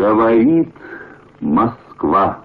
Говорит 0.00 0.72
Москва. 1.40 2.42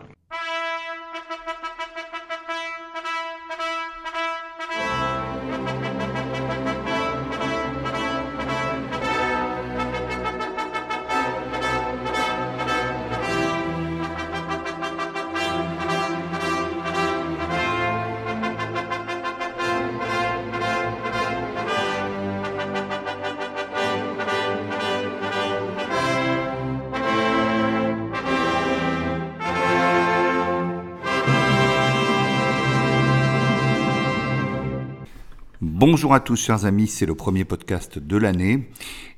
Bonjour 35.87 36.15
à 36.15 36.19
tous 36.19 36.35
chers 36.35 36.65
amis, 36.65 36.87
c'est 36.87 37.05
le 37.05 37.13
premier 37.13 37.45
podcast 37.45 37.99
de 37.99 38.17
l'année. 38.17 38.67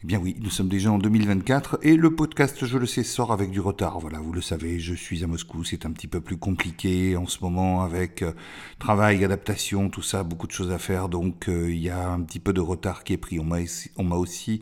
Eh 0.04 0.06
bien 0.06 0.20
oui, 0.20 0.36
nous 0.42 0.50
sommes 0.50 0.68
déjà 0.68 0.92
en 0.92 0.98
2024 0.98 1.80
et 1.82 1.96
le 1.96 2.14
podcast, 2.14 2.66
je 2.66 2.78
le 2.78 2.86
sais, 2.86 3.04
sort 3.04 3.32
avec 3.32 3.52
du 3.52 3.62
retard. 3.62 4.02
Voilà, 4.02 4.20
vous 4.20 4.34
le 4.34 4.42
savez, 4.42 4.78
je 4.78 4.94
suis 4.94 5.24
à 5.24 5.28
Moscou, 5.28 5.64
c'est 5.64 5.86
un 5.86 5.92
petit 5.94 6.08
peu 6.08 6.20
plus 6.20 6.36
compliqué 6.36 7.16
en 7.16 7.26
ce 7.26 7.38
moment 7.42 7.84
avec 7.84 8.22
euh, 8.22 8.34
travail, 8.80 9.24
adaptation, 9.24 9.90
tout 9.90 10.02
ça, 10.02 10.24
beaucoup 10.24 10.46
de 10.46 10.52
choses 10.52 10.74
à 10.74 10.78
faire, 10.78 11.08
donc 11.08 11.48
euh, 11.48 11.72
il 11.72 11.80
y 11.80 11.90
a 11.90 12.10
un 12.10 12.20
petit 12.20 12.42
peu 12.42 12.52
de 12.52 12.60
retard 12.60 13.06
qui 13.06 13.14
est 13.14 13.18
pris. 13.18 13.40
On 13.40 13.46
m'a 13.46 14.18
aussi 14.18 14.62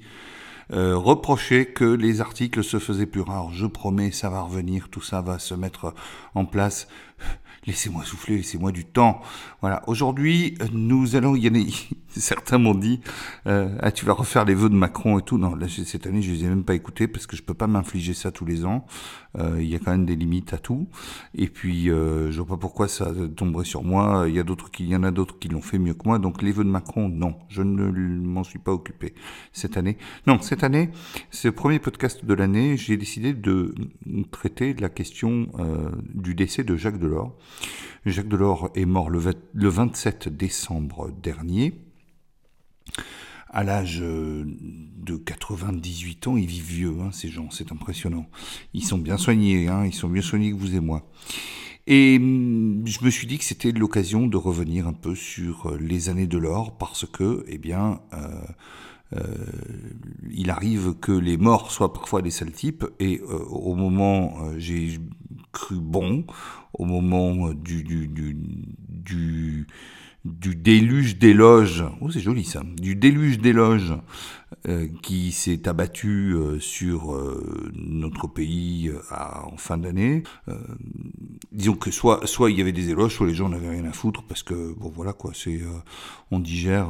euh, 0.74 0.96
reproché 0.96 1.66
que 1.66 1.86
les 1.86 2.22
articles 2.22 2.64
se 2.64 2.78
faisaient 2.78 3.08
plus 3.08 3.22
rares. 3.22 3.52
Je 3.52 3.66
promets, 3.66 4.12
ça 4.12 4.30
va 4.30 4.44
revenir, 4.44 4.90
tout 4.90 5.02
ça 5.02 5.22
va 5.22 5.40
se 5.40 5.56
mettre 5.56 5.96
en 6.36 6.46
place. 6.46 6.88
Laissez-moi 7.68 8.04
souffler, 8.04 8.38
laissez-moi 8.38 8.72
du 8.72 8.86
temps. 8.86 9.22
Voilà. 9.62 9.82
Aujourd'hui, 9.88 10.58
nous 10.72 11.16
allons. 11.16 11.36
Y 11.36 11.50
en 11.50 11.56
a, 11.56 11.66
certains 12.20 12.58
m'ont 12.58 12.76
dit, 12.76 13.02
euh, 13.48 13.76
ah, 13.82 13.92
tu 13.92 14.06
vas 14.06 14.14
refaire 14.14 14.46
les 14.46 14.54
vœux 14.54 14.70
de 14.70 14.76
Macron 14.76 15.20
et 15.20 15.22
tout. 15.22 15.38
Non, 15.38 15.56
là, 15.56 15.68
cette 15.68 16.08
année, 16.08 16.22
je 16.22 16.32
les 16.32 16.44
ai 16.46 16.48
même 16.48 16.64
pas 16.64 16.76
écoutés 16.76 17.08
parce 17.08 17.28
que 17.28 17.36
je 17.36 17.44
peux 17.44 17.54
pas 17.54 17.68
m'infliger 17.68 18.14
ça 18.14 18.32
tous 18.32 18.46
les 18.46 18.66
ans. 18.66 18.86
Euh, 19.38 19.58
il 19.60 19.68
y 19.68 19.76
a 19.76 19.80
quand 19.80 19.92
même 19.92 20.06
des 20.06 20.16
limites 20.16 20.54
à 20.54 20.58
tout. 20.58 20.88
Et 21.34 21.48
puis, 21.48 21.90
euh, 21.90 22.32
je 22.32 22.38
vois 22.38 22.56
pas 22.56 22.62
pourquoi 22.62 22.88
ça 22.88 23.12
tomberait 23.36 23.66
sur 23.66 23.84
moi. 23.84 24.26
Il 24.28 24.36
y 24.36 24.40
a 24.40 24.44
d'autres 24.44 24.70
il 24.80 24.88
y 24.88 24.96
en 24.96 25.04
a 25.04 25.12
d'autres 25.12 25.40
qui 25.40 25.50
l'ont 25.50 25.62
fait 25.62 25.78
mieux 25.78 25.94
que 25.94 26.06
moi. 26.06 26.20
Donc, 26.20 26.42
les 26.42 26.52
vœux 26.52 26.64
de 26.64 26.70
Macron, 26.70 27.10
non, 27.10 27.36
je 27.50 27.62
ne 27.62 27.90
m'en 27.92 28.44
suis 28.44 28.60
pas 28.60 28.72
occupé 28.72 29.14
cette 29.52 29.78
année. 29.78 29.98
Non, 30.28 30.40
cette 30.42 30.64
année, 30.64 30.90
c'est 31.32 31.52
premier 31.52 31.80
podcast 31.80 32.26
de 32.26 32.34
l'année. 32.34 32.78
J'ai 32.78 32.98
décidé 32.98 33.34
de 33.34 33.74
traiter 34.32 34.74
la 34.74 34.90
question 34.90 35.48
euh, 35.60 35.90
du 36.14 36.36
décès 36.36 36.64
de 36.64 36.76
Jacques 36.76 37.00
Delors. 37.00 37.36
Jacques 38.06 38.28
Delors 38.28 38.70
est 38.76 38.86
mort 38.86 39.10
le, 39.10 39.20
27 39.70 40.30
décembre 40.30 41.12
dernier. 41.12 41.74
À 43.56 43.64
l'âge 43.64 44.00
euh, 44.02 44.44
de 44.98 45.16
98 45.16 46.28
ans, 46.28 46.36
ils 46.36 46.46
vivent 46.46 46.66
vieux, 46.66 46.96
hein, 47.00 47.12
ces 47.14 47.30
gens, 47.30 47.50
c'est 47.52 47.72
impressionnant. 47.72 48.26
Ils 48.74 48.84
sont 48.84 48.98
bien 48.98 49.18
soignés, 49.18 49.70
hein, 49.70 49.86
ils 49.86 49.94
sont 49.94 50.10
mieux 50.10 50.22
soignés 50.22 50.52
que 50.52 50.58
vous 50.58 50.76
et 50.76 50.82
moi. 50.82 51.10
Et 51.88 52.18
hum, 52.18 52.84
je 52.86 53.02
me 53.06 53.10
suis 53.10 53.28
dit 53.28 53.38
que 53.38 53.46
c'était 53.46 53.72
l'occasion 53.72 54.28
de 54.28 54.36
revenir 54.36 54.88
un 54.88 54.94
peu 54.94 55.16
sur 55.16 55.68
euh, 55.68 55.78
les 55.78 56.10
années 56.10 56.28
de 56.28 56.38
l'or, 56.38 56.78
parce 56.78 57.06
que, 57.06 57.46
eh 57.48 57.58
bien, 57.58 58.02
euh, 58.12 59.24
il 60.30 60.50
arrive 60.50 60.96
que 60.96 61.14
les 61.14 61.38
morts 61.38 61.72
soient 61.72 61.94
parfois 61.94 62.22
des 62.22 62.32
sales 62.32 62.52
types, 62.52 62.86
et 63.00 63.22
au 63.22 63.76
moment, 63.76 64.34
j'ai 64.58 64.98
cru 65.54 65.80
bon, 65.80 66.26
au 66.74 66.84
moment 66.84 67.54
du, 67.54 67.86
du, 67.86 68.10
du, 68.10 68.36
du 68.90 69.68
du 70.26 70.56
déluge 70.56 71.18
d'éloges, 71.18 71.84
oh 72.02 72.10
c'est 72.10 72.20
joli 72.20 72.44
ça, 72.44 72.64
du 72.82 72.96
déluge 72.96 73.38
d'éloges 73.40 73.94
qui 75.02 75.32
s'est 75.32 75.68
abattu 75.68 76.34
euh, 76.34 76.60
sur 76.60 77.14
euh, 77.14 77.72
notre 77.76 78.28
pays 78.28 78.92
en 79.12 79.58
fin 79.58 79.78
d'année. 79.78 80.24
disons 81.52 81.76
que 81.76 81.92
soit 81.92 82.26
soit 82.26 82.52
il 82.52 82.58
y 82.58 82.62
avait 82.62 82.72
des 82.72 82.90
éloges, 82.90 83.16
soit 83.16 83.28
les 83.28 83.36
gens 83.36 83.50
n'avaient 83.50 83.70
rien 83.70 83.86
à 83.86 83.92
foutre 83.92 84.24
parce 84.24 84.44
que 84.44 84.74
bon 84.74 84.92
voilà 84.96 85.14
quoi, 85.14 85.32
c'est 85.34 85.62
on 86.32 86.40
digère 86.40 86.90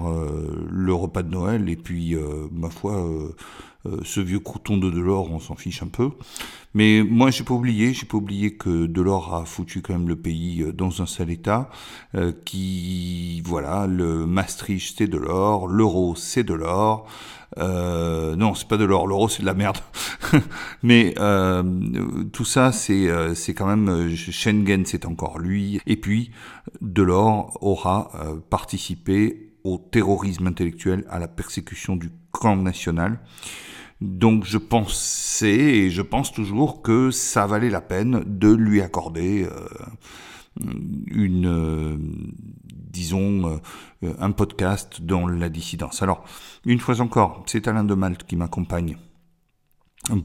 le 0.70 0.94
repas 0.94 1.24
de 1.24 1.30
Noël 1.30 1.70
et 1.70 1.76
puis 1.76 2.16
ma 2.52 2.70
foi 2.70 3.08
euh, 3.86 4.00
ce 4.04 4.20
vieux 4.20 4.40
crouton 4.40 4.78
de 4.78 4.90
Delors, 4.90 5.32
on 5.32 5.40
s'en 5.40 5.56
fiche 5.56 5.84
un 5.84 5.88
peu. 5.88 6.10
Mais 6.74 7.04
moi, 7.04 7.30
j'ai 7.30 7.44
pas 7.44 7.54
oublié, 7.54 7.94
j'ai 7.94 8.06
pas 8.06 8.18
oublié 8.18 8.56
que 8.56 8.88
Delors 8.88 9.36
a 9.36 9.46
foutu 9.46 9.82
quand 9.82 9.94
même 9.94 10.08
le 10.08 10.16
pays 10.16 10.64
euh, 10.64 10.74
dans 10.74 11.02
un 11.02 11.06
sale 11.06 11.30
état. 11.30 11.70
Euh, 12.16 12.32
qui, 12.46 13.42
voilà, 13.46 13.88
le 13.88 14.26
Maastricht 14.26 14.98
c'est 14.98 15.08
de 15.08 15.18
l'or, 15.18 15.68
l'euro 15.68 16.16
c'est 16.16 16.44
de 16.44 16.54
l'or. 16.54 17.08
Euh, 17.58 18.36
non, 18.36 18.54
c'est 18.54 18.68
pas 18.68 18.78
de 18.78 18.86
l'or, 18.86 19.08
l'euro 19.08 19.30
c'est 19.30 19.42
de 19.42 19.46
la 19.46 19.54
merde. 19.54 19.78
Mais 20.84 21.14
euh, 21.20 21.64
tout 22.34 22.46
ça, 22.46 22.72
c'est 22.72 23.08
c'est 23.36 23.54
quand 23.54 23.68
même 23.68 24.14
Schengen, 24.16 24.86
c'est 24.86 25.06
encore 25.06 25.40
lui. 25.40 25.80
Et 25.86 25.98
puis, 25.98 26.32
Delors 26.82 27.58
aura 27.62 28.12
participé 28.50 29.54
au 29.66 29.78
terrorisme 29.78 30.48
intellectuel, 30.48 31.06
à 31.10 31.20
la 31.20 31.28
persécution 31.28 31.96
du 31.96 32.12
camp 32.32 32.56
national. 32.56 33.20
Donc 34.00 34.46
je 34.46 34.58
pensais 34.58 35.50
et 35.50 35.90
je 35.90 36.02
pense 36.02 36.32
toujours 36.32 36.82
que 36.82 37.12
ça 37.12 37.48
valait 37.48 37.70
la 37.70 37.82
peine 37.82 38.24
de 38.26 38.50
lui 38.54 38.82
accorder 38.82 39.48
euh, 39.50 39.68
une, 41.08 41.48
euh, 41.48 41.98
disons, 42.96 43.60
euh, 44.04 44.14
un 44.20 44.32
podcast 44.32 45.02
dans 45.02 45.28
la 45.28 45.50
dissidence. 45.50 46.02
Alors, 46.02 46.24
une 46.66 46.80
fois 46.80 47.02
encore, 47.02 47.44
c'est 47.46 47.68
Alain 47.68 47.84
de 47.84 47.94
Malte 47.94 48.24
qui 48.24 48.38
m'accompagne 48.38 48.98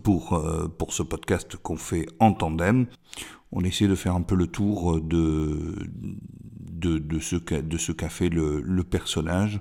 pour, 0.05 0.41
pour 0.79 0.93
ce 0.93 1.03
podcast 1.03 1.57
qu'on 1.57 1.77
fait 1.77 2.07
en 2.21 2.33
tandem. 2.33 2.87
On 3.51 3.63
essaie 3.63 3.89
de 3.89 3.95
faire 3.97 4.15
un 4.15 4.23
peu 4.23 4.37
le 4.37 4.47
tour 4.47 5.01
de, 5.01 5.75
ce 7.21 7.37
qu'a 7.37 7.63
de 7.63 7.93
qu'a 7.93 8.09
fait 8.09 8.29
le, 8.29 8.61
le, 8.61 8.85
personnage, 8.85 9.61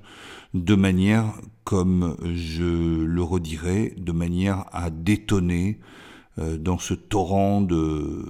de 0.54 0.76
manière, 0.76 1.34
comme 1.64 2.16
je 2.22 3.06
le 3.06 3.24
redirai, 3.24 3.96
de 3.98 4.12
manière 4.12 4.66
à 4.72 4.92
détonner 4.92 5.80
euh, 5.82 6.09
dans 6.58 6.78
ce 6.78 6.94
torrent 6.94 7.62
de, 7.62 8.26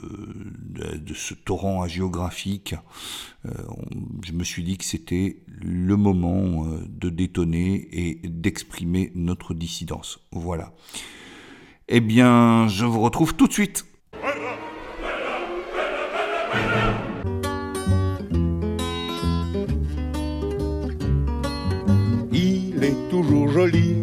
ce 1.14 1.34
torrent 1.34 1.88
géographique. 1.88 2.76
Euh, 3.46 3.52
je 4.26 4.34
me 4.34 4.44
suis 4.44 4.64
dit 4.64 4.78
que 4.78 4.86
c'était 4.86 5.42
le 5.48 5.96
moment 5.96 6.66
euh, 6.66 6.80
de 6.88 7.10
détonner 7.10 7.88
et 7.92 8.20
d'exprimer 8.28 9.12
notre 9.16 9.54
dissidence. 9.54 10.20
Voilà. 10.32 10.74
Eh 11.88 12.02
bien, 12.02 12.68
je 12.68 12.86
vous 12.86 13.02
retrouve 13.02 13.36
tout 13.36 13.48
de 13.48 13.54
suite. 13.54 13.86
toujours 23.10 23.50
joli 23.50 23.96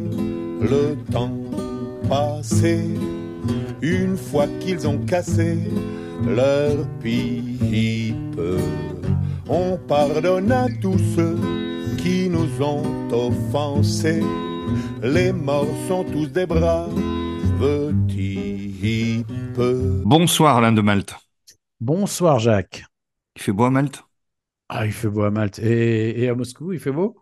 le 0.61 0.97
temps 1.13 1.31
passé. 2.09 2.85
Une 3.83 4.17
fois 4.17 4.47
qu'ils 4.61 4.89
ont 4.89 4.99
cassé 5.05 5.59
leur 6.27 6.89
pipe, 7.01 8.41
on 9.49 9.79
pardonne 9.87 10.51
à 10.51 10.67
tous 10.81 10.99
ceux 11.15 11.39
qui 11.99 12.29
nous 12.31 12.63
ont 12.63 12.83
offensés. 13.13 14.23
Les 15.03 15.33
morts 15.33 15.67
sont 15.89 16.05
tous 16.05 16.27
des 16.27 16.47
braves 16.47 16.95
types. 18.09 19.61
Bonsoir 20.05 20.57
Alain 20.57 20.73
de 20.73 20.81
Malte. 20.81 21.15
Bonsoir 21.81 22.39
Jacques. 22.39 22.85
Il 23.37 23.43
fait 23.43 23.53
beau 23.53 23.65
à 23.65 23.71
Malte? 23.71 24.03
Ah, 24.69 24.87
il 24.87 24.93
fait 24.93 25.09
beau 25.09 25.23
à 25.23 25.31
Malte. 25.31 25.59
Et, 25.59 26.23
et 26.23 26.29
à 26.29 26.35
Moscou, 26.35 26.73
il 26.73 26.81
fait 26.81 26.93
beau? 26.93 27.17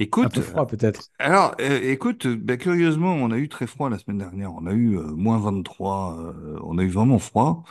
Écoute, 0.00 0.26
un 0.26 0.30
peu 0.30 0.40
froid 0.40 0.66
peut-être. 0.66 1.10
Alors, 1.18 1.54
euh, 1.60 1.78
écoute, 1.82 2.26
bah, 2.26 2.56
curieusement, 2.56 3.12
on 3.12 3.30
a 3.30 3.36
eu 3.36 3.50
très 3.50 3.66
froid 3.66 3.90
la 3.90 3.98
semaine 3.98 4.16
dernière. 4.16 4.52
On 4.54 4.66
a 4.66 4.72
eu 4.72 4.96
euh, 4.96 5.02
moins 5.02 5.38
23, 5.38 6.18
euh, 6.18 6.58
on 6.64 6.78
a 6.78 6.82
eu 6.82 6.88
vraiment 6.88 7.18
froid. 7.18 7.64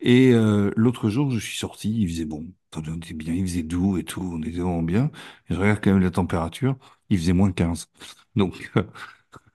Et 0.00 0.32
l'autre 0.76 1.08
jour, 1.08 1.30
je 1.30 1.38
suis 1.38 1.56
sorti, 1.56 2.02
il 2.02 2.08
faisait 2.08 2.26
bon, 2.26 2.44
on 2.76 2.96
était 2.96 3.14
bien, 3.14 3.32
il 3.32 3.46
faisait 3.46 3.62
doux 3.62 3.96
et 3.96 4.04
tout, 4.04 4.20
on 4.20 4.42
était 4.42 4.60
vraiment 4.60 4.82
bien. 4.82 5.10
Et 5.48 5.54
je 5.54 5.58
regarde 5.58 5.80
quand 5.82 5.92
même 5.92 6.02
la 6.02 6.10
température, 6.10 6.76
il 7.08 7.18
faisait 7.18 7.32
moins 7.32 7.52
15. 7.52 7.88
Donc, 8.36 8.70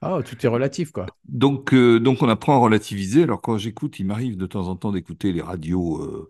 oh, 0.02 0.22
tout 0.22 0.44
est 0.44 0.48
relatif, 0.48 0.90
quoi. 0.90 1.06
Donc, 1.28 1.72
donc 1.72 2.20
on 2.22 2.28
apprend 2.28 2.56
à 2.56 2.58
relativiser. 2.58 3.22
Alors, 3.22 3.40
quand 3.40 3.58
j'écoute, 3.58 4.00
il 4.00 4.06
m'arrive 4.06 4.36
de 4.36 4.46
temps 4.46 4.66
en 4.66 4.74
temps 4.74 4.90
d'écouter 4.90 5.32
les 5.32 5.42
radios. 5.42 6.28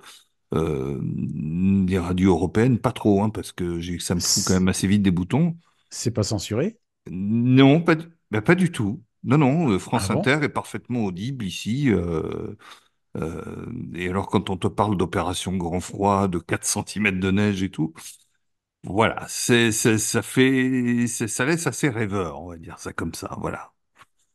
les 0.53 1.99
radios 1.99 2.33
européennes, 2.33 2.79
pas 2.79 2.93
trop, 2.93 3.23
hein, 3.23 3.31
parce 3.31 3.53
que 3.53 3.81
ça 4.01 4.15
me 4.15 4.21
fout 4.21 4.45
quand 4.47 4.55
même 4.55 4.69
assez 4.69 4.87
vite 4.87 5.03
des 5.03 5.11
boutons. 5.11 5.57
C'est 5.91 6.11
pas 6.11 6.23
censuré? 6.25 6.79
Non, 7.11 7.81
pas, 7.83 7.97
bah, 8.31 8.43
pas 8.43 8.55
du 8.55 8.71
tout. 8.71 9.03
Non, 9.25 9.39
non, 9.39 9.71
euh, 9.73 9.79
Ah 9.93 10.01
France 10.01 10.11
bon? 10.11 10.27
Inter 10.27 10.39
est 10.43 10.49
parfaitement 10.49 11.05
audible 11.05 11.45
ici. 11.45 11.91
euh, 11.91 12.55
euh, 13.19 13.67
et 13.95 14.09
alors, 14.11 14.29
quand 14.29 14.51
on 14.51 14.57
te 14.57 14.69
parle 14.69 14.97
d'opération 14.97 15.57
grand 15.57 15.81
froid, 15.81 16.29
de 16.29 16.39
4 16.39 16.65
centimètres 16.67 17.21
de 17.21 17.31
neige 17.31 17.63
et 17.63 17.71
tout, 17.71 17.95
voilà, 18.85 19.27
c'est, 19.29 19.73
ça 19.73 20.23
fait, 20.23 21.07
ça 21.09 21.45
laisse 21.47 21.67
assez 21.67 21.89
rêveur, 21.91 22.41
on 22.43 22.51
va 22.51 22.59
dire 22.59 22.79
ça 22.81 22.93
comme 22.95 23.15
ça, 23.15 23.37
voilà. 23.41 23.73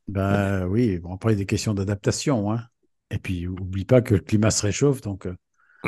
Ben 0.07 0.65
oui, 0.67 0.99
y 1.03 1.27
a 1.31 1.35
des 1.35 1.45
questions 1.45 1.73
d'adaptation, 1.73 2.51
hein. 2.51 2.67
Et 3.11 3.19
puis, 3.19 3.47
oublie 3.47 3.85
pas 3.85 4.01
que 4.01 4.15
le 4.15 4.21
climat 4.21 4.51
se 4.51 4.63
réchauffe, 4.63 5.01
donc 5.01 5.27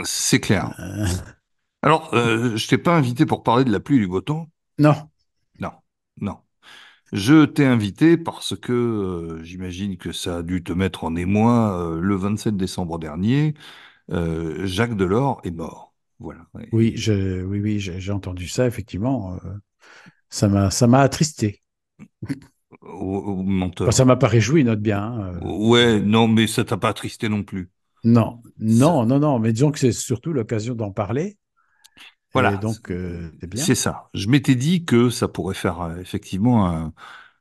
c'est 0.04 0.40
clair. 0.40 0.74
euh, 0.80 1.06
Alors, 1.82 2.12
je 2.14 2.68
t'ai 2.68 2.78
pas 2.78 2.96
invité 2.96 3.26
pour 3.26 3.42
parler 3.44 3.64
de 3.66 3.72
la 3.72 3.80
pluie 3.80 3.98
et 3.98 4.00
du 4.02 4.08
beau 4.08 4.22
temps? 4.22 4.48
non. 4.78 5.10
Non. 6.22 6.38
Je 7.14 7.46
t'ai 7.46 7.66
invité 7.66 8.18
parce 8.18 8.56
que 8.58 8.74
euh, 8.74 9.44
j'imagine 9.44 9.98
que 9.98 10.12
ça 10.14 10.38
a 10.40 10.44
dû 10.44 10.64
te 10.64 10.74
mettre 10.74 11.04
en 11.06 11.16
émoi. 11.16 11.80
euh, 11.82 12.02
le 12.02 12.16
27 12.16 12.58
décembre 12.58 13.00
dernier, 13.00 13.56
euh, 14.12 14.66
Jacques 14.68 14.98
Delors 14.98 15.42
est 15.46 15.52
mort. 15.52 15.94
Voilà. 16.20 16.48
Oui, 16.72 16.94
je, 16.98 17.44
oui, 17.44 17.60
oui, 17.62 17.80
j'ai 17.80 18.12
entendu 18.12 18.48
ça, 18.48 18.68
effectivement. 18.68 19.38
ça 20.30 20.48
m'a, 20.50 20.72
ça 20.72 20.88
m'a 20.88 21.02
attristé. 21.02 21.62
au, 22.82 23.18
au 23.18 23.44
Enfin, 23.84 23.92
ça 23.92 24.06
m'a 24.06 24.16
pas 24.18 24.28
réjoui, 24.28 24.64
note 24.64 24.82
bien. 24.82 25.02
hein, 25.04 25.42
Ouais, 25.42 26.00
non, 26.00 26.28
mais 26.28 26.48
ça 26.48 26.64
t'a 26.66 26.78
pas 26.78 26.90
attristé 26.90 27.30
non 27.30 27.44
plus. 27.44 27.72
non, 28.04 28.42
Ça- 28.68 28.92
non, 28.92 29.06
non, 29.06 29.20
non. 29.20 29.40
Mais 29.40 29.54
disons 29.54 29.72
que 29.72 29.80
c'est 29.80 29.92
surtout 29.92 30.34
l'occasion 30.34 30.76
d'en 30.76 30.92
parler. 30.92 31.38
Et 32.36 32.58
voilà, 32.58 32.58
donc, 32.58 32.92
euh, 32.92 33.32
c'est 33.42 33.48
bien. 33.48 33.70
c'est 33.70 33.76
ça. 33.76 34.10
Je 34.14 34.28
m'étais 34.30 34.56
dit 34.56 34.86
que 34.86 35.10
ça 35.10 35.28
pourrait 35.28 35.56
faire 35.56 35.82
euh, 35.82 35.98
effectivement 36.00 36.68
un, 36.70 36.94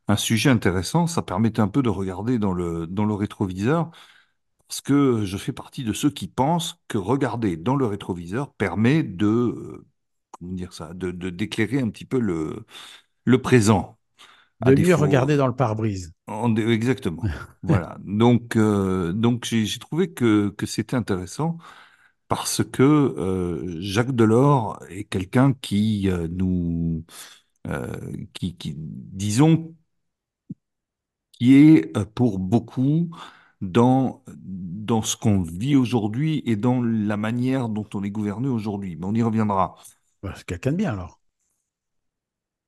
un 0.08 0.16
sujet 0.16 0.50
intéressant. 0.50 1.06
Ça 1.06 1.22
permettait 1.22 1.60
un 1.62 1.68
peu 1.68 1.82
de 1.82 1.88
regarder 1.90 2.38
dans 2.38 2.52
le, 2.54 2.86
dans 2.86 3.04
le 3.06 3.14
rétroviseur. 3.14 3.90
Parce 4.68 4.80
que 4.82 5.24
je 5.24 5.36
fais 5.38 5.52
partie 5.52 5.84
de 5.84 5.92
ceux 5.94 6.10
qui 6.10 6.28
pensent 6.28 6.80
que 6.88 6.98
regarder 6.98 7.56
dans 7.56 7.76
le 7.76 7.86
rétroviseur 7.86 8.54
permet 8.54 9.02
de, 9.04 9.26
euh, 9.26 9.86
comment 10.32 10.52
dire 10.54 10.72
ça, 10.74 10.94
de, 10.94 11.10
de- 11.12 11.30
d'éclairer 11.30 11.80
un 11.80 11.90
petit 11.90 12.06
peu 12.06 12.20
le, 12.20 12.66
le 13.24 13.42
présent, 13.42 13.98
De 14.60 14.74
mieux 14.76 14.94
regarder 14.94 15.38
dans 15.38 15.46
le 15.46 15.56
pare-brise. 15.56 16.12
en 16.26 16.56
exactement. 16.56 17.30
Voilà. 17.62 17.96
Donc, 18.00 18.56
donc 18.56 19.44
j'ai, 19.44 19.66
j'ai 19.66 19.78
trouvé 19.78 20.12
que, 20.12 20.50
que 20.50 20.66
c'était 20.66 20.96
intéressant 20.96 21.58
parce 22.28 22.64
que 22.64 22.82
euh, 22.82 23.80
Jacques 23.80 24.12
Delors 24.14 24.80
est 24.90 25.04
quelqu'un 25.04 25.52
qui 25.54 26.08
euh, 26.10 26.28
nous, 26.30 27.04
euh, 27.68 27.96
qui, 28.34 28.56
disons, 28.76 29.74
qui 31.32 31.54
est 31.54 31.92
pour 32.14 32.38
beaucoup 32.38 33.10
dans, 33.60 34.22
dans 34.36 35.02
ce 35.02 35.16
qu'on 35.16 35.42
vit 35.42 35.76
aujourd'hui 35.76 36.42
et 36.46 36.56
dans 36.56 36.82
la 36.82 37.16
manière 37.16 37.68
dont 37.68 37.86
on 37.94 38.02
est 38.04 38.10
gouverné 38.10 38.48
aujourd'hui. 38.48 38.96
Mais 38.96 39.06
on 39.06 39.14
y 39.14 39.22
reviendra. 39.22 39.76
C'est 40.34 40.44
quelqu'un 40.44 40.72
de 40.72 40.76
bien, 40.76 40.92
alors. 40.92 41.20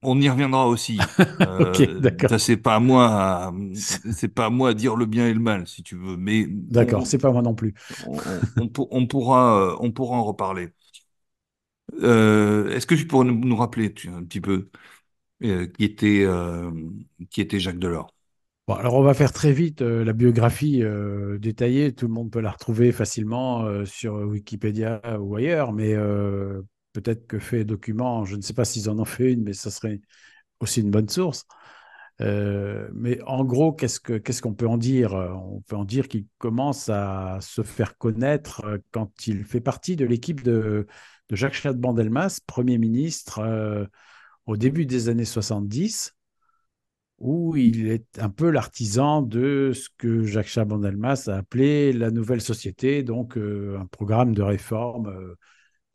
On 0.02 0.20
y 0.20 0.28
reviendra 0.30 0.66
aussi. 0.68 1.10
Ok, 1.58 1.80
Euh, 1.80 2.00
d'accord. 2.00 2.38
c'est 2.38 2.56
pas 2.56 2.76
à 2.76 2.80
moi, 2.80 3.52
c'est 3.74 4.28
pas 4.28 4.46
à 4.46 4.50
moi 4.50 4.70
à 4.70 4.74
dire 4.74 4.96
le 4.96 5.06
bien 5.06 5.28
et 5.28 5.34
le 5.34 5.40
mal, 5.40 5.66
si 5.66 5.82
tu 5.82 5.96
veux. 5.96 6.16
Mais 6.16 6.46
D'accord, 6.70 7.06
c'est 7.06 7.18
pas 7.18 7.32
moi 7.32 7.42
non 7.42 7.54
plus. 7.54 7.74
on, 8.00 8.42
on, 8.56 8.68
pour- 8.68 8.92
on 8.92 9.06
pourra, 9.06 9.72
euh, 9.72 9.76
on 9.80 9.92
pourra 9.92 10.16
en 10.16 10.24
reparler. 10.24 10.70
Euh, 12.02 12.70
est-ce 12.70 12.86
que 12.86 12.94
tu 12.94 13.06
pourrais 13.06 13.24
nous, 13.26 13.56
rappeler 13.56 13.92
tu, 13.94 14.08
un 14.08 14.22
petit 14.24 14.40
peu 14.40 14.70
euh, 15.44 15.66
qui 15.68 15.84
était, 15.84 16.26
qui 17.30 17.40
était 17.40 17.60
Jacques 17.60 17.78
Delors? 17.78 18.14
Bon, 18.66 18.74
alors 18.74 18.94
on 18.96 19.02
va 19.02 19.14
faire 19.14 19.32
très 19.32 19.52
vite 19.52 19.80
euh, 19.80 20.04
la 20.04 20.12
biographie 20.12 20.82
euh, 20.82 21.38
détaillée. 21.38 21.94
Tout 21.94 22.06
le 22.06 22.12
monde 22.12 22.30
peut 22.30 22.40
la 22.40 22.50
retrouver 22.50 22.92
facilement 22.92 23.64
euh, 23.64 23.86
sur 23.86 24.14
Wikipédia 24.14 25.00
ou 25.20 25.36
ailleurs, 25.36 25.72
mais 25.72 25.94
peut-être 27.00 27.26
que 27.26 27.38
fait 27.38 27.64
document, 27.64 28.24
je 28.24 28.36
ne 28.36 28.42
sais 28.42 28.54
pas 28.54 28.64
s'ils 28.64 28.90
en 28.90 28.98
ont 28.98 29.04
fait 29.04 29.32
une, 29.32 29.42
mais 29.42 29.52
ça 29.52 29.70
serait 29.70 30.00
aussi 30.60 30.80
une 30.80 30.90
bonne 30.90 31.08
source. 31.08 31.46
Euh, 32.20 32.88
mais 32.92 33.20
en 33.22 33.44
gros, 33.44 33.72
qu'est-ce 33.72 34.00
que 34.00 34.18
qu'est-ce 34.18 34.42
qu'on 34.42 34.54
peut 34.54 34.66
en 34.66 34.76
dire? 34.78 35.14
On 35.14 35.60
peut 35.62 35.76
en 35.76 35.84
dire 35.84 36.08
qu'il 36.08 36.26
commence 36.38 36.88
à 36.88 37.38
se 37.40 37.62
faire 37.62 37.96
connaître 37.96 38.64
euh, 38.64 38.78
quand 38.90 39.26
il 39.28 39.44
fait 39.44 39.60
partie 39.60 39.94
de 39.96 40.04
l'équipe 40.04 40.42
de, 40.42 40.86
Jacques 41.30 41.54
Chaban-Delmas, 41.54 42.40
Premier 42.46 42.78
ministre 42.78 43.40
euh, 43.40 43.86
au 44.46 44.56
début 44.56 44.86
des 44.86 45.08
années 45.08 45.24
70 45.24 46.14
où 47.18 47.56
il 47.56 47.88
est 47.88 48.18
un 48.18 48.30
peu 48.30 48.50
l'artisan 48.50 49.22
de 49.22 49.72
ce 49.74 49.88
que 49.98 50.22
Jacques 50.22 50.48
Chaban-Delmas 50.48 51.28
a 51.28 51.36
appelé 51.38 51.92
la 51.92 52.10
nouvelle 52.10 52.40
société, 52.40 53.02
donc 53.02 53.36
un 53.36 53.86
programme 53.86 54.34
de 54.34 54.42
réforme 54.42 55.36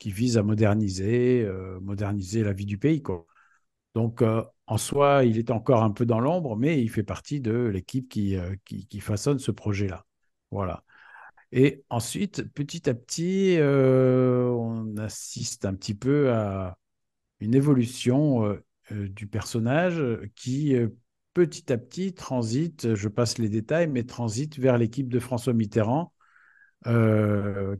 qui 0.04 0.12
vise 0.12 0.36
à 0.36 0.42
moderniser, 0.42 1.44
euh, 1.44 1.80
moderniser 1.80 2.44
la 2.44 2.52
vie 2.52 2.66
du 2.66 2.76
pays. 2.76 3.02
Donc, 3.94 4.20
euh, 4.20 4.42
en 4.66 4.76
soi, 4.76 5.24
il 5.24 5.38
est 5.38 5.50
encore 5.50 5.82
un 5.82 5.92
peu 5.92 6.04
dans 6.04 6.20
l'ombre, 6.20 6.56
mais 6.56 6.82
il 6.82 6.90
fait 6.90 7.02
partie 7.02 7.40
de 7.40 7.54
l'équipe 7.68 8.06
qui, 8.10 8.36
euh, 8.36 8.54
qui, 8.66 9.00
façonne 9.00 9.38
ce 9.38 9.50
projet-là. 9.50 10.04
Voilà. 10.50 10.84
Et 11.52 11.84
ensuite, 11.88 12.42
petit 12.52 12.86
à 12.90 12.92
petit, 12.92 13.56
on 13.62 14.94
assiste 14.98 15.64
un 15.64 15.74
petit 15.74 15.94
peu 15.94 16.30
à 16.30 16.76
une 17.40 17.54
évolution 17.54 18.58
du 18.90 19.26
personnage 19.26 20.02
qui, 20.34 20.76
petit 21.32 21.72
à 21.72 21.78
petit, 21.78 22.12
transite, 22.12 22.94
je 22.94 23.08
passe 23.08 23.38
les 23.38 23.48
détails, 23.48 23.88
mais 23.88 24.04
transite 24.04 24.58
vers 24.58 24.76
l'équipe 24.76 25.08
de 25.08 25.18
François 25.18 25.54
Mitterrand, 25.54 26.12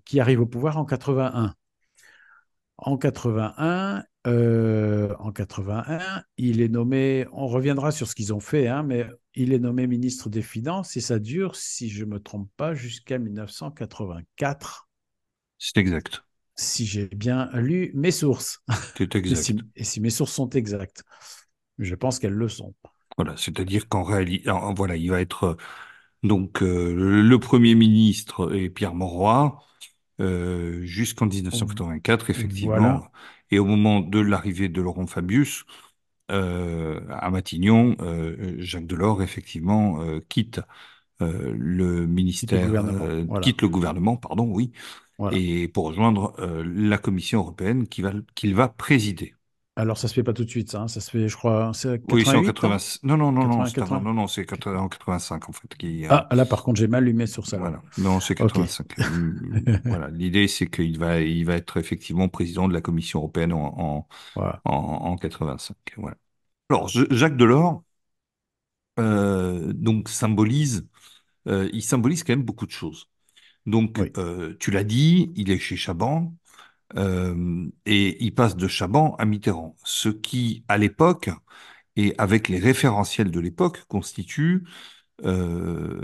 qui 0.04 0.20
arrive 0.20 0.40
au 0.40 0.46
pouvoir 0.46 0.78
en 0.78 0.86
81. 0.86 1.54
En 2.78 2.96
81, 2.98 4.04
euh, 4.26 5.14
en 5.18 5.32
81, 5.32 6.22
il 6.36 6.60
est 6.60 6.68
nommé, 6.68 7.26
on 7.32 7.46
reviendra 7.46 7.92
sur 7.92 8.08
ce 8.08 8.14
qu'ils 8.14 8.34
ont 8.34 8.40
fait, 8.40 8.68
hein, 8.68 8.82
mais 8.82 9.06
il 9.34 9.52
est 9.52 9.58
nommé 9.58 9.86
ministre 9.86 10.28
des 10.28 10.42
Finances 10.42 10.96
et 10.96 11.00
ça 11.00 11.18
dure, 11.18 11.56
si 11.56 11.88
je 11.90 12.04
ne 12.04 12.10
me 12.10 12.20
trompe 12.20 12.50
pas, 12.56 12.74
jusqu'à 12.74 13.18
1984, 13.18 14.88
C'est 15.58 15.78
exact. 15.78 16.22
si 16.56 16.86
j'ai 16.86 17.06
bien 17.08 17.50
lu 17.54 17.90
mes 17.94 18.10
sources 18.10 18.60
C'est 18.96 19.14
et 19.30 19.34
exact. 19.34 19.36
si, 19.36 19.56
et 19.76 19.84
si 19.84 20.00
mes 20.00 20.10
sources 20.10 20.32
sont 20.32 20.50
exactes. 20.50 21.04
Je 21.78 21.94
pense 21.94 22.18
qu'elles 22.18 22.32
le 22.34 22.48
sont. 22.48 22.74
Voilà, 23.16 23.36
c'est-à-dire 23.36 23.88
qu'en 23.88 24.02
réalité, 24.02 24.50
voilà, 24.76 24.96
il 24.96 25.10
va 25.10 25.20
être 25.20 25.44
euh, 25.44 25.56
donc 26.22 26.62
euh, 26.62 26.94
le 26.94 27.22
le 27.22 27.38
Premier 27.38 27.74
ministre 27.74 28.54
et 28.54 28.70
Pierre 28.70 28.94
Mauroy 28.94 29.60
euh, 30.20 30.84
jusqu'en 30.84 31.26
1984, 31.26 32.30
effectivement, 32.30 33.02
Voilà, 33.02 33.10
et 33.50 33.58
au 33.58 33.64
moment 33.64 34.00
de 34.00 34.18
l'arrivée 34.20 34.68
de 34.68 34.80
Laurent 34.82 35.06
Fabius 35.06 35.64
euh, 36.30 37.00
à 37.10 37.30
Matignon, 37.30 37.96
euh, 38.00 38.56
Jacques 38.58 38.86
Delors, 38.86 39.22
effectivement, 39.22 40.02
euh, 40.02 40.20
quitte 40.28 40.60
euh, 41.22 41.54
le 41.58 42.06
quitte 42.36 42.52
le 42.52 42.58
ministère, 42.58 42.60
gouvernement. 42.60 43.10
euh, 43.10 43.26
Voilà, 43.26 43.42
quitte 43.42 43.62
le 43.62 43.68
gouvernement, 43.68 44.16
pardon, 44.16 44.46
oui, 44.52 44.72
voilà. 45.18 45.40
et 45.40 45.68
pour 45.68 45.86
rejoindre 45.86 46.34
euh, 46.40 46.64
la 46.66 46.98
Commission 46.98 47.40
européenne 47.40 47.88
qui 47.88 48.02
va, 48.02 48.12
qu'il 48.34 48.54
va 48.54 48.68
présider. 48.68 49.34
Alors, 49.76 49.98
ça 49.98 50.08
se 50.08 50.14
fait 50.14 50.22
pas 50.24 50.32
tout 50.32 50.44
de 50.44 50.50
suite, 50.50 50.70
ça. 50.70 50.82
hein. 50.82 50.88
Ça 50.88 51.00
se 51.00 51.10
fait, 51.10 51.28
je 51.28 51.36
crois, 51.36 51.72
c'est 51.74 52.04
Oui, 52.08 52.24
c'est 52.26 52.36
en 52.36 52.42
88, 52.42 52.62
non 52.62 52.76
80. 52.76 52.98
Non, 53.02 53.16
non, 53.16 53.30
non, 53.32 53.46
non, 53.46 53.64
80, 53.64 53.66
c'est 53.66 53.80
avant. 53.82 54.00
80. 54.00 54.00
Non, 54.00 54.14
non, 54.14 54.26
c'est 54.28 54.44
80 54.46 54.80
en 54.80 54.88
85 54.88 55.48
en 55.48 55.52
fait. 55.52 55.68
Qui, 55.76 56.06
euh, 56.06 56.16
Ah, 56.16 56.28
là, 56.32 56.46
par 56.46 56.62
contre, 56.62 56.78
j'ai 56.80 56.88
mal 56.88 57.04
lu 57.04 57.12
mes 57.14 57.26
sources 57.26 57.52
alors. 57.54 57.74
voilà. 57.74 57.82
Non, 57.96 58.20
c'est 58.20 58.34
Ok. 58.38 58.60
85. 58.60 58.94
Hum, 59.06 59.80
Voilà. 59.88 60.08
L'idée, 60.10 60.48
c'est 60.48 60.68
qu'il 60.68 60.98
va, 60.98 61.20
il 61.20 61.44
va 61.44 61.54
être 61.56 61.76
effectivement 61.76 62.28
président 62.28 62.68
de 62.68 62.72
la 62.74 62.80
Commission 62.80 63.20
européenne 63.20 63.52
en, 63.52 63.78
en, 63.78 64.08
Voilà. 64.34 64.62
en, 64.64 64.72
en 64.72 65.16
85. 65.16 65.76
Voilà. 65.96 66.16
Alors, 66.70 66.88
Jacques 66.88 67.36
Delors, 67.36 67.84
euh, 69.00 69.72
donc 69.72 70.08
symbolise, 70.08 70.86
euh, 71.48 71.70
il 71.72 71.82
symbolise 71.84 72.24
quand 72.24 72.32
même 72.34 72.44
beaucoup 72.44 72.66
de 72.66 72.72
choses. 72.72 73.10
Donc, 73.66 73.98
Oui. 73.98 74.14
euh, 74.18 74.56
tu 74.60 74.70
l'as 74.72 74.84
dit, 74.84 75.32
il 75.36 75.50
est 75.50 75.58
chez 75.58 75.76
Chaban. 75.76 76.34
Euh, 76.96 77.66
et 77.86 78.24
il 78.24 78.34
passe 78.34 78.56
de 78.56 78.68
Chaban 78.68 79.14
à 79.16 79.24
Mitterrand, 79.24 79.76
ce 79.84 80.08
qui, 80.08 80.64
à 80.68 80.78
l'époque, 80.78 81.30
et 81.96 82.14
avec 82.18 82.48
les 82.48 82.58
référentiels 82.58 83.30
de 83.30 83.40
l'époque, 83.40 83.84
constitue 83.88 84.64
euh, 85.24 86.02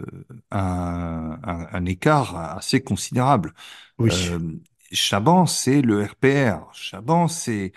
un, 0.51 1.39
un- 1.43 1.69
un 1.73 1.85
écart 1.87 2.37
assez 2.59 2.83
considérable. 2.83 3.55
Oui. 3.99 4.11
Euh, 4.11 4.39
Chaban, 4.93 5.47
c'est 5.47 5.83
le 5.83 6.05
RPR. 6.05 6.71
Chaban, 6.75 7.29
c'est 7.29 7.73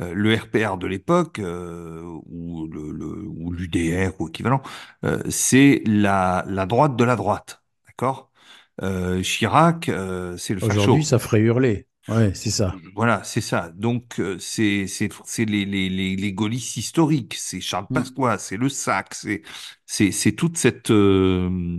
euh, 0.00 0.12
le 0.14 0.34
RPR 0.36 0.78
de 0.78 0.86
l'époque, 0.86 1.38
euh, 1.40 2.02
ou 2.26 2.66
le, 2.68 2.90
le- 2.92 3.26
ou 3.28 3.52
l'UDR 3.52 4.20
ou 4.20 4.28
équivalent. 4.28 4.62
Euh, 5.04 5.22
c'est 5.30 5.82
la, 5.86 6.44
la 6.48 6.66
droite 6.66 6.96
de 6.96 7.04
la 7.04 7.16
droite, 7.16 7.62
d'accord? 7.86 8.30
Chirac, 9.22 9.90
c'est 10.38 10.54
le 10.54 10.60
Aujourd'hui, 10.60 11.02
facho. 11.02 11.02
ça 11.02 11.18
ferait 11.18 11.40
hurler. 11.40 11.86
Ouais, 12.08 12.34
c'est 12.34 12.50
ça. 12.50 12.80
Voilà, 12.94 13.22
c'est 13.24 13.40
ça. 13.40 13.70
Donc, 13.74 14.20
euh, 14.20 14.38
c'est 14.38 14.86
c'est 14.86 15.08
c'est 15.24 15.44
les, 15.44 15.64
les, 15.64 15.88
les, 15.88 16.16
les 16.16 16.32
gaullistes 16.32 16.76
historiques, 16.76 17.34
c'est 17.34 17.60
Charles 17.60 17.88
Mm. 17.90 18.16
Pasqua, 18.18 18.38
c'est 18.38 18.56
le 18.56 18.68
SAC, 18.68 19.14
c'est 19.14 19.42
c'est 19.86 20.12
c'est 20.12 20.32
toute 20.32 20.56
cette 20.56 20.90
euh, 20.90 21.78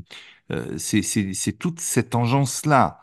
euh, 0.52 0.78
c'est 0.78 1.02
c'est 1.02 1.34
c'est 1.34 1.54
toute 1.54 1.80
cette 1.80 2.14
engeance-là. 2.16 3.00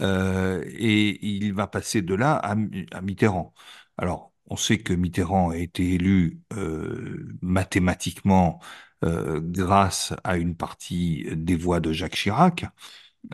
Euh, 0.00 0.64
et 0.68 1.24
il 1.26 1.54
va 1.54 1.66
passer 1.68 2.02
de 2.02 2.14
là 2.14 2.34
à, 2.36 2.52
à 2.92 3.00
Mitterrand. 3.02 3.54
Alors, 3.98 4.32
on 4.46 4.56
sait 4.56 4.78
que 4.78 4.92
Mitterrand 4.94 5.50
a 5.50 5.58
été 5.58 5.94
élu 5.94 6.40
euh, 6.54 7.38
mathématiquement 7.42 8.60
euh, 9.04 9.40
grâce 9.42 10.14
à 10.24 10.36
une 10.38 10.56
partie 10.56 11.26
des 11.36 11.56
voix 11.56 11.80
de 11.80 11.92
Jacques 11.92 12.16
Chirac 12.16 12.66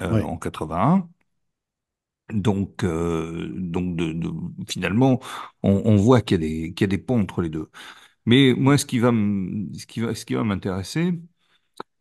euh, 0.01 0.21
en 0.23 0.37
81. 0.39 1.09
Donc, 2.33 2.85
euh, 2.85 3.49
donc 3.55 3.97
de, 3.97 4.13
de- 4.13 4.31
finalement, 4.69 5.21
on, 5.63 5.83
on 5.85 5.97
voit 5.97 6.21
qu'il 6.21 6.43
y 6.43 6.45
a 6.45 6.49
des, 6.69 6.75
qu'il 6.75 6.85
y 6.85 6.89
a 6.89 6.89
des 6.89 6.99
ponts 6.99 7.21
entre 7.21 7.41
les 7.43 7.49
deux. 7.49 7.71
Mais 8.27 8.55
moi, 8.55 8.79
ce 8.79 8.87
qui 8.87 8.99
va, 9.01 9.09
m- 9.11 9.71
ce 9.79 9.87
qui 9.87 10.01
va, 10.01 10.15
ce 10.15 10.25
qui 10.27 10.35
va 10.35 10.45
m'intéresser, 10.45 11.15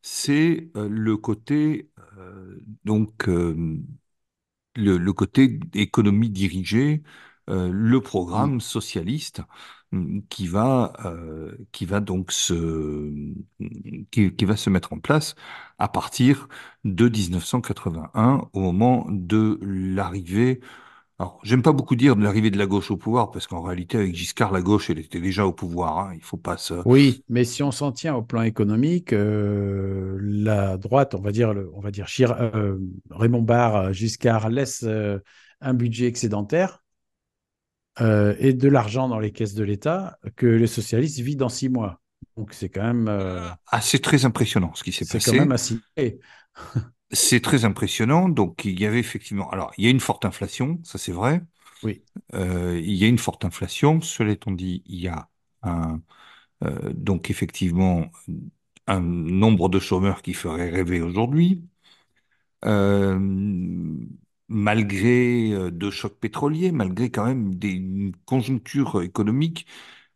c'est 0.01 0.69
euh, 0.77 0.89
le 0.89 1.17
côté, 1.17 1.91
euh, 2.19 2.60
donc, 2.86 3.29
euh, 3.29 3.79
le, 4.75 4.98
le 4.98 5.13
côté 5.13 5.60
économie 5.74 6.29
dirigée, 6.29 7.03
euh, 7.50 7.69
le 7.72 8.01
Mm. 8.38 8.51
programme 8.51 8.62
socialiste 8.62 9.41
qui 10.29 10.48
va, 10.48 10.94
euh, 11.06 11.56
qui 11.72 11.86
va 11.86 12.00
donc 12.00 12.32
se, 12.32 13.10
qui, 14.12 14.46
va 14.46 14.58
se 14.58 14.70
mettre 14.70 14.94
en 14.94 15.00
place 15.00 15.36
à 15.79 15.88
partir 15.88 16.48
de 16.84 17.08
1981, 17.08 18.50
au 18.53 18.60
moment 18.60 19.06
de 19.10 19.60
l'arrivée. 19.62 20.60
Alors, 21.20 21.39
j'aime 21.44 21.62
pas 21.62 21.72
beaucoup 21.72 21.96
dire 21.96 22.15
de 22.15 22.24
l'arrivée 22.24 22.51
de 22.51 22.58
la 22.58 22.67
gauche 22.67 22.91
au 22.91 22.98
pouvoir, 22.98 23.32
parce 23.32 23.48
qu'en 23.48 23.62
réalité, 23.62 23.98
avec 23.98 24.13
Giscard, 24.13 24.51
la 24.51 24.62
gauche, 24.62 24.89
elle 24.89 25.00
était 25.00 25.22
déjà 25.22 25.46
au 25.46 25.53
pouvoir. 25.53 26.00
hein. 26.00 26.12
Il 26.13 26.22
faut 26.22 26.38
pas 26.38 26.58
se, 26.58 26.75
Oui, 26.86 27.24
mais 27.29 27.44
si 27.44 27.63
on 27.63 27.72
s'en 27.72 27.91
tient 27.91 28.13
au 28.15 28.22
plan 28.22 28.41
économique, 28.44 29.13
euh, 29.13 30.17
la 30.22 30.77
droite, 30.77 31.15
on 31.15 31.22
va 31.22 31.32
dire, 31.32 31.53
on 31.74 31.79
va 31.79 31.91
dire 31.91 32.08
euh, 32.39 32.77
Raymond 33.10 33.41
Barre, 33.41 33.94
Giscard 33.94 34.50
laisse 34.50 34.86
un 35.62 35.74
budget 35.74 36.06
excédentaire 36.08 36.84
euh, 38.01 38.36
et 38.39 38.54
de 38.54 38.68
l'argent 38.70 39.08
dans 39.10 39.20
les 39.20 39.32
caisses 39.32 39.54
de 39.56 39.63
l'État 39.63 40.20
que 40.36 40.46
les 40.48 40.68
socialistes 40.68 41.20
vivent 41.20 41.38
dans 41.38 41.50
six 41.50 41.70
mois. 41.70 42.01
Donc 42.38 42.54
c'est 42.54 42.70
quand 42.70 42.84
même, 42.84 43.08
euh, 43.08 43.50
Ah, 43.68 43.80
c'est 43.82 44.00
très 44.00 44.25
impressionnant 44.25 44.74
ce 44.75 44.84
qui 44.84 44.92
s'est 44.92 45.06
c'est 45.06 45.22
quand 45.22 45.34
même 45.34 45.51
passé. 45.51 45.51
assez. 45.51 45.82
C'est 47.12 47.42
très 47.42 47.63
impressionnant. 47.66 48.27
Donc, 48.30 48.66
il 48.66 48.80
y 48.80 48.86
avait 48.86 49.00
effectivement, 49.00 49.50
alors, 49.51 49.72
il 49.77 49.86
y 49.86 49.88
a 49.88 49.89
une 49.92 50.00
forte 50.01 50.25
inflation, 50.25 50.80
ça 50.84 50.98
c'est 50.98 51.12
vrai. 51.13 51.42
Oui, 51.82 52.04
Euh, 52.36 52.80
il 52.84 52.94
y 52.96 53.06
a 53.06 53.08
une 53.08 53.20
forte 53.20 53.46
inflation. 53.46 54.01
Cela 54.01 54.34
étant 54.34 54.51
dit, 54.51 54.84
il 54.88 55.00
y 55.01 55.08
a 55.10 55.30
un, 55.63 56.01
euh, 56.66 56.94
donc 56.94 57.30
effectivement 57.32 58.12
un 58.88 59.01
nombre 59.01 59.70
de 59.70 59.80
chômeurs 59.80 60.22
qui 60.24 60.34
ferait 60.36 60.70
rêver 60.72 61.01
aujourd'hui. 61.01 61.63
Euh, 62.66 63.18
malgré 64.50 65.51
euh, 65.54 65.72
deux 65.72 65.92
chocs 65.92 66.20
pétroliers, 66.20 66.72
malgré 66.72 67.10
quand 67.12 67.25
même 67.25 67.56
des, 67.56 67.70
une 67.72 68.16
conjoncture 68.25 69.01
économique. 69.04 69.68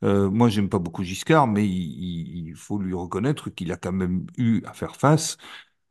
Euh, 0.04 0.30
moi, 0.30 0.50
j'aime 0.50 0.70
pas 0.70 0.80
beaucoup 0.80 1.04
Giscard, 1.04 1.48
mais 1.48 1.68
il, 1.68 2.54
faut 2.56 2.80
lui 2.80 2.94
reconnaître 2.94 3.50
qu'il 3.52 3.72
a 3.72 3.78
quand 3.78 3.92
même 3.94 4.28
eu 4.38 4.64
à 4.66 4.74
faire 4.74 4.96
face 4.98 5.38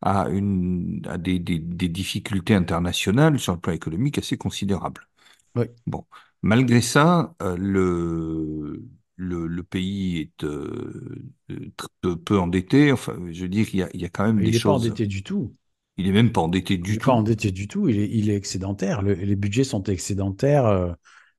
à, 0.02 0.28
une, 0.30 1.02
à 1.08 1.18
des, 1.18 1.38
des, 1.40 1.58
des 1.60 1.88
difficultés 1.88 2.54
internationales 2.54 3.38
sur 3.40 3.54
le 3.54 3.60
plan 3.60 3.72
économique 3.74 4.18
assez 4.18 4.38
considérables. 4.38 5.08
oui. 5.54 5.70
Bon, 5.86 6.06
malgré 6.42 6.80
ça, 6.80 7.34
euh, 7.42 7.56
le, 7.58 8.84
le, 9.16 9.46
le 9.46 9.62
pays 9.62 10.18
est 10.20 10.44
euh, 10.44 11.22
euh, 11.50 12.16
peu, 12.16 12.38
endetté. 12.38 12.92
Enfin, 12.92 13.16
je 13.30 13.42
veux 13.42 13.48
dire, 13.48 13.66
il 13.72 13.78
y 13.80 13.82
a, 13.82 13.88
il 13.94 14.00
y 14.00 14.04
a 14.04 14.08
quand 14.08 14.24
même 14.24 14.42
des 14.42 14.52
Il 14.52 14.54
n'est 14.54 14.58
pas 14.58 14.72
choses. 14.72 14.72
endetté 14.72 15.06
du 15.06 15.22
tout. 15.22 15.54
Il 16.00 16.08
est 16.08 16.12
même 16.12 16.32
pas 16.32 16.40
endetté 16.42 16.78
Il 16.84 16.92
du 16.92 16.98
n'est 16.98 17.00
pas 17.00 17.12
tout. 17.12 17.14
endetté 17.14 17.50
du 17.52 17.68
tout. 17.68 17.88
Il 17.88 17.98
est, 17.98 18.08
il 18.10 18.28
est 18.30 18.36
excédentaire. 18.36 19.02
Le- 19.02 19.14
les 19.14 19.36
budgets 19.36 19.64
sont 19.64 19.82
excédentaires 19.84 20.66
euh, 20.66 20.92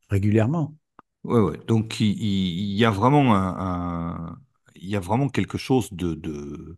régulièrement. 0.09 0.75
Ouais, 1.23 1.39
ouais. 1.39 1.57
Donc, 1.67 1.99
il, 1.99 2.07
il- 2.21 2.71
il 2.73 2.77
y 2.77 2.85
a 2.85 2.89
vraiment 2.91 3.35
un, 3.35 3.55
un- 4.35 4.41
il 4.75 4.89
y 4.89 4.95
a 4.95 4.99
vraiment 4.99 5.29
quelque 5.29 5.57
chose 5.57 5.91
de, 5.93 6.15
de 6.15 6.77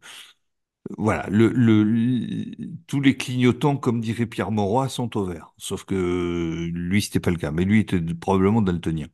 voilà. 0.97 1.27
Le, 1.29 1.49
le, 1.49 2.55
tous 2.87 3.01
les 3.01 3.17
clignotants, 3.17 3.77
comme 3.77 4.01
dirait 4.01 4.25
Pierre 4.27 4.51
Mauroy, 4.51 4.89
sont 4.89 5.15
au 5.17 5.25
vert. 5.25 5.53
Sauf 5.57 5.85
que 5.85 6.69
lui, 6.73 7.01
c'était 7.01 7.19
pas 7.19 7.31
le 7.31 7.37
cas. 7.37 7.51
Mais 7.51 7.65
lui 7.65 7.79
était 7.81 8.01
probablement 8.01 8.61
daltonien. 8.61 9.07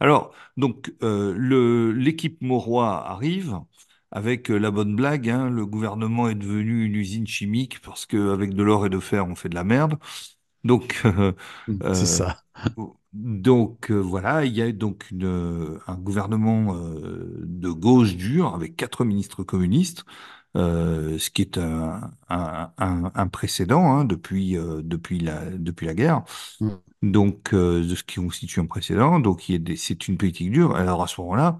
Alors, 0.00 0.34
donc, 0.56 0.92
euh, 1.02 1.92
l'équipe 1.94 2.40
Mauroy 2.42 2.86
arrive 3.08 3.60
avec 4.12 4.50
euh, 4.50 4.58
la 4.58 4.70
bonne 4.70 4.94
blague, 4.96 5.28
hein, 5.30 5.50
le 5.50 5.66
gouvernement 5.66 6.28
est 6.28 6.34
devenu 6.36 6.84
une 6.86 6.94
usine 6.96 7.26
chimique 7.26 7.80
parce 7.82 8.06
qu'avec 8.06 8.54
de 8.54 8.62
l'or 8.62 8.86
et 8.86 8.90
de 8.90 8.98
fer, 9.00 9.26
on 9.26 9.34
fait 9.36 9.48
de 9.48 9.54
la 9.56 9.64
merde. 9.64 9.98
Donc, 10.64 11.00
euh, 11.06 11.32
C'est 11.92 12.06
euh, 12.06 12.06
ça. 12.06 12.42
donc 13.12 13.90
euh, 13.90 13.94
voilà, 14.00 14.44
il 14.44 14.54
y 14.56 14.62
a 14.62 14.72
donc 14.72 15.10
une, 15.10 15.24
euh, 15.26 15.78
un 15.86 15.96
gouvernement 15.96 16.74
de 16.74 17.68
gauche 17.70 18.16
dure 18.16 18.54
avec 18.54 18.76
quatre 18.76 19.04
ministres 19.04 19.42
communistes, 19.44 20.04
ce 20.56 21.30
qui 21.30 21.42
est 21.42 21.58
un, 21.58 22.10
un, 22.28 22.72
un, 22.78 23.12
un 23.14 23.28
précédent 23.28 23.84
hein, 23.92 24.04
depuis, 24.04 24.54
depuis, 24.82 25.18
la, 25.20 25.44
depuis 25.50 25.86
la 25.86 25.94
guerre 25.94 26.22
Mm. 26.60 26.82
donc 27.02 27.52
euh, 27.54 27.82
de 27.86 27.94
ce 27.94 28.02
qui 28.04 28.16
constitue 28.20 28.60
un 28.60 28.66
précédent. 28.66 29.20
Donc 29.20 29.50
c'est 29.76 30.08
une 30.08 30.16
politique 30.18 30.50
dure. 30.52 30.76
Alors 30.76 31.02
à 31.02 31.06
ce 31.08 31.20
moment-là, 31.20 31.58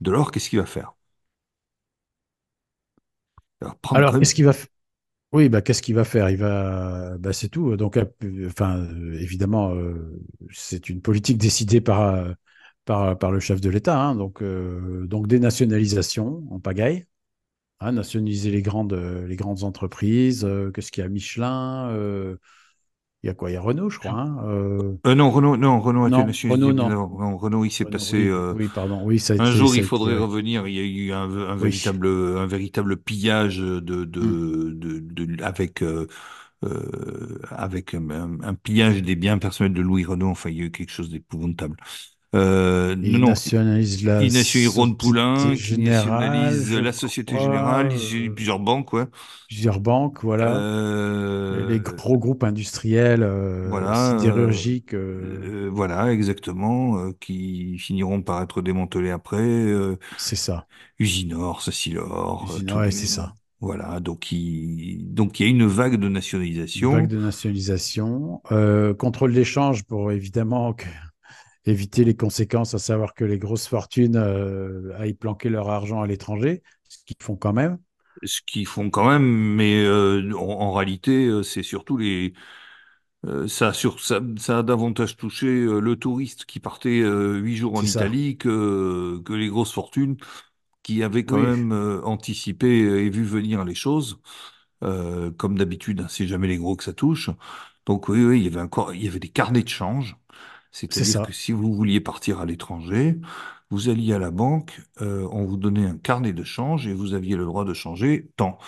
Delors, 0.00 0.30
qu'est-ce 0.32 0.50
qu'il 0.50 0.58
va 0.60 0.66
faire? 0.66 0.94
Il 0.96 0.96
va 0.96 1.08
prendre 3.08 3.36
quand 3.36 3.44
Alors, 3.92 4.18
qu'est-ce 4.18 4.34
qu'il 4.34 4.44
va, 4.44 4.52
f- 4.52 4.66
Oui, 5.32 5.48
bah, 5.48 5.62
qu'est-ce 5.62 5.82
qu'il 5.82 5.94
va 5.94 6.04
faire? 6.04 6.30
Il 6.30 6.38
va, 6.38 7.18
bah, 7.18 7.32
c'est 7.34 7.48
tout. 7.50 7.76
Donc, 7.76 7.96
euh, 7.98 8.04
enfin, 8.48 8.78
euh, 8.80 9.14
évidemment, 9.20 9.74
euh, 9.74 10.20
c'est 10.52 10.88
une 10.90 11.02
politique 11.02 11.38
décidée 11.38 11.80
par, 11.80 12.28
par, 12.86 13.18
par 13.18 13.32
le 13.32 13.40
chef 13.40 13.60
de 13.60 13.70
l'État. 13.70 14.00
hein. 14.00 14.16
donc, 14.16 14.42
euh, 14.42 15.06
donc, 15.08 15.28
dénationalisation 15.28 16.44
en 16.52 16.60
pagaille. 16.60 17.06
hein, 17.80 17.92
nationaliser 17.92 18.50
les 18.52 18.62
grandes, 18.62 18.94
les 18.94 19.36
grandes 19.36 19.64
entreprises. 19.64 20.44
euh, 20.46 20.70
qu'est-ce 20.72 20.92
qu'il 20.92 21.02
y 21.04 21.06
a? 21.06 21.10
Michelin. 21.10 21.90
Euh, 23.18 23.24
il 23.24 23.26
y 23.28 23.30
a 23.30 23.34
quoi? 23.34 23.50
Il 23.50 23.54
y 23.54 23.56
a 23.56 23.60
Renault, 23.60 23.90
je 23.90 23.98
crois. 23.98 24.12
hein, 24.20 24.38
euh, 24.46 24.96
Euh, 25.06 25.14
non, 25.14 25.30
Renault, 25.30 25.56
non, 25.56 25.80
Renault 25.80 26.08
non, 26.08 26.24
nationalisé. 26.24 26.72
Renault, 26.72 26.72
non. 26.72 26.90
Non, 26.90 27.36
Renault, 27.36 27.64
il 27.64 27.70
s'est 27.70 27.84
passé. 27.86 28.16
oui, 28.16 28.28
euh, 28.28 28.54
oui, 28.54 28.68
pardon. 28.68 29.02
Oui, 29.04 29.18
ça 29.20 29.34
a 29.34 29.36
un 29.38 29.50
été, 29.50 29.52
jour, 29.52 29.66
ça 29.66 29.80
il 29.80 29.82
a 29.82 29.84
faudrait 29.84 30.16
ouais. 30.16 30.18
revenir. 30.18 30.66
Il 30.68 30.74
y 30.74 30.80
a 30.80 30.82
eu 30.84 31.12
un, 31.12 31.30
un 31.50 31.56
Oui. 31.58 31.72
véritable, 31.72 32.08
un 32.08 32.46
véritable 32.46 32.96
pillage 32.98 33.58
de, 33.58 33.80
Mm. 34.20 34.38
de, 34.40 34.70
de, 34.74 35.00
de- 35.26 35.42
avec, 35.44 35.82
euh, 35.82 36.06
euh, 36.64 37.38
avec 37.50 37.94
un, 37.94 38.10
un- 38.10 38.40
un 38.42 38.54
pillage 38.54 39.02
des 39.02 39.16
biens 39.16 39.38
personnels 39.38 39.74
de 39.74 39.82
Louis 39.82 40.04
Renault. 40.06 40.30
Enfin, 40.30 40.50
il 40.50 40.58
y 40.58 40.62
a 40.62 40.64
eu 40.66 40.72
quelque 40.72 40.92
chose 40.92 41.10
d'épouvantable. 41.10 41.76
Euh, 42.34 42.94
Et 43.02 43.18
non, 43.18 43.34
la 44.02 44.22
il 44.22 44.32
nationalise 44.32 44.66
Ron 44.66 44.92
Société 44.92 44.94
Poulain, 44.94 45.56
qui 45.56 45.56
Générale, 45.56 45.78
nationalise 45.78 46.66
je 46.66 46.78
la 46.78 46.92
Société 46.92 47.38
crois. 47.38 47.38
Générale, 47.38 47.88
euh, 47.92 48.30
plusieurs 48.30 48.58
banques, 48.60 48.92
ouais. 48.92 49.06
plusieurs 49.48 49.80
banques, 49.80 50.22
voilà. 50.24 50.68
Les, 51.50 51.62
les 51.64 51.80
Euh, 51.80 51.80
gros 51.80 52.18
groupes 52.18 52.44
industriels, 52.44 53.22
euh, 53.22 53.70
voilà, 53.70 54.20
euh, 54.20 54.62
sidérurgiques, 54.62 54.94
euh, 54.94 55.66
euh, 55.66 55.70
voilà, 55.72 56.12
exactement, 56.12 56.98
euh, 56.98 57.12
qui 57.20 57.78
finiront 57.78 58.22
par 58.22 58.42
être 58.42 58.62
démantelés 58.62 59.10
après. 59.10 59.38
Euh, 59.42 59.98
c'est 60.16 60.36
ça. 60.36 60.66
Usinor, 60.98 61.62
Sacilor, 61.62 62.52
euh, 62.56 62.60
tous 62.62 62.76
Ouais, 62.76 62.90
c'est 62.90 63.06
ça. 63.06 63.34
voilà, 63.60 64.00
donc 64.00 64.32
il, 64.32 65.14
donc 65.14 65.40
il 65.40 65.44
y 65.44 65.46
a 65.46 65.50
une 65.50 65.66
vague 65.66 65.96
de 65.96 66.08
Une 66.74 66.88
vague 66.88 67.06
nationalisation. 67.06 67.08
de 67.08 67.18
nationalisation. 67.18 68.40
Euh, 68.52 68.94
contrôle 68.94 69.34
d'échange 69.34 69.84
pour 69.84 70.12
évidemment 70.12 70.72
que- 70.72 70.86
éviter 71.68 72.04
les 72.04 72.16
conséquences, 72.16 72.74
à 72.74 72.78
savoir 72.78 73.14
que 73.14 73.24
les 73.24 73.38
grosses 73.38 73.68
fortunes 73.68 74.16
euh, 74.16 74.92
aillent 74.98 75.14
planquer 75.14 75.48
leur 75.50 75.70
argent 75.70 76.02
à 76.02 76.06
l'étranger, 76.06 76.62
ce 76.88 76.98
qu'ils 77.06 77.16
font 77.22 77.36
quand 77.36 77.52
même. 77.52 77.78
Ce 78.24 78.40
qu'ils 78.42 78.66
font 78.66 78.90
quand 78.90 79.08
même, 79.08 79.22
mais 79.24 79.84
euh, 79.84 80.32
en, 80.36 80.40
en 80.42 80.72
réalité, 80.72 81.26
euh, 81.26 81.42
c'est 81.44 81.62
surtout 81.62 81.96
les, 81.96 82.32
euh, 83.26 83.48
ça, 83.48 83.68
a 83.68 83.72
sur, 83.74 84.00
ça, 84.00 84.20
ça 84.38 84.58
a 84.60 84.62
davantage 84.64 85.16
touché 85.16 85.46
le 85.48 85.96
touriste 85.96 86.46
qui 86.46 86.60
partait 86.60 87.00
huit 87.02 87.56
jours 87.56 87.74
en. 87.76 87.84
Italie 87.84 88.38
que, 88.38 89.20
que 89.24 89.32
les 89.34 89.48
grosses 89.48 89.72
fortunes 89.72 90.16
qui 90.84 91.02
avaient 91.04 91.24
quand 91.26 91.38
Oui, 91.38 91.46
même 91.46 91.72
anticipé 92.04 92.68
et 92.68 93.10
vu 93.10 93.24
venir 93.24 93.64
les 93.64 93.74
choses. 93.76 94.20
Comme 95.38 95.58
d'habitude, 95.58 96.00
hein, 96.02 96.06
c'est 96.08 96.26
jamais 96.28 96.48
les 96.48 96.58
gros 96.58 96.76
que 96.76 96.84
ça 96.84 96.92
touche. 96.92 97.30
Donc 97.86 98.08
oui, 98.08 98.24
oui, 98.24 98.40
il 98.40 98.44
y 98.44 98.48
avait 98.48 98.60
encore, 98.60 98.94
il 98.94 99.04
y 99.04 99.08
avait 99.08 99.18
des 99.20 99.28
carnets 99.30 99.62
de 99.62 99.68
change. 99.68 100.16
C'est 100.70 100.92
C'est-à-dire 100.92 101.26
que 101.26 101.32
si 101.32 101.52
vous 101.52 101.74
vouliez 101.74 102.00
partir 102.00 102.40
à 102.40 102.46
l'étranger, 102.46 103.16
vous 103.70 103.88
alliez 103.88 104.14
à 104.14 104.18
la 104.18 104.30
banque, 104.30 104.80
euh, 105.02 105.28
on 105.30 105.44
vous 105.44 105.56
donnait 105.56 105.86
un 105.86 105.96
carnet 105.96 106.32
de 106.32 106.44
change 106.44 106.86
et 106.86 106.94
vous 106.94 107.14
aviez 107.14 107.36
le 107.36 107.44
droit 107.44 107.64
de 107.64 107.74
changer 107.74 108.30
tant. 108.36 108.58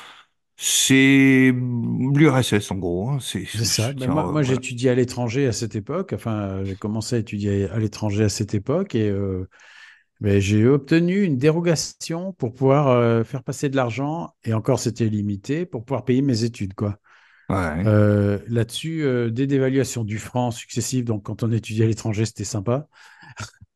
C'est 0.56 1.54
l'URSS 1.54 2.70
en 2.70 2.76
gros. 2.76 3.08
hein. 3.10 3.18
C'est, 3.20 3.46
ça. 3.46 3.94
Ben, 3.94 4.08
moi, 4.08 4.42
étudié 4.52 4.90
à 4.90 4.94
l'étranger 4.94 5.46
à 5.46 5.52
cette 5.52 5.74
époque. 5.74 6.12
Enfin, 6.12 6.62
j'ai 6.64 6.76
commencé 6.76 7.16
à 7.16 7.18
étudier 7.18 7.68
à 7.70 7.78
l'étranger 7.78 8.24
à 8.24 8.28
cette 8.28 8.54
époque 8.54 8.94
et 8.94 9.08
euh, 9.08 9.48
ben, 10.20 10.38
j'ai 10.38 10.66
obtenu 10.66 11.22
une 11.22 11.38
dérogation 11.38 12.34
pour 12.34 12.52
pouvoir 12.52 12.88
euh, 12.88 13.24
faire 13.24 13.42
passer 13.42 13.70
de 13.70 13.76
l'argent, 13.76 14.34
et 14.44 14.52
encore 14.52 14.78
c'était 14.78 15.08
limité, 15.08 15.64
pour 15.64 15.82
pouvoir 15.82 16.04
payer 16.04 16.20
mes 16.20 16.44
études, 16.44 16.74
quoi. 16.74 16.98
Ouais. 17.50 17.86
Euh, 17.86 18.38
là-dessus, 18.48 19.02
euh, 19.04 19.30
des 19.30 19.46
dévaluations 19.46 20.04
du 20.04 20.18
franc 20.18 20.50
successives, 20.50 21.04
donc 21.04 21.24
quand 21.24 21.42
on 21.42 21.50
étudiait 21.52 21.84
à 21.84 21.88
l'étranger, 21.88 22.26
c'était 22.26 22.44
sympa. 22.44 22.88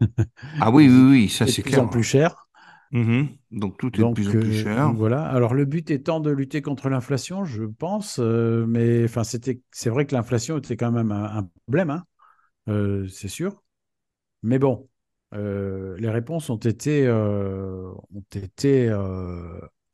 Ah 0.59 0.71
oui, 0.71 0.89
oui, 0.89 1.11
oui, 1.11 1.29
ça 1.29 1.47
de 1.47 1.53
c'est 1.53 1.63
plus 1.63 1.79
en 1.79 1.87
clair. 1.87 1.89
plus 1.89 2.03
cher. 2.03 2.49
Mhm. 2.93 3.29
Donc 3.51 3.79
tout 3.79 4.01
est 4.01 4.05
de 4.05 4.05
plus 4.05 4.29
en 4.31 4.39
plus 4.39 4.53
euh, 4.53 4.53
cher. 4.53 4.95
voilà. 4.95 5.25
Alors 5.27 5.55
le 5.55 5.65
but 5.65 5.91
étant 5.91 6.21
de 6.21 6.31
lutter 6.31 6.63
contre 6.63 6.89
l'inflation, 6.89 7.45
je 7.45 7.65
pense, 7.65 8.19
mais 8.19 9.05
enfin 9.05 9.25
c'était, 9.25 9.61
c'est 9.73 9.91
vrai 9.91 10.07
que 10.07 10.15
l'inflation 10.15 10.59
était 10.59 10.77
quand 10.77 10.93
même 10.93 11.13
un, 11.13 11.39
un 11.39 11.49
problème, 11.67 11.91
hein, 11.91 12.05
c'est 13.11 13.29
sûr. 13.29 13.63
Mais 14.43 14.59
bon, 14.59 14.89
les 15.33 16.11
réponses 16.11 16.51
ont 16.51 16.57
été, 16.59 17.11
ont 17.11 18.25
été 18.35 18.91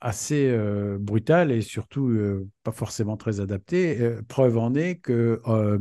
assez 0.00 0.48
euh, 0.50 0.98
brutales 0.98 1.52
et 1.52 1.62
surtout 1.62 2.08
euh, 2.08 2.48
pas 2.62 2.72
forcément 2.72 3.16
très 3.16 3.40
adaptées. 3.40 4.00
Euh, 4.00 4.22
preuve 4.28 4.58
en 4.58 4.74
est 4.74 4.96
que 4.96 5.40
euh, 5.46 5.78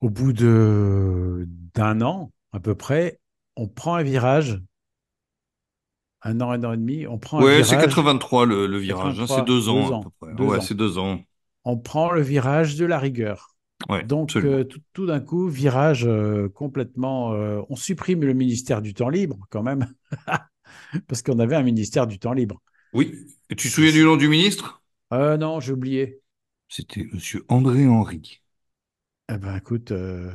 au 0.00 0.10
bout 0.10 0.32
de 0.32 1.46
d'un 1.74 2.00
an 2.02 2.30
à 2.52 2.60
peu 2.60 2.74
près, 2.74 3.18
on 3.56 3.66
prend 3.66 3.94
un 3.96 4.02
virage, 4.02 4.60
un 6.22 6.40
an, 6.40 6.50
un 6.52 6.64
an 6.64 6.72
et 6.72 6.76
demi, 6.76 7.06
on 7.06 7.18
prend 7.18 7.42
Ouais, 7.42 7.62
c'est 7.64 7.70
virage 7.70 7.86
83 7.86 8.46
le, 8.46 8.66
le 8.66 8.78
virage. 8.78 9.20
hein. 9.20 9.26
C'est 9.26 9.44
83, 9.44 9.44
deux 9.44 9.68
ans 9.68 10.04
deux 10.36 10.44
Ouais, 10.44 10.60
c'est 10.60 10.74
deux 10.74 10.98
ans. 10.98 11.20
On 11.64 11.76
prend 11.78 12.10
le 12.12 12.20
virage 12.20 12.76
de 12.76 12.84
la 12.84 12.98
rigueur. 12.98 13.54
Ouais, 13.88 14.02
Donc, 14.04 14.30
tout, 14.30 14.78
tout 14.92 15.06
d'un 15.06 15.20
coup, 15.20 15.48
virage 15.48 16.08
complètement. 16.54 17.30
on 17.68 17.76
supprime 17.76 18.22
le 18.22 18.32
ministère 18.34 18.80
du 18.82 18.94
temps 18.94 19.08
libre, 19.08 19.38
quand 19.50 19.62
même, 19.62 19.86
parce 21.08 21.22
qu'on 21.22 21.38
avait 21.38 21.56
un 21.56 21.62
ministère 21.62 22.06
du 22.06 22.18
temps 22.18 22.32
libre. 22.32 22.60
Oui. 22.94 23.26
Et 23.50 23.56
tu 23.56 23.68
te 23.68 23.74
souviens 23.74 23.92
du 23.92 24.02
nom 24.04 24.16
du 24.16 24.28
ministre? 24.28 24.82
Euh, 25.12 25.36
non, 25.38 25.60
j'ai 25.60 25.72
oublié. 25.72 26.20
C'était 26.68 27.04
Monsieur 27.10 27.46
André 27.48 27.86
Henry. 27.86 28.42
Eh 29.28 29.36
ben, 29.38 29.56
écoute, 29.56 29.92
euh, 29.92 30.30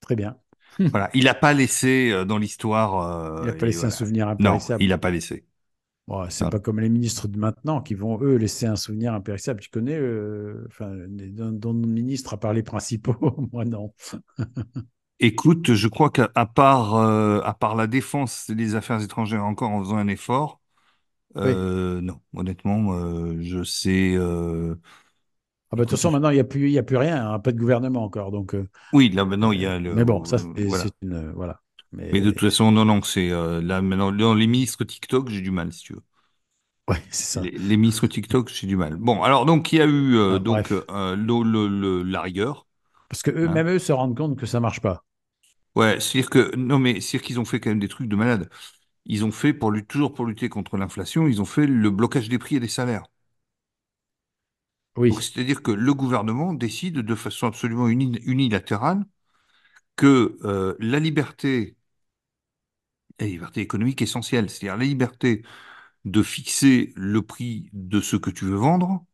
très 0.00 0.16
bien. 0.16 0.38
Voilà, 0.92 1.10
il 1.14 1.24
n'a 1.24 1.34
pas 1.34 1.52
laissé 1.52 2.10
euh, 2.12 2.24
dans 2.24 2.38
l'histoire. 2.38 3.40
Il 3.40 3.46
n'a 3.46 3.52
euh, 3.52 3.54
pas 3.54 3.66
laissé 3.66 3.86
un 3.86 3.90
souvenir 3.90 4.26
Non, 4.38 4.58
impérissable. 4.58 4.84
il 4.84 4.88
n'a 4.88 4.98
pas 4.98 5.10
laissé. 5.10 5.46
Bon, 6.06 6.28
c'est 6.28 6.44
Ah. 6.44 6.50
pas 6.50 6.60
comme 6.60 6.80
les 6.80 6.90
ministres 6.90 7.28
de 7.28 7.38
maintenant 7.38 7.80
qui 7.80 7.94
vont, 7.94 8.20
eux, 8.22 8.36
laisser 8.36 8.66
un 8.66 8.76
souvenir 8.76 9.14
impérissable. 9.14 9.60
Tu 9.60 9.70
connais, 9.70 9.96
euh, 9.98 10.64
enfin, 10.68 10.92
les- 11.08 11.30
dont 11.30 11.50
dont 11.50 11.72
le 11.72 11.88
ministre 11.88 12.34
a 12.34 12.40
parlé 12.40 12.62
principaux, 12.62 13.16
moi 13.52 13.64
non. 13.64 13.94
Écoute, 15.20 15.74
je 15.74 15.88
crois 15.88 16.10
qu'à 16.10 16.30
à 16.34 16.44
part, 16.46 16.94
euh, 16.96 17.40
à 17.42 17.54
part 17.54 17.76
la 17.76 17.86
défense 17.86 18.50
et 18.50 18.54
les 18.54 18.74
affaires 18.74 19.00
étrangères 19.00 19.44
encore 19.44 19.70
en 19.70 19.80
faisant 19.82 19.96
un 19.96 20.08
effort, 20.08 20.60
Oui. 21.42 21.60
euh, 21.60 22.00
non, 22.02 22.20
honnêtement, 22.34 22.94
euh, 22.94 23.36
je 23.42 23.64
sais. 23.64 24.14
euh, 24.16 24.76
Ah 25.70 25.76
bah, 25.76 25.84
de 25.84 25.88
toute 25.88 25.90
écoute, 25.92 25.98
façon, 25.98 26.10
maintenant, 26.12 26.30
il 26.30 26.34
n'y 26.34 26.40
a 26.40 26.44
plus, 26.44 26.68
il 26.68 26.72
y 26.72 26.78
a 26.78 26.82
plus 26.82 26.96
rien, 26.96 27.30
hein, 27.32 27.38
pas 27.40 27.52
de 27.52 27.58
gouvernement 27.58 28.04
encore. 28.04 28.30
Donc, 28.30 28.54
euh, 28.54 28.68
oui, 28.92 29.10
là 29.10 29.24
maintenant 29.26 29.52
il 29.52 29.60
y 29.60 29.66
a 29.66 29.78
le, 29.78 29.96
mais 29.96 30.04
bon, 30.04 30.24
ça, 30.24 30.38
c'est 30.38 30.68
voilà. 30.68 30.90
c'est 30.90 30.94
une, 31.02 31.14
euh, 31.14 31.32
voilà. 31.32 31.60
Mais 32.10 32.20
de 32.20 32.30
Mais 32.30 32.30
toute 32.30 32.40
façon, 32.40 32.72
non, 32.72 32.84
non, 32.86 33.02
c'est 33.02 33.30
euh, 33.30 33.60
là 33.60 33.82
maintenant 33.82 34.10
dans 34.12 34.32
les 34.34 34.46
ministres 34.46 34.84
TikTok, 34.84 35.28
j'ai 35.28 35.40
du 35.42 35.50
mal, 35.50 35.72
si 35.72 35.82
tu 35.82 35.92
veux. 35.94 36.02
ouais, 36.88 37.02
c'est 37.10 37.24
ça. 37.24 37.42
Les, 37.42 37.50
les 37.52 37.76
ministres 37.76 38.06
TikTok, 38.06 38.48
j'ai 38.50 38.66
du 38.66 38.76
mal. 38.76 38.96
Bon, 38.96 39.22
alors 39.22 39.46
donc 39.46 39.72
il 39.72 39.76
y 39.78 39.80
a 39.82 39.86
eu 39.86 40.16
euh, 40.16 40.38
Ah, 40.38 40.40
donc 40.40 40.70
bref. 40.70 40.84
euh, 40.90 41.16
le, 41.16 41.42
le- 41.42 41.68
le- 41.68 42.02
la 42.02 42.20
rigueur. 42.22 42.66
Parce 43.14 43.22
que 43.22 43.30
eux, 43.30 43.48
hein. 43.48 43.48
même 43.48 43.68
eux 43.68 43.78
se 43.78 43.92
rendent 43.92 44.14
compte 44.16 44.38
que 44.38 44.44
ça 44.46 44.60
marche 44.60 44.80
pas. 44.82 45.04
Ouais, 45.76 45.98
c'est-à-dire 46.00 46.30
que 46.30 46.54
non, 46.56 46.78
mais 46.78 47.00
c'est-à-dire 47.00 47.22
qu'ils 47.26 47.40
ont 47.40 47.44
fait 47.44 47.58
quand 47.60 47.70
même 47.70 47.80
des 47.80 47.88
trucs 47.88 48.08
de 48.08 48.14
malade. 48.16 48.48
Ils 49.06 49.24
ont 49.24 49.32
fait 49.32 49.54
pour 49.54 49.70
lutter, 49.72 49.86
toujours 49.88 50.14
pour 50.14 50.26
lutter 50.26 50.48
contre 50.50 50.76
l'inflation, 50.78 51.28
ils 51.28 51.40
ont 51.42 51.46
fait 51.46 51.66
le 51.66 51.90
blocage 51.90 52.28
des 52.28 52.38
prix 52.38 52.56
et 52.56 52.60
des 52.60 52.68
salaires. 52.68 53.04
Oui, 54.96 55.22
c'est-à-dire 55.22 55.62
que 55.62 55.70
le 55.70 55.94
gouvernement 55.94 56.54
décide 56.54 56.98
de 57.00 57.14
façon 57.14 57.46
absolument 57.46 57.88
uni- 57.88 58.18
unilatérale 58.24 59.04
que 59.96 60.38
euh, 60.44 60.76
la 60.80 61.00
liberté, 61.00 61.76
la 63.20 63.26
liberté 63.26 63.60
économique 63.60 64.02
essentielle, 64.02 64.50
c'est-à-dire 64.50 64.76
la 64.76 64.84
liberté 64.84 65.42
de 66.06 66.22
fixer 66.24 66.92
le 66.96 67.22
prix 67.22 67.70
de 67.74 68.00
ce 68.02 68.16
que 68.16 68.30
tu 68.30 68.44
veux 68.46 68.56
vendre, 68.56 69.04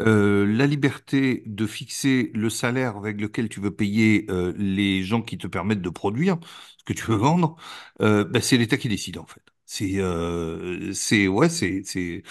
euh, 0.00 0.46
la 0.46 0.66
liberté 0.66 1.42
de 1.46 1.66
fixer 1.66 2.30
le 2.34 2.48
salaire 2.48 2.96
avec 2.96 3.20
lequel 3.20 3.48
tu 3.48 3.60
veux 3.60 3.74
payer 3.74 4.26
euh, 4.30 4.52
les 4.56 5.02
gens 5.02 5.22
qui 5.22 5.36
te 5.36 5.46
permettent 5.46 5.82
de 5.82 5.90
produire 5.90 6.38
ce 6.78 6.84
que 6.84 6.92
tu 6.92 7.04
veux 7.10 7.16
vendre, 7.16 7.56
euh, 8.00 8.24
ben, 8.24 8.40
c'est 8.40 8.56
l'État 8.56 8.76
qui 8.76 8.88
décide 8.88 9.18
en 9.18 9.26
fait. 9.26 9.42
C'est, 9.66 11.28
ouais, 11.28 11.48
c'est, 11.48 11.82
c'est, 11.84 12.22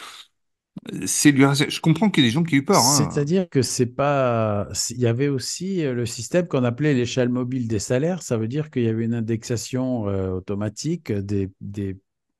c'est 1.05 1.31
l'URSS. 1.31 1.69
Je 1.69 1.79
comprends 1.79 2.09
qu'il 2.09 2.23
y 2.23 2.27
ait 2.27 2.29
des 2.29 2.33
gens 2.33 2.43
qui 2.43 2.55
aient 2.55 2.59
eu 2.59 2.65
peur. 2.65 2.79
Hein. 2.79 3.09
c'est-à-dire 3.09 3.47
que 3.47 3.61
c'est 3.61 3.85
pas. 3.85 4.67
Il 4.89 4.99
y 4.99 5.07
avait 5.07 5.29
aussi 5.29 5.83
le 5.83 6.05
système 6.05 6.47
qu'on 6.47 6.65
appelait 6.65 6.93
l'échelle 6.93 7.29
mobile 7.29 7.67
des 7.69 7.79
salaires. 7.79 8.23
Ça 8.23 8.35
veut 8.35 8.49
dire 8.49 8.69
qu'il 8.69 8.83
y 8.83 8.89
avait 8.89 9.05
une 9.05 9.13
indexation 9.13 10.01
automatique 10.01 11.13
des, 11.13 11.49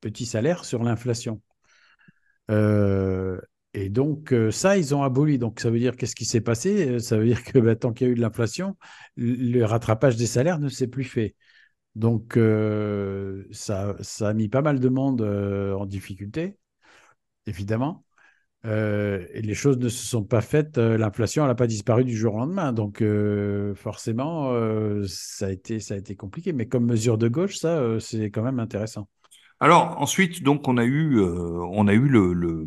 petits 0.02 0.26
salaires 0.26 0.66
sur 0.66 0.84
l'inflation. 0.84 1.42
Et 3.74 3.90
donc, 3.90 4.34
euh, 4.34 4.50
ça, 4.52 4.78
ils 4.78 4.96
ont 4.96 5.04
aboli. 5.04 5.38
Donc, 5.38 5.60
ça 5.60 5.70
veut 5.70 5.80
dire 5.80 5.96
qu'est-ce 5.96 6.16
qui 6.16 6.26
s'est 6.26 6.42
passé? 6.42 6.90
Euh, 6.90 7.00
Ça 7.00 7.18
veut 7.18 7.26
dire 7.26 7.44
que 7.44 7.60
bah, 7.60 7.76
tant 7.76 7.94
qu'il 7.94 8.08
y 8.08 8.10
a 8.10 8.14
eu 8.14 8.16
de 8.16 8.22
l'inflation, 8.22 8.76
le 9.16 9.64
rattrapage 9.64 10.16
des 10.16 10.26
salaires 10.28 10.60
ne 10.60 10.70
s'est 10.70 10.88
plus 10.88 11.04
fait. 11.04 11.36
Donc, 11.96 12.38
euh, 12.38 13.46
ça, 13.52 13.96
ça 14.02 14.30
a 14.30 14.34
mis 14.34 14.50
pas 14.50 14.62
mal 14.62 14.80
de 14.80 14.90
monde 14.90 15.22
en 15.22 15.86
difficulté, 15.86 16.58
évidemment. 17.46 18.06
Et 18.64 19.42
les 19.42 19.54
choses 19.54 19.78
ne 19.78 19.90
se 19.90 20.06
sont 20.06 20.24
pas 20.24 20.42
faites. 20.42 20.78
L'inflation, 20.78 21.44
elle 21.44 21.50
n'a 21.50 21.56
pas 21.56 21.68
disparu 21.68 22.04
du 22.06 22.16
jour 22.16 22.36
au 22.36 22.40
lendemain. 22.40 22.74
Donc, 22.74 23.04
forcément, 23.76 24.54
ça 25.08 25.48
a 25.48 25.52
été, 25.52 25.80
ça 25.80 25.96
a 25.96 25.98
été 25.98 26.16
compliqué. 26.16 26.54
Mais 26.54 26.68
comme 26.68 26.86
mesure 26.86 27.18
de 27.18 27.28
gauche, 27.28 27.58
ça, 27.58 28.00
c'est 28.00 28.32
quand 28.32 28.44
même 28.44 28.60
intéressant. 28.60 29.08
Alors 29.60 30.00
ensuite, 30.00 30.42
donc 30.44 30.68
on 30.68 30.78
a 30.78 30.86
eu, 30.86 31.20
on 31.20 31.88
a 31.88 31.94
eu 31.94 32.08
le, 32.08 32.66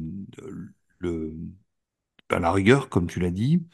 ben, 2.28 2.40
la 2.40 2.52
rigueur, 2.52 2.88
comme 2.88 3.06
tu 3.08 3.20
l'as 3.20 3.30
dit, 3.30 3.66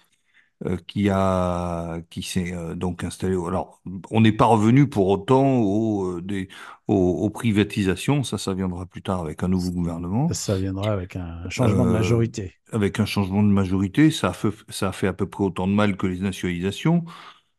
euh, 0.66 0.76
qui 0.88 1.08
a, 1.10 2.00
qui 2.10 2.22
s'est 2.22 2.54
euh, 2.54 2.74
donc 2.74 3.04
installé. 3.04 3.34
Alors, 3.34 3.82
on 4.10 4.20
n'est 4.22 4.32
pas 4.32 4.46
revenu 4.46 4.88
pour 4.88 5.08
autant 5.08 5.58
aux, 5.60 6.18
euh, 6.18 6.22
des, 6.22 6.48
aux, 6.88 6.94
aux 6.96 7.30
privatisations. 7.30 8.24
Ça, 8.24 8.38
ça 8.38 8.54
viendra 8.54 8.86
plus 8.86 9.02
tard 9.02 9.20
avec 9.22 9.42
un 9.44 9.48
nouveau 9.48 9.72
gouvernement. 9.72 10.32
Ça 10.32 10.56
viendra 10.56 10.92
avec 10.92 11.16
un 11.16 11.50
changement 11.50 11.84
de 11.84 11.90
Euh, 11.90 11.90
majorité. 11.90 12.54
avec 12.72 13.00
un 13.00 13.06
changement 13.06 13.42
de 13.42 13.48
majorité, 13.48 14.10
ça 14.10 14.28
a 14.30 14.32
fait, 14.32 14.50
ça 14.68 14.88
a 14.88 14.92
fait 14.92 15.06
à 15.08 15.12
peu 15.12 15.28
près 15.28 15.44
autant 15.44 15.66
de 15.66 15.72
mal 15.72 15.96
que 15.96 16.06
les 16.06 16.20
nationalisations. 16.20 17.04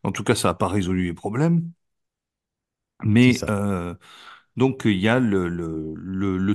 En 0.03 0.11
tout 0.11 0.23
cas, 0.23 0.35
ça 0.35 0.49
n'a 0.49 0.53
pas 0.55 0.67
résolu 0.69 1.05
les 1.05 1.13
problèmes. 1.13 1.71
Mais 3.03 3.37
euh, 3.49 3.95
donc 4.59 4.83
il 4.85 4.97
y 4.99 5.07
a 5.09 5.19
le, 5.19 5.49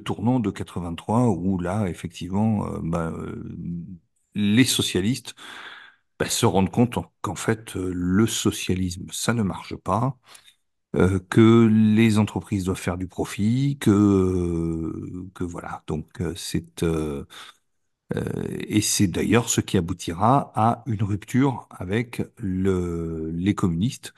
tournant 0.00 0.40
de 0.40 0.50
83 0.50 1.28
où 1.30 1.58
là, 1.58 1.88
effectivement, 1.88 2.66
euh, 2.68 2.80
bah, 2.82 3.10
euh, 3.12 3.42
les 4.34 4.64
socialistes 4.64 5.34
bah, 6.18 6.28
se 6.30 6.46
rendent 6.46 6.70
compte 6.70 6.98
en- 6.98 7.12
qu'en 7.22 7.34
fait, 7.36 7.76
euh, 7.76 7.92
le 7.94 8.26
socialisme, 8.26 9.06
ça 9.12 9.34
ne 9.34 9.42
marche 9.42 9.76
pas, 9.76 10.18
que 11.30 11.66
les 11.70 12.18
entreprises 12.18 12.64
doivent 12.64 12.78
faire 12.78 12.96
du 12.98 13.08
profit, 13.08 13.78
que, 13.80 15.26
que 15.34 15.44
voilà. 15.44 15.82
Donc 15.88 16.22
c'est 16.36 16.84
et 18.68 18.80
c'est 18.80 19.06
d'ailleurs 19.06 19.48
ce 19.48 19.60
qui 19.60 19.76
aboutira 19.78 20.52
à 20.54 20.82
une 20.86 21.02
rupture 21.02 21.68
avec 21.70 22.22
le, 22.38 23.30
les 23.32 23.54
communistes 23.54 24.14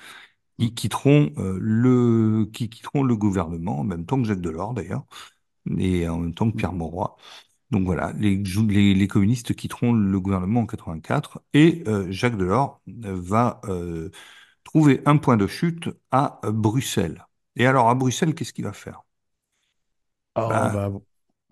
Qui 0.59 0.75
quitteront 0.75 1.33
euh, 1.39 1.59
le 1.61 2.47
qui 2.53 2.71
quitteront 2.71 3.03
le 3.03 3.15
gouvernement 3.17 3.81
en 3.81 3.85
même 3.85 4.07
temps 4.07 4.17
que 4.23 4.25
Jacques 4.29 4.41
Delors 4.41 4.73
d'ailleurs 4.75 5.05
et 5.79 6.09
en 6.09 6.19
même 6.19 6.35
temps 6.35 6.51
que. 6.51 6.57
Pierre 6.57 6.73
Mauroy. 6.73 7.17
Donc 7.71 7.85
voilà, 7.87 8.13
les, 8.15 8.37
les, 8.69 8.95
les 8.95 9.09
communistes 9.09 9.55
quitteront 9.57 9.93
le 9.93 10.21
gouvernement 10.21 10.61
en 10.63 10.67
84 10.67 11.43
et 11.55 11.85
euh, 11.89 12.07
Jacques 12.11 12.37
Delors 12.39 12.81
va 12.87 13.61
euh, 13.67 14.11
trouver 14.65 15.03
un 15.07 15.19
point 15.19 15.37
de 15.39 15.47
chute 15.49 15.91
à 16.13 16.41
Bruxelles. 16.45 17.27
Et 17.57 17.67
alors 17.67 17.89
à 17.91 17.95
Bruxelles, 17.97 18.35
qu'est-ce 18.35 18.53
qu'il 18.55 18.65
va 18.67 18.73
faire? 18.75 19.03
Oh, 20.37 20.67
Bah 20.69 20.91
bah, 20.91 20.91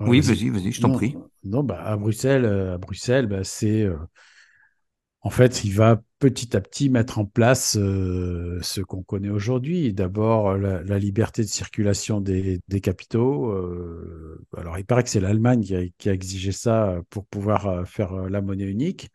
oui, 0.06 0.20
vas-y. 0.22 0.50
vas-y, 0.50 0.72
je 0.72 0.80
t'en 0.80 0.90
prie. 0.90 1.18
non 1.44 1.62
bah, 1.64 1.82
à 1.84 1.96
Bruxelles, 1.96 2.44
à 2.46 2.78
Bruxelles 2.78 3.26
bah, 3.26 3.44
c'est 3.44 3.86
En 5.24 5.30
fait, 5.30 5.64
il 5.64 5.72
va 5.72 6.02
petit 6.18 6.54
à 6.54 6.60
petit 6.60 6.90
mettre 6.90 7.18
en 7.18 7.24
place 7.24 7.76
euh, 7.80 8.60
ce 8.62 8.82
qu'on 8.82 9.02
connaît 9.02 9.30
aujourd'hui. 9.30 9.94
D'abord, 9.94 10.56
la, 10.58 10.98
liberté 10.98 11.42
de 11.42 11.48
circulation 11.48 12.20
des, 12.20 12.60
capitaux. 12.82 13.50
euh, 13.50 14.46
alors, 14.56 14.78
il 14.78 14.84
paraît 14.84 15.02
que 15.02 15.08
c'est 15.08 15.20
l'Allemagne 15.20 15.92
qui 15.96 16.08
a, 16.10 16.12
exigé 16.12 16.52
ça 16.52 17.00
pour 17.08 17.26
pouvoir 17.26 17.66
euh, 17.66 17.84
faire 17.86 18.14
la 18.28 18.42
monnaie 18.42 18.64
unique. 18.64 19.08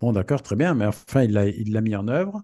Bon, 0.00 0.12
d'accord, 0.12 0.42
très 0.42 0.56
bien, 0.56 0.74
mais 0.74 0.86
enfin, 0.86 1.24
il 1.24 1.32
l'a 1.72 1.80
mis 1.80 1.96
en 1.96 2.08
œuvre. 2.08 2.42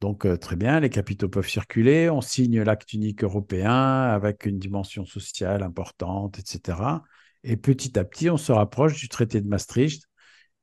Donc, 0.00 0.26
très 0.40 0.56
bien, 0.56 0.80
les 0.80 0.90
capitaux 0.90 1.28
peuvent 1.28 1.48
circuler. 1.48 2.10
On 2.10 2.20
signe 2.20 2.62
l'acte 2.62 2.92
unique 2.92 3.24
européen 3.24 3.72
avec 3.72 4.46
une 4.46 4.58
dimension 4.58 5.04
sociale 5.04 5.62
importante, 5.62 6.38
etc. 6.38 7.02
Et 7.44 7.56
petit 7.56 7.98
à 7.98 8.04
petit, 8.04 8.30
on 8.30 8.36
se 8.36 8.52
rapproche 8.52 8.94
du 9.00 9.08
traité 9.08 9.40
de 9.40 9.48
Maastricht 9.48 10.07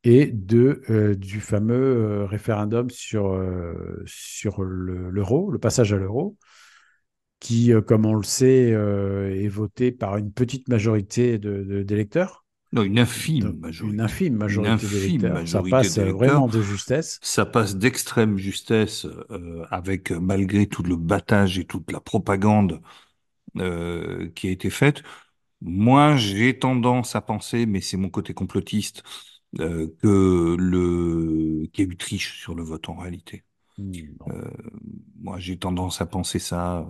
et 0.06 0.28
de, 0.28 0.84
euh, 0.92 1.16
du 1.16 1.42
fameux 1.42 1.76
euh, 1.76 2.26
référendum 2.28 2.90
sur, 2.92 3.34
euh, 3.34 4.04
sur 4.08 4.64
le- 4.64 5.10
l'euro, 5.12 5.52
le 5.52 5.60
passage 5.60 5.94
à 5.94 5.98
l'euro, 5.98 6.38
qui, 7.40 7.72
comme 7.86 8.06
on 8.06 8.16
le 8.16 8.24
sait, 8.24 8.70
est 8.70 9.48
voté 9.48 9.92
par 9.92 10.18
une 10.18 10.32
petite 10.32 10.68
majorité 10.68 11.38
d'électeurs. 11.38 12.44
Non, 12.72 12.84
une 12.84 13.00
infime 13.00 13.58
majorité. 13.60 13.96
Une 13.96 14.02
infime 14.02 14.38
majorité 14.38 14.88
infime 14.88 14.90
d'électeurs. 14.90 15.48
Ça 15.48 15.62
passe 15.64 15.98
vraiment 16.00 16.48
de 16.48 16.62
justesse. 16.62 17.20
Ça 17.22 17.46
passe 17.46 17.76
d'extrême 17.76 18.38
justesse 18.38 19.06
euh, 19.32 19.66
avec, 19.72 20.12
malgré 20.12 20.68
tout 20.68 20.84
le 20.84 20.96
battage 20.96 21.60
et 21.60 21.66
toute 21.66 21.92
la 21.92 22.00
propagande 22.00 22.82
euh, 23.58 24.30
qui 24.36 24.48
a 24.48 24.52
été 24.52 24.70
faite. 24.70 25.04
Moi, 25.62 26.18
j'ai 26.18 26.60
tendance 26.60 27.16
à 27.16 27.22
penser, 27.22 27.66
mais 27.66 27.82
c'est 27.82 27.98
mon 27.98 28.10
côté 28.10 28.34
complotiste, 28.34 29.04
euh, 29.60 29.88
que 30.02 30.56
le 30.60 31.68
qu'il 31.74 31.86
y 31.86 31.90
a 31.90 31.92
eu 31.92 31.98
triche 31.98 32.40
sur 32.40 32.56
le 32.56 32.64
vote 32.64 32.90
en 32.90 32.96
réalité. 32.96 33.44
Hmm. 33.78 33.92
Euh, 34.30 34.50
moi, 35.20 35.40
j'ai 35.40 35.58
tendance 35.58 36.02
à 36.02 36.06
penser 36.06 36.40
ça. 36.40 36.88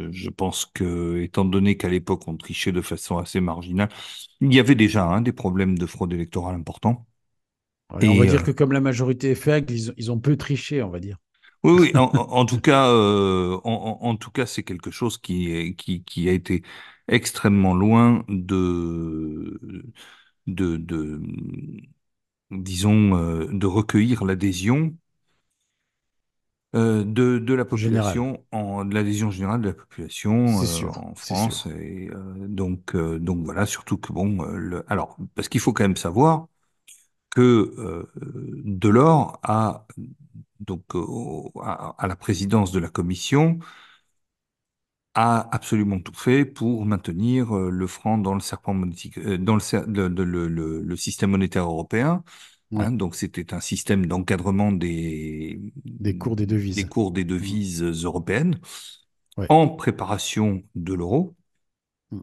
Euh, 0.00 0.08
je 0.10 0.30
pense 0.30 0.66
que, 0.66 1.20
étant 1.22 1.44
donné 1.44 1.76
qu'à 1.76 1.88
l'époque 1.88 2.26
on 2.28 2.36
trichait 2.36 2.72
de 2.72 2.80
façon 2.80 3.18
assez 3.18 3.40
marginale, 3.40 3.88
il 4.40 4.52
y 4.54 4.60
avait 4.60 4.74
déjà 4.74 5.04
hein, 5.04 5.20
des 5.20 5.32
problèmes 5.32 5.78
de 5.78 5.86
fraude 5.86 6.12
électorale 6.12 6.56
importants. 6.56 7.06
Ouais, 7.92 8.08
on 8.08 8.14
va 8.16 8.26
dire 8.26 8.42
que 8.42 8.50
comme 8.50 8.72
la 8.72 8.80
majorité 8.80 9.30
est 9.30 9.34
faible, 9.34 9.70
ils, 9.72 9.90
ont- 9.90 9.94
ils 9.96 10.12
ont 10.12 10.18
peu 10.18 10.36
triché, 10.36 10.82
on 10.82 10.90
va 10.90 11.00
dire. 11.00 11.18
Oui, 11.62 11.72
oui. 11.80 11.92
En, 11.96 12.44
tout 12.44 12.60
cas, 12.60 12.90
en, 12.92 14.16
tout 14.16 14.30
cas, 14.30 14.44
c'est 14.46 14.62
quelque 14.62 14.90
chose 14.90 15.16
qui, 15.18 15.74
qui, 15.76 16.04
qui 16.04 16.28
a 16.28 16.32
été 16.32 16.62
extrêmement 17.08 17.74
loin 17.74 18.24
de, 18.28 19.60
de, 20.46 20.76
de, 20.76 21.20
disons, 22.50 23.16
euh, 23.18 23.48
de 23.52 23.66
recueillir 23.66 24.24
l'adhésion 24.24 24.94
euh, 26.74 27.04
de, 27.04 27.38
de 27.38 27.54
la 27.54 27.64
population, 27.64 28.44
en, 28.52 28.84
de 28.84 28.94
l'adhésion 28.94 29.30
générale 29.30 29.60
de 29.62 29.68
la 29.68 29.74
population 29.74 30.62
euh, 30.62 30.64
sûr, 30.66 30.98
en 30.98 31.14
France. 31.14 31.66
Et 31.80 32.08
euh, 32.10 32.34
donc, 32.48 32.94
euh, 32.96 33.18
donc 33.18 33.44
voilà, 33.44 33.64
surtout 33.66 33.96
que 33.98 34.12
bon, 34.12 34.42
euh, 34.44 34.56
le, 34.56 34.84
alors 34.92 35.16
parce 35.34 35.48
qu'il 35.48 35.60
faut 35.60 35.72
quand 35.72 35.84
même 35.84 35.96
savoir 35.96 36.48
que 37.30 37.74
euh, 37.78 38.10
Delors 38.64 39.40
a 39.44 39.86
donc 40.60 40.84
euh, 40.96 41.04
à 41.98 42.06
la 42.08 42.16
présidence 42.16 42.72
de 42.72 42.78
la 42.80 42.88
commission 42.90 43.58
a 45.14 45.48
absolument 45.54 46.00
tout 46.00 46.14
fait 46.14 46.44
pour 46.44 46.86
maintenir 46.86 47.56
euh, 47.56 47.70
le 47.70 47.86
franc 47.86 48.18
dans 48.18 48.34
le 48.34 48.40
serpent 48.40 48.74
monétique, 48.74 49.18
euh, 49.18 49.38
dans 49.38 49.56
le, 49.56 50.08
le, 50.08 50.24
le, 50.48 50.80
le, 50.82 50.96
système 50.96 51.30
monétaire 51.30 51.64
européen. 51.64 52.24
Ouais. 52.70 52.86
Hein, 52.86 52.92
donc 52.92 53.14
c'était 53.16 53.54
un 53.54 53.60
système 53.60 54.06
d'encadrement 54.06 54.72
des, 54.72 55.60
Des 55.98 56.18
cours 56.18 56.36
des 56.36 56.46
des 56.74 56.84
devises. 56.84 56.88
cours 56.88 57.10
des 57.12 57.24
devises 57.24 57.82
européennes 57.82 58.60
Ouais. 59.36 59.50
en 59.50 59.68
préparation 59.68 60.62
de 60.74 60.94
l'euro. 60.94 61.36
Mm. 62.12 62.20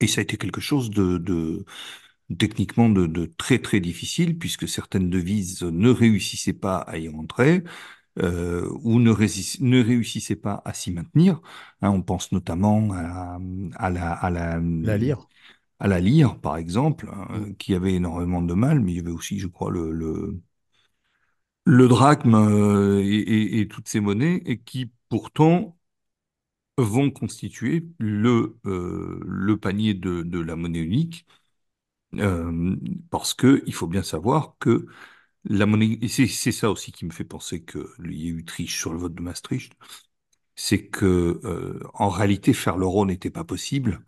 Et 0.00 0.06
ça 0.06 0.20
a 0.20 0.22
été 0.22 0.36
quelque 0.36 0.60
chose 0.60 0.90
de, 0.90 1.18
de 1.18 1.64
techniquement 2.38 2.88
de, 2.88 3.06
de 3.06 3.26
très 3.38 3.60
très 3.60 3.80
difficile 3.80 4.38
puisque 4.38 4.68
certaines 4.68 5.10
devises 5.10 5.62
ne 5.62 5.90
réussissaient 5.90 6.52
pas 6.54 6.78
à 6.78 6.98
y 6.98 7.08
rentrer 7.08 7.64
euh, 8.18 8.68
ou 8.82 8.98
ne, 9.00 9.10
ne 9.12 9.82
réussissaient 9.84 10.36
pas 10.36 10.62
à 10.64 10.74
s'y 10.74 10.90
maintenir. 10.92 11.40
Hein, 11.82 11.90
on 11.90 12.02
pense 12.02 12.32
notamment 12.32 12.88
à, 12.92 13.38
à 13.76 13.90
la, 13.90 14.12
à 14.12 14.30
la, 14.30 14.60
La 14.82 14.98
lire. 14.98 15.26
à 15.80 15.88
la 15.88 16.00
lyre, 16.00 16.38
par 16.40 16.56
exemple, 16.56 17.08
hein, 17.12 17.26
Mm. 17.32 17.54
qui 17.58 17.74
avait 17.74 17.94
énormément 17.94 18.40
de 18.42 18.54
mal, 18.54 18.80
mais 18.80 18.92
il 18.92 18.96
y 18.96 19.00
avait 19.00 19.10
aussi, 19.10 19.38
je 19.38 19.46
crois, 19.48 19.70
le, 19.70 19.90
le, 19.92 20.40
le 21.64 21.88
drachme 21.88 22.34
euh, 22.34 23.00
et, 23.02 23.06
et- 23.18 23.60
et 23.60 23.68
toutes 23.68 23.88
ces 23.88 24.00
monnaies, 24.00 24.42
et 24.46 24.58
qui 24.60 24.92
pourtant 25.08 25.76
vont 26.78 27.10
constituer 27.10 27.86
le, 27.98 28.58
euh, 28.66 29.20
le 29.26 29.56
panier 29.58 29.94
de, 29.94 30.22
de 30.22 30.40
la 30.40 30.56
monnaie 30.56 30.80
unique, 30.80 31.26
parce 33.10 33.34
que 33.34 33.62
il 33.66 33.74
faut 33.74 33.86
bien 33.86 34.02
savoir 34.02 34.56
que 34.58 34.86
la 35.44 35.66
monnaie, 35.66 35.98
c'est 36.08 36.26
ça 36.52 36.70
aussi 36.70 36.92
qui 36.92 37.04
me 37.06 37.10
fait 37.12 37.24
penser 37.24 37.64
qu'il 37.64 38.12
y 38.12 38.26
a 38.28 38.30
eu 38.30 38.44
triche 38.44 38.78
sur 38.78 38.92
le 38.92 38.98
vote 38.98 39.14
de 39.14 39.22
Maastricht, 39.22 39.72
c'est 40.56 40.86
que 40.88 41.40
euh, 41.44 41.80
en 41.94 42.08
réalité 42.10 42.52
faire 42.54 42.76
l'euro 42.78 43.06
n'était 43.06 43.30
pas 43.30 43.44
possible. 43.44 44.04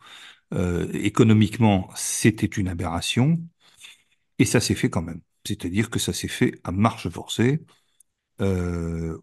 Euh, 0.54 0.90
économiquement, 0.94 1.90
c'était 1.96 2.46
une 2.46 2.68
aberration, 2.68 3.40
et 4.38 4.44
ça 4.44 4.60
s'est 4.60 4.74
fait 4.74 4.90
quand 4.90 5.02
même. 5.02 5.20
C'est-à-dire 5.46 5.90
que 5.90 5.98
ça 5.98 6.12
s'est 6.12 6.28
fait 6.28 6.60
à 6.64 6.72
marche 6.72 7.08
forcée, 7.08 7.60
euh, 8.40 9.18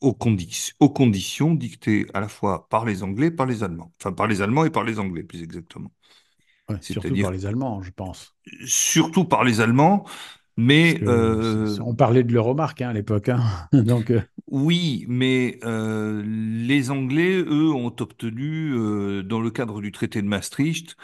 aux, 0.00 0.12
condi- 0.12 0.72
aux 0.80 0.90
conditions 0.90 1.54
dictées 1.54 2.06
à 2.14 2.20
la 2.20 2.28
fois 2.28 2.68
par 2.68 2.84
les 2.86 3.02
Anglais 3.04 3.28
et 3.28 3.30
par 3.30 3.46
les 3.46 3.64
Allemands. 3.64 3.92
Enfin, 4.00 4.12
par 4.12 4.26
les 4.28 4.42
Allemands 4.42 4.64
et 4.66 4.70
par 4.70 4.84
les 4.84 4.98
Anglais, 5.00 5.24
plus 5.24 5.42
exactement. 5.42 5.92
Ouais, 6.68 6.82
surtout 6.82 7.16
par 7.18 7.30
les 7.30 7.46
Allemands, 7.46 7.80
je 7.82 7.90
pense. 7.90 8.34
surtout 8.66 9.24
par 9.24 9.44
les 9.44 9.60
Allemands, 9.60 10.04
mais 10.56 11.02
euh, 11.06 11.76
on 11.80 11.94
parlait 11.94 12.24
de 12.24 12.32
l'Euromark 12.32 12.80
hein, 12.82 12.90
à 12.90 12.92
l'époque. 12.92 13.28
hein. 13.28 13.42
Donc, 13.72 14.10
euh, 14.10 14.20
oui, 14.48 15.04
mais 15.08 15.58
euh, 15.64 16.22
les 16.26 16.90
Anglais, 16.90 17.36
eux, 17.38 17.72
ont 17.72 17.94
obtenu, 18.00 18.72
euh, 18.74 19.22
dans 19.22 19.40
le 19.40 19.50
cadre 19.50 19.80
du 19.80 19.90
traité 19.92 20.20
de 20.22 20.26
Maastricht, 20.26 20.96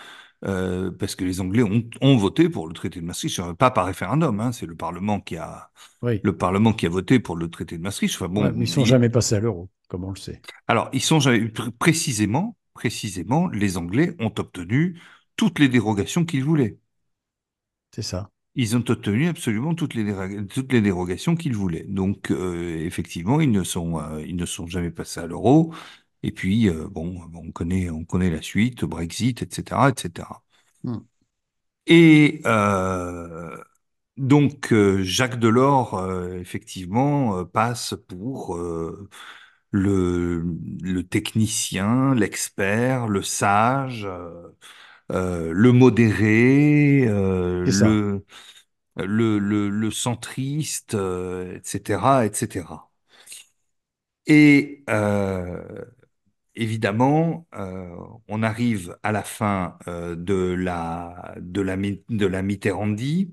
euh, 0.44 0.90
parce 0.92 1.14
que 1.16 1.24
les 1.24 1.40
Anglais 1.40 1.62
ont, 1.62 1.84
ont 2.02 2.16
voté 2.16 2.48
pour 2.48 2.68
le 2.68 2.74
traité 2.74 3.00
de 3.00 3.06
Maastricht, 3.06 3.38
euh, 3.40 3.54
pas 3.54 3.70
par 3.70 3.86
référendum, 3.86 4.40
hein, 4.40 4.52
c'est 4.52 4.66
le 4.66 4.76
Parlement 4.76 5.20
qui 5.20 5.36
a 5.36 5.70
oui. 6.02 6.22
le 6.22 6.36
Parlement 6.36 6.72
qui 6.74 6.86
a 6.86 6.90
voté 6.90 7.20
pour 7.20 7.36
le 7.36 7.50
traité 7.50 7.78
de 7.78 7.82
Maastricht. 7.82 8.14
Enfin 8.16 8.28
bon, 8.28 8.44
Ouais, 8.44 8.52
mais 8.52 8.64
ils 8.64 8.68
sont 8.68 8.84
jamais 8.84 9.08
passés 9.10 9.36
à 9.36 9.40
l'euro, 9.40 9.70
comme 9.88 10.02
on 10.04 10.10
le 10.10 10.16
sait. 10.16 10.42
alors 10.68 10.88
ils 10.92 11.02
sont 11.02 11.20
jamais- 11.20 11.46
pr- 11.48 11.70
précisément, 11.72 12.56
précisément, 12.74 13.48
les 13.48 13.76
Anglais 13.76 14.14
ont 14.20 14.32
obtenu 14.38 14.98
toutes 15.36 15.58
les 15.58 15.68
dérogations 15.68 16.24
qu'ils 16.24 16.44
voulaient. 16.44 16.78
C'est 17.92 18.02
ça. 18.02 18.30
Ils 18.56 18.76
ont 18.76 18.84
obtenu 18.88 19.28
absolument 19.28 19.74
toutes 19.74 19.94
les, 19.94 20.46
toutes 20.48 20.72
les 20.72 20.80
dérogations 20.80 21.36
qu'ils 21.36 21.54
voulaient. 21.56 21.84
Donc, 21.84 22.30
euh, 22.32 22.84
effectivement, 22.84 23.40
ils 23.40 23.50
ne 23.52 23.62
sont, 23.62 23.98
euh, 24.00 24.22
ils 24.26 24.36
ne 24.36 24.44
sont 24.46 24.66
jamais 24.66 24.90
passés 24.90 25.20
à 25.20 25.26
l'euro. 25.26 25.72
Et 26.22 26.32
puis, 26.32 26.68
euh, 26.68 26.88
bon, 26.88 27.20
on 27.34 27.52
connaît, 27.52 27.90
on 27.90 28.04
connaît 28.04 28.30
la 28.30 28.42
suite, 28.42 28.84
Brexit, 28.84 29.42
etc., 29.42 29.88
etc. 29.90 30.42
Hmm. 30.82 31.00
Et 31.86 32.40
euh, 32.46 33.56
donc, 34.16 34.74
Jacques 35.02 35.38
Delors, 35.40 36.00
effectivement, 36.36 37.44
passe 37.46 37.94
pour 38.08 38.58
le, 39.72 40.44
le 40.82 41.02
technicien, 41.04 42.14
l'expert, 42.14 43.08
le 43.08 43.22
sage, 43.22 44.06
le 45.10 45.72
modéré, 45.72 47.04
euh, 47.08 47.66
le 47.70 48.24
le, 48.96 49.38
le, 49.40 49.68
le 49.70 49.90
centriste, 49.90 50.94
euh, 50.94 51.56
etc., 51.58 52.26
etc. 52.26 52.90
Et 54.26 54.84
euh, 54.90 55.84
évidemment, 56.54 57.48
euh, 57.54 57.90
on 58.28 58.42
arrive 58.42 58.98
à 59.02 59.12
la 59.12 59.22
fin 59.24 59.78
euh, 59.88 60.16
de 60.16 60.34
la 60.34 61.34
de 61.40 61.60
la 61.62 61.76
de 61.76 62.26
la 62.26 62.42
Mitterrandie. 62.42 63.32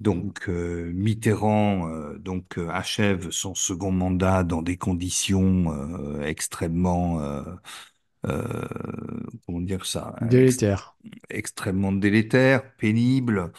Donc 0.00 0.48
euh, 0.48 0.90
Mitterrand 0.94 1.88
euh, 1.90 2.18
donc 2.18 2.56
euh, 2.58 2.68
achève 2.70 3.30
son 3.30 3.54
second 3.54 3.92
mandat 3.92 4.44
dans 4.44 4.62
des 4.62 4.78
conditions 4.78 5.72
euh, 5.74 6.22
extrêmement 6.24 7.20
euh, 8.26 8.30
euh, 8.30 9.20
comment 9.46 9.60
dire 9.60 9.86
ça 9.86 10.16
ex- 10.40 10.60
Délétère. 10.60 10.94
extrêmement 11.30 11.92
délétères, 11.92 12.74
pénibles. 12.76 13.52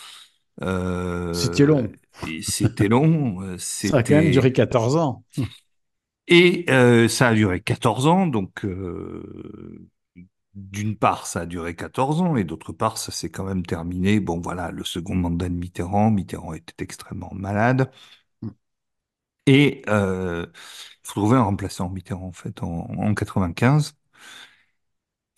Euh, 0.64 1.34
C'était 1.34 1.66
long. 1.66 1.92
et 2.26 2.42
c'était 2.44 2.88
long, 2.90 3.42
euh, 3.44 3.58
Ça 3.84 3.98
a 3.98 4.04
quand 4.04 4.16
même 4.16 4.32
duré 4.32 4.54
14 4.54 4.96
ans. 4.98 5.24
et 6.28 6.66
euh, 6.70 7.08
ça 7.08 7.30
a 7.30 7.34
duré 7.36 7.62
14 7.62 8.08
ans, 8.08 8.28
donc 8.28 8.66
euh, 8.66 9.90
d'une 10.56 10.98
part, 10.98 11.28
ça 11.28 11.42
a 11.42 11.46
duré 11.46 11.76
14 11.76 12.22
ans 12.22 12.36
et 12.36 12.44
d'autre 12.44 12.74
part, 12.74 12.98
ça 12.98 13.12
s'est 13.12 13.30
quand 13.32 13.44
même 13.46 13.66
terminé. 13.66 14.20
Bon, 14.20 14.40
voilà, 14.42 14.72
le 14.72 14.84
second 14.84 15.16
mandat 15.16 15.50
de 15.50 15.54
Mitterrand. 15.56 16.12
Mitterrand 16.12 16.54
était 16.54 16.84
extrêmement 16.84 17.32
malade. 17.34 17.92
Et 19.48 19.82
euh, 19.90 20.46
il 20.54 21.08
faut 21.08 21.14
trouver 21.22 21.38
un 21.38 21.44
remplaçant 21.44 21.90
Mitterrand, 21.90 22.28
en 22.28 22.32
fait, 22.34 22.62
en, 22.64 22.68
en 22.98 23.14
95. 23.16 23.96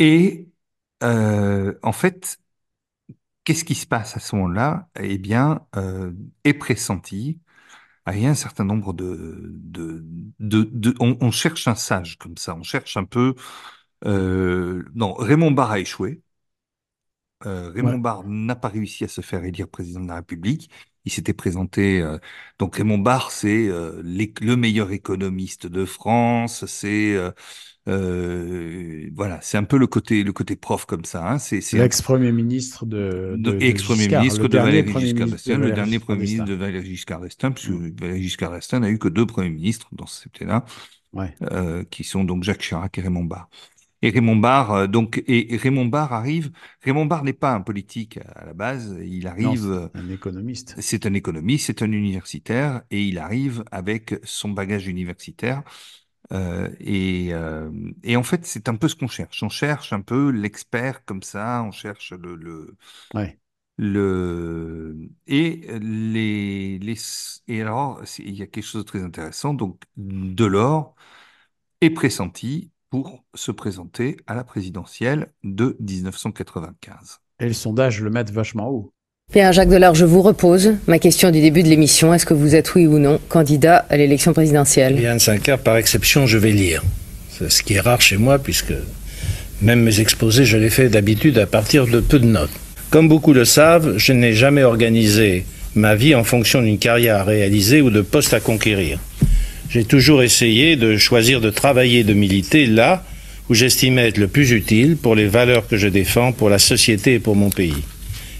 Et 0.03 0.49
euh, 1.03 1.79
en 1.81 1.93
fait, 1.93 2.37
qu'est-ce 3.43 3.65
qui 3.65 3.75
se 3.75 3.85
passe 3.87 4.15
à 4.17 4.19
ce 4.19 4.35
moment-là? 4.35 4.89
Eh 4.99 5.17
bien, 5.17 5.65
euh, 5.75 6.11
est 6.43 6.53
pressenti. 6.53 7.39
Il 8.11 8.19
y 8.21 8.27
a 8.27 8.31
un 8.31 8.35
certain 8.35 8.65
nombre 8.65 8.93
de, 8.93 9.51
de, 9.55 10.05
de, 10.39 10.63
de 10.73 10.95
on, 10.99 11.17
on, 11.21 11.31
cherche 11.31 11.67
un 11.67 11.75
sage 11.75 12.17
comme 12.19 12.37
ça. 12.37 12.55
On 12.55 12.63
cherche 12.63 12.97
un 12.97 13.05
peu. 13.05 13.35
Euh, 14.05 14.83
non, 14.95 15.13
Raymond 15.15 15.51
Barre 15.51 15.71
a 15.73 15.79
échoué. 15.79 16.21
Raymond 17.45 17.95
Ouais. 17.95 17.99
Barre 17.99 18.23
n'a 18.25 18.55
pas 18.55 18.69
réussi 18.69 19.03
à 19.03 19.07
se 19.09 19.19
faire 19.21 19.43
élire 19.43 19.67
président 19.67 19.99
de 20.01 20.07
la 20.07 20.15
République. 20.15 20.69
Il 21.05 21.11
s'était 21.11 21.33
présenté. 21.33 22.01
euh, 22.01 22.17
donc 22.59 22.75
Raymond 22.77 22.99
Barre, 22.99 23.31
c'est 23.31 23.67
euh, 23.67 24.01
le 24.03 24.55
meilleur 24.55 24.91
économiste 24.91 25.67
de 25.67 25.83
France. 25.85 26.65
C'est 26.65 27.15
euh, 27.15 27.31
euh, 27.87 29.09
voilà, 29.15 29.39
c'est 29.41 29.57
un 29.57 29.63
peu 29.63 29.77
le 29.77 29.87
côté 29.87 30.23
le 30.23 30.31
côté 30.33 30.55
prof 30.55 30.85
comme 30.85 31.05
ça. 31.05 31.29
Hein. 31.29 31.39
C'est 31.39 31.61
L'ex-premier 31.73 32.31
ministre 32.31 32.85
de, 32.85 33.35
de- 33.37 33.51
de, 33.51 33.57
ex-premier 33.59 34.07
ministre 34.07 34.41
le 34.41 34.47
de 34.47 34.53
dernier 34.53 34.81
Valéry 34.81 34.83
premier 34.83 35.05
Giscard 35.07 35.27
ministre 35.27 35.49
de 35.51 35.55
d'Estaing, 35.55 35.57
le 35.57 35.71
dernier 35.71 35.99
premier 35.99 36.19
ministre 36.19 36.45
de. 36.45 36.53
Valéry 36.53 36.85
Giscard 36.85 37.21
d'Estaing, 37.21 37.51
puisque 37.51 37.69
Mm. 37.71 37.95
Valéry 37.99 38.23
Giscard 38.23 38.51
d'Estaing 38.53 38.79
n'a 38.79 38.89
eu 38.89 38.99
que 38.99 39.07
deux 39.09 39.25
premiers 39.25 39.49
ministres 39.49 39.89
dans 39.91 40.05
ce 40.05 40.21
septennat, 40.23 40.65
Ouais. 41.13 41.33
euh, 41.43 41.83
qui 41.89 42.03
sont 42.03 42.23
donc 42.23 42.43
Jacques 42.43 42.61
Chirac 42.61 42.97
et 42.97 43.01
Raymond 43.01 43.25
Barre. 43.25 43.49
Et 44.01 44.09
Raymond 44.09 44.35
Barre, 44.37 44.71
euh, 44.73 44.87
donc, 44.87 45.23
et, 45.27 45.55
Raymond 45.57 45.85
Barre 45.85 46.13
arrive. 46.13 46.51
Raymond 46.83 47.05
Barre 47.05 47.23
n'est 47.23 47.33
pas 47.33 47.53
un 47.53 47.61
politique 47.61 48.19
à 48.35 48.45
la 48.45 48.53
base. 48.53 48.97
Il 49.05 49.27
arrive. 49.27 49.65
euh, 49.71 49.87
un 49.93 50.09
économiste. 50.09 50.75
c'est 50.79 51.05
un 51.05 51.13
économiste, 51.13 51.67
c'est 51.67 51.81
un 51.83 51.91
universitaire, 51.91 52.81
et 52.91 53.03
il 53.03 53.17
arrive 53.17 53.63
avec 53.71 54.15
son 54.23 54.49
bagage 54.49 54.87
universitaire. 54.87 55.63
Euh, 56.31 56.69
et, 56.79 57.33
euh, 57.33 57.69
et 58.03 58.15
en 58.17 58.23
fait, 58.23 58.45
c'est 58.45 58.69
un 58.69 58.75
peu 58.75 58.87
ce 58.87 58.95
qu'on 58.95 59.07
cherche. 59.07 59.43
On 59.43 59.49
cherche 59.49 59.93
un 59.93 60.01
peu 60.01 60.29
l'expert 60.31 61.03
comme 61.05 61.23
ça. 61.23 61.63
On 61.63 61.71
cherche 61.71 62.13
le, 62.13 62.35
le, 62.35 62.75
Ouais. 63.13 63.39
le 63.77 65.09
et 65.27 65.67
les, 65.79 66.77
les 66.79 66.95
et 67.47 67.61
alors 67.61 68.01
il 68.19 68.35
y 68.35 68.41
a 68.43 68.47
quelque 68.47 68.63
chose 68.63 68.83
de 68.83 68.87
très 68.87 69.01
intéressant. 69.03 69.53
Donc 69.53 69.81
Delors 69.97 70.95
est 71.81 71.91
pressenti 71.91 72.71
pour 72.89 73.25
se 73.35 73.51
présenter 73.51 74.17
à 74.27 74.35
la 74.35 74.43
présidentielle 74.45 75.33
de 75.43 75.77
1995. 75.79 77.19
Et 77.39 77.45
le 77.45 77.53
sondage 77.53 78.01
le 78.01 78.09
met 78.09 78.23
vachement 78.23 78.69
haut. 78.71 78.91
Bien, 79.33 79.51
Jacques 79.51 79.69
Delors, 79.69 79.95
je 79.95 80.05
vous 80.05 80.21
repose 80.21 80.73
ma 80.85 80.99
question 80.99 81.31
du 81.31 81.41
début 81.41 81.63
de 81.63 81.67
l'émission. 81.67 82.13
Est-ce 82.13 82.27
que 82.27 82.35
vous 82.35 82.53
êtes 82.53 82.75
oui 82.75 82.85
ou 82.85 82.99
non 82.99 83.19
candidat 83.29 83.77
à 83.89 83.97
l'élection 83.97 84.31
présidentielle? 84.31 84.99
Yann 84.99 85.17
Sankar, 85.17 85.57
par 85.57 85.75
exception, 85.77 86.27
je 86.27 86.37
vais 86.37 86.51
lire. 86.51 86.83
C'est 87.31 87.51
ce 87.51 87.63
qui 87.63 87.73
est 87.73 87.79
rare 87.79 87.99
chez 87.99 88.17
moi, 88.17 88.37
puisque 88.37 88.75
même 89.59 89.81
mes 89.81 90.01
exposés, 90.01 90.45
je 90.45 90.55
les 90.57 90.69
fais 90.69 90.87
d'habitude 90.87 91.39
à 91.39 91.47
partir 91.47 91.87
de 91.87 91.99
peu 91.99 92.19
de 92.19 92.27
notes. 92.27 92.51
Comme 92.91 93.07
beaucoup 93.07 93.33
le 93.33 93.43
savent, 93.43 93.97
je 93.97 94.13
n'ai 94.13 94.33
jamais 94.33 94.61
organisé 94.61 95.45
ma 95.73 95.95
vie 95.95 96.13
en 96.13 96.23
fonction 96.23 96.61
d'une 96.61 96.77
carrière 96.77 97.15
à 97.15 97.23
réaliser 97.23 97.81
ou 97.81 97.89
de 97.89 98.01
poste 98.01 98.35
à 98.35 98.39
conquérir. 98.39 98.99
J'ai 99.67 99.83
toujours 99.83 100.21
essayé 100.21 100.75
de 100.75 100.95
choisir 100.97 101.41
de 101.41 101.49
travailler 101.49 102.03
de 102.03 102.13
militer 102.13 102.67
là 102.67 103.03
où 103.49 103.55
j'estimais 103.55 104.09
être 104.09 104.19
le 104.19 104.27
plus 104.27 104.51
utile 104.51 104.95
pour 104.95 105.15
les 105.15 105.25
valeurs 105.25 105.67
que 105.67 105.75
je 105.75 105.87
défends, 105.87 106.33
pour 106.33 106.51
la 106.51 106.59
société 106.59 107.15
et 107.15 107.19
pour 107.19 107.35
mon 107.35 107.49
pays. 107.49 107.81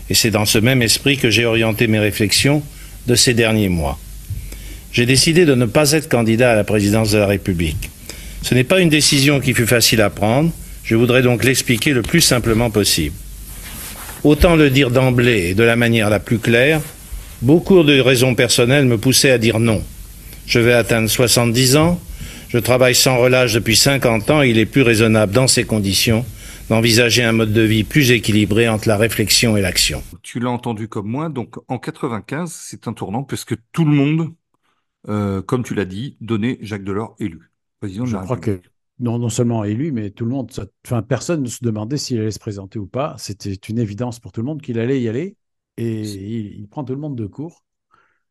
Et 0.10 0.13
c'est 0.13 0.32
dans 0.32 0.46
ce 0.46 0.58
même 0.58 0.82
esprit 0.82 1.18
que 1.18 1.30
j'ai 1.30 1.46
orienté 1.46 1.88
mes 1.88 2.00
réflexions 2.00 2.62
de 3.08 3.16
ces 3.16 3.34
derniers 3.34 3.70
mois. 3.70 4.00
J'ai 4.92 5.06
décidé 5.06 5.46
de 5.46 5.56
ne 5.56 5.66
pas 5.66 5.92
être 5.92 6.10
candidat 6.10 6.52
à 6.52 6.56
la 6.56 6.63
présidence 6.63 7.12
de 7.12 7.18
la 7.18 7.28
République. 7.28 7.89
Ce 8.42 8.54
n'est 8.54 8.63
pas 8.63 8.80
une 8.80 8.89
décision 8.89 9.39
qui 9.39 9.54
fut 9.54 9.66
facile 9.66 10.02
à 10.02 10.10
prendre, 10.10 10.52
je 10.84 10.96
voudrais 10.96 11.22
donc 11.22 11.44
l'expliquer 11.44 11.94
le 11.94 12.02
plus 12.02 12.22
simplement 12.22 12.70
possible. 12.70 13.16
Autant 14.24 14.56
le 14.56 14.70
dire 14.70 14.92
d'emblée 14.92 15.50
et 15.50 15.54
de 15.56 15.63
la 15.63 15.76
manière 15.76 16.10
la 16.10 16.20
plus 16.20 16.39
claire, 16.39 16.82
beaucoup 17.42 17.84
de 17.84 18.00
raisons 18.00 18.36
personnelles 18.36 18.86
me 18.86 18.98
poussaient 18.98 19.32
à 19.32 19.38
dire 19.38 19.60
non. 19.60 19.82
Je 20.46 20.60
vais 20.60 20.74
atteindre 20.74 21.10
70 21.10 21.78
ans, 21.78 22.00
je 22.50 22.58
travaille 22.58 22.96
sans 22.96 23.18
relâche 23.18 23.54
depuis 23.54 23.76
50 23.76 24.30
ans 24.30 24.44
et 24.44 24.50
il 24.50 24.60
est 24.60 24.66
plus 24.66 24.82
raisonnable 24.82 25.34
dans 25.34 25.48
ces 25.48 25.63
conditions 25.63 26.26
d'envisager 26.73 27.23
un 27.23 27.31
mode 27.33 27.53
de 27.53 27.62
vie 27.62 27.83
plus 27.83 28.12
équilibré 28.12 28.67
entre 28.67 28.88
la 28.88 28.97
réflexion 28.97 29.55
et 29.57 29.62
l'action. 29.62 30.01
Tu 30.23 30.39
l'as 30.39 30.49
entendu 30.49 30.88
comme 30.88 31.07
moi, 31.07 31.29
donc 31.29 31.57
en 31.67 31.77
95, 31.79 32.51
c'est 32.51 32.88
un 32.88 32.93
tournant 32.93 33.23
puisque 33.23 33.55
tout 33.71 33.86
le 33.86 33.91
monde, 33.91 34.33
euh, 35.09 35.41
comme 35.41 35.63
tu 35.63 35.75
l'as 35.75 35.86
dit, 35.86 36.17
donnait 36.21 36.59
Jacques 36.62 36.83
Delors 36.86 37.15
élu 37.19 37.51
président 37.79 38.05
de 38.05 38.09
Je 38.09 38.13
la 38.13 38.21
crois 38.21 38.38
que 38.38 38.51
République. 38.51 38.71
non, 38.99 39.19
non 39.19 39.29
seulement 39.29 39.63
élu, 39.63 39.91
mais 39.91 40.12
tout 40.12 40.25
le 40.25 40.31
monde, 40.31 40.51
ça- 40.51 40.65
enfin 40.86 41.01
personne 41.03 41.43
ne 41.43 41.47
se 41.49 41.63
demandait 41.63 41.97
s'il 41.97 42.19
allait 42.19 42.31
se 42.31 42.39
présenter 42.39 42.79
ou 42.79 42.88
pas. 42.88 43.15
C'était 43.17 43.53
une 43.53 43.79
évidence 43.79 44.19
pour 44.19 44.31
tout 44.31 44.41
le 44.41 44.45
monde 44.45 44.62
qu'il 44.62 44.79
allait 44.79 45.01
y 45.01 45.09
aller. 45.09 45.38
Et 45.77 46.01
il, 46.03 46.59
il 46.62 46.67
prend 46.69 46.83
tout 46.83 46.93
le 46.93 46.99
monde 47.01 47.17
de 47.17 47.25
court. 47.27 47.65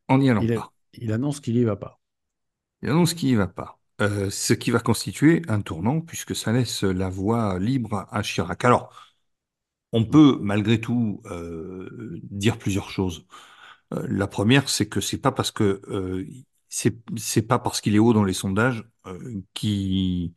En 0.07 0.17
n'y 0.19 0.29
allant 0.29 0.45
Il, 0.45 0.51
a- 0.53 0.57
pas. 0.57 0.71
il 0.93 1.11
annonce 1.11 1.39
qu'il 1.39 1.57
y 1.57 1.63
va 1.63 1.75
pas. 1.75 1.99
Il 2.83 2.89
annonce 2.91 3.15
qu'il 3.15 3.29
n'y 3.29 3.35
va 3.35 3.47
pas. 3.47 3.79
Euh, 4.03 4.29
ce 4.29 4.53
qui 4.53 4.71
va 4.71 4.79
constituer 4.79 5.41
un 5.47 5.61
tournant 5.61 6.01
puisque 6.01 6.35
ça 6.35 6.51
laisse 6.51 6.83
la 6.83 7.09
voie 7.09 7.57
libre 7.59 8.05
à 8.11 8.21
Chirac. 8.21 8.65
Alors, 8.65 8.93
on 9.91 10.03
peut 10.05 10.37
malgré 10.41 10.81
tout 10.81 11.21
euh, 11.25 12.19
dire 12.23 12.57
plusieurs 12.57 12.89
choses. 12.89 13.25
Euh, 13.93 14.05
la 14.09 14.27
première, 14.27 14.69
c'est 14.69 14.87
que 14.87 15.01
c'est 15.01 15.19
pas 15.19 15.31
parce 15.31 15.51
que 15.51 15.81
c'est 16.69 16.97
c'est 17.15 17.43
pas 17.43 17.59
parce 17.59 17.81
qu'il 17.81 17.95
est 17.95 17.99
haut 17.99 18.13
dans 18.13 18.23
les 18.23 18.33
sondages 18.33 18.83
qui 19.53 20.33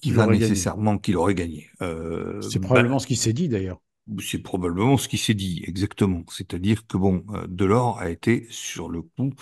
qui 0.00 0.12
va 0.12 0.26
nécessairement 0.26 0.98
qu'il 0.98 1.16
aurait 1.16 1.34
gagné. 1.34 1.70
C'est 1.80 2.58
bah, 2.58 2.66
probablement 2.68 2.98
ce 2.98 3.06
qu'il 3.06 3.18
s'est 3.18 3.32
dit 3.32 3.48
d'ailleurs. 3.48 3.80
c'est 4.20 4.38
probablement 4.38 4.96
ce 4.96 5.08
qui 5.08 5.18
s'est 5.18 5.34
dit, 5.34 5.62
exactement. 5.66 6.24
C'est-à-dire 6.30 6.86
que 6.86 6.96
bon, 6.96 7.24
Delors 7.48 7.98
a 7.98 8.10
été 8.10 8.46
sur 8.50 8.88
le 8.88 9.02
coup 9.02 9.34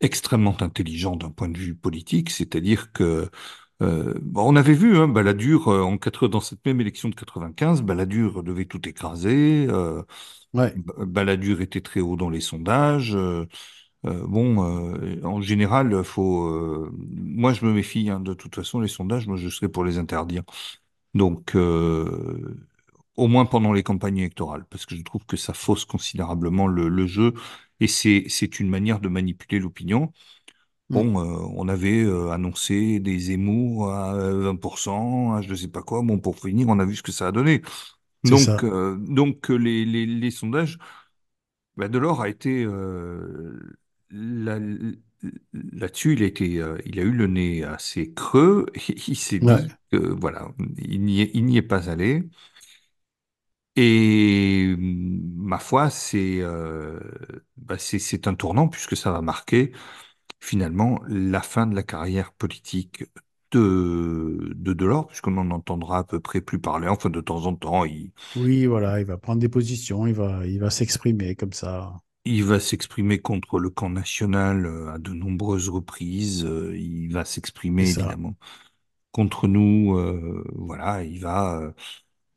extrêmement 0.00 0.56
intelligent 0.62 1.16
d'un 1.16 1.30
point 1.30 1.48
de 1.48 1.58
vue 1.58 1.74
politique, 1.74 2.30
c'est-à-dire 2.30 2.92
que 2.92 3.30
euh, 3.82 4.14
on 4.36 4.56
avait 4.56 4.74
vu 4.74 4.96
hein, 4.98 5.08
Balladur 5.08 5.68
euh, 5.68 5.82
en 5.82 5.98
dans 6.28 6.40
cette 6.40 6.64
même 6.66 6.80
élection 6.80 7.08
de 7.10 7.14
95, 7.16 7.82
Balladur 7.82 8.42
devait 8.44 8.66
tout 8.66 8.88
écraser, 8.88 9.66
euh, 9.70 10.02
Ouais. 10.54 10.78
Balladur 10.98 11.60
était 11.60 11.80
très 11.80 12.00
haut 12.00 12.16
dans 12.16 12.30
les 12.30 12.40
sondages. 12.40 13.14
euh, 13.16 13.46
bon, 14.04 14.58
en 15.24 15.40
général, 15.42 16.04
faut. 16.04 16.90
moi, 17.00 17.52
je 17.54 17.64
me 17.66 17.72
méfie. 17.72 18.10
hein, 18.10 18.20
de 18.20 18.34
toute 18.34 18.54
façon, 18.54 18.80
les 18.80 18.88
sondages, 18.88 19.26
moi, 19.26 19.36
je 19.36 19.48
serais 19.48 19.68
pour 19.68 19.84
les 19.84 19.98
interdire. 19.98 20.42
Donc, 21.14 21.54
au 23.16 23.28
moins 23.28 23.46
pendant 23.46 23.72
les 23.72 23.82
campagnes 23.82 24.18
électorales, 24.18 24.64
parce 24.70 24.86
que 24.86 24.96
je 24.96 25.02
trouve 25.02 25.24
que 25.26 25.36
ça 25.36 25.52
fausse 25.54 25.84
considérablement 25.84 26.66
le, 26.66 26.88
le 26.88 27.06
jeu 27.06 27.34
et 27.80 27.88
c'est 27.88 28.60
une 28.60 28.68
manière 28.68 29.00
de 29.00 29.08
manipuler 29.08 29.60
l'opinion. 29.60 30.12
Bon, 30.90 31.20
euh, 31.20 31.48
on 31.56 31.68
avait 31.68 32.04
euh, 32.04 32.30
annoncé 32.30 33.00
des 33.00 33.18
Zemmour 33.18 33.90
à 33.92 34.14
euh, 34.16 34.42
20%, 34.44 35.34
à 35.34 35.42
je 35.42 35.50
ne 35.50 35.54
sais 35.56 35.68
pas 35.68 35.82
quoi. 35.82 36.02
Bon, 36.02 36.18
pour 36.20 36.38
finir, 36.38 36.68
on 36.68 36.78
a 36.78 36.84
vu 36.86 36.96
ce 36.96 37.02
que 37.02 37.12
ça 37.12 37.28
a 37.28 37.32
donné. 37.32 37.62
Donc, 38.24 38.64
euh, 38.64 38.96
donc 38.98 39.50
euh, 39.50 39.56
les, 39.56 39.84
les, 39.86 40.06
les 40.06 40.30
sondages, 40.32 40.78
bah, 41.76 41.88
Delors 41.88 42.22
a 42.22 42.28
été 42.28 42.64
euh, 42.64 43.76
là- 44.10 44.58
là-dessus, 45.52 46.14
il 46.14 46.22
a 46.22 46.26
été, 46.26 46.60
euh, 46.60 46.78
il 46.86 46.98
a 47.00 47.02
eu 47.02 47.10
le 47.12 47.26
nez 47.26 47.64
assez 47.64 48.12
creux. 48.12 48.66
Et 48.88 48.94
il 49.08 49.16
s'est 49.16 49.38
dit 49.40 49.68
que 49.90 49.96
voilà, 49.98 50.48
il 50.78 51.02
n'y 51.04 51.20
est, 51.22 51.30
il 51.34 51.44
n'y 51.46 51.56
est 51.56 51.62
pas 51.62 51.90
allé. 51.90 52.22
Et 53.76 54.76
ma 54.78 55.58
foi, 55.58 55.90
c'est 55.90 56.38
euh, 56.40 57.00
bah, 57.56 57.76
c'est 57.78 58.28
un 58.28 58.34
tournant 58.34 58.68
puisque 58.68 58.96
ça 58.96 59.10
va 59.12 59.20
marquer 59.20 59.72
finalement 60.40 61.00
la 61.08 61.42
fin 61.42 61.66
de 61.66 61.74
la 61.74 61.82
carrière 61.84 62.32
politique 62.34 63.04
de 63.52 64.52
de 64.56 64.72
Delors, 64.74 65.08
puisqu'on 65.08 65.32
n'en 65.32 65.50
entendra 65.50 65.98
à 66.00 66.04
peu 66.04 66.20
près 66.20 66.40
plus 66.42 66.60
parler. 66.60 66.88
Enfin, 66.88 67.10
de 67.10 67.20
temps 67.20 67.46
en 67.46 67.54
temps, 67.56 67.84
il 67.84 68.12
Oui, 68.36 68.66
voilà, 68.66 69.00
il 69.00 69.06
va 69.06 69.18
prendre 69.18 69.40
des 69.40 69.48
positions, 69.48 70.06
il 70.06 70.14
va, 70.14 70.46
il 70.46 70.58
va 70.60 70.70
s'exprimer 70.70 71.34
comme 71.36 71.52
ça. 71.52 72.00
Il 72.26 72.44
va 72.44 72.58
s'exprimer 72.60 73.20
contre 73.20 73.58
le 73.58 73.68
camp 73.70 73.90
national 73.90 74.64
euh, 74.66 74.92
à 74.94 74.98
de 74.98 75.12
nombreuses 75.12 75.68
reprises. 75.68 76.44
euh, 76.44 76.76
Il 76.76 77.12
va 77.12 77.24
s'exprimer 77.24 77.88
évidemment 77.90 78.36
contre 79.12 79.48
nous. 79.48 79.96
euh, 79.98 80.44
Voilà, 80.54 81.04
il 81.04 81.20
va, 81.20 81.58
euh, 81.60 81.72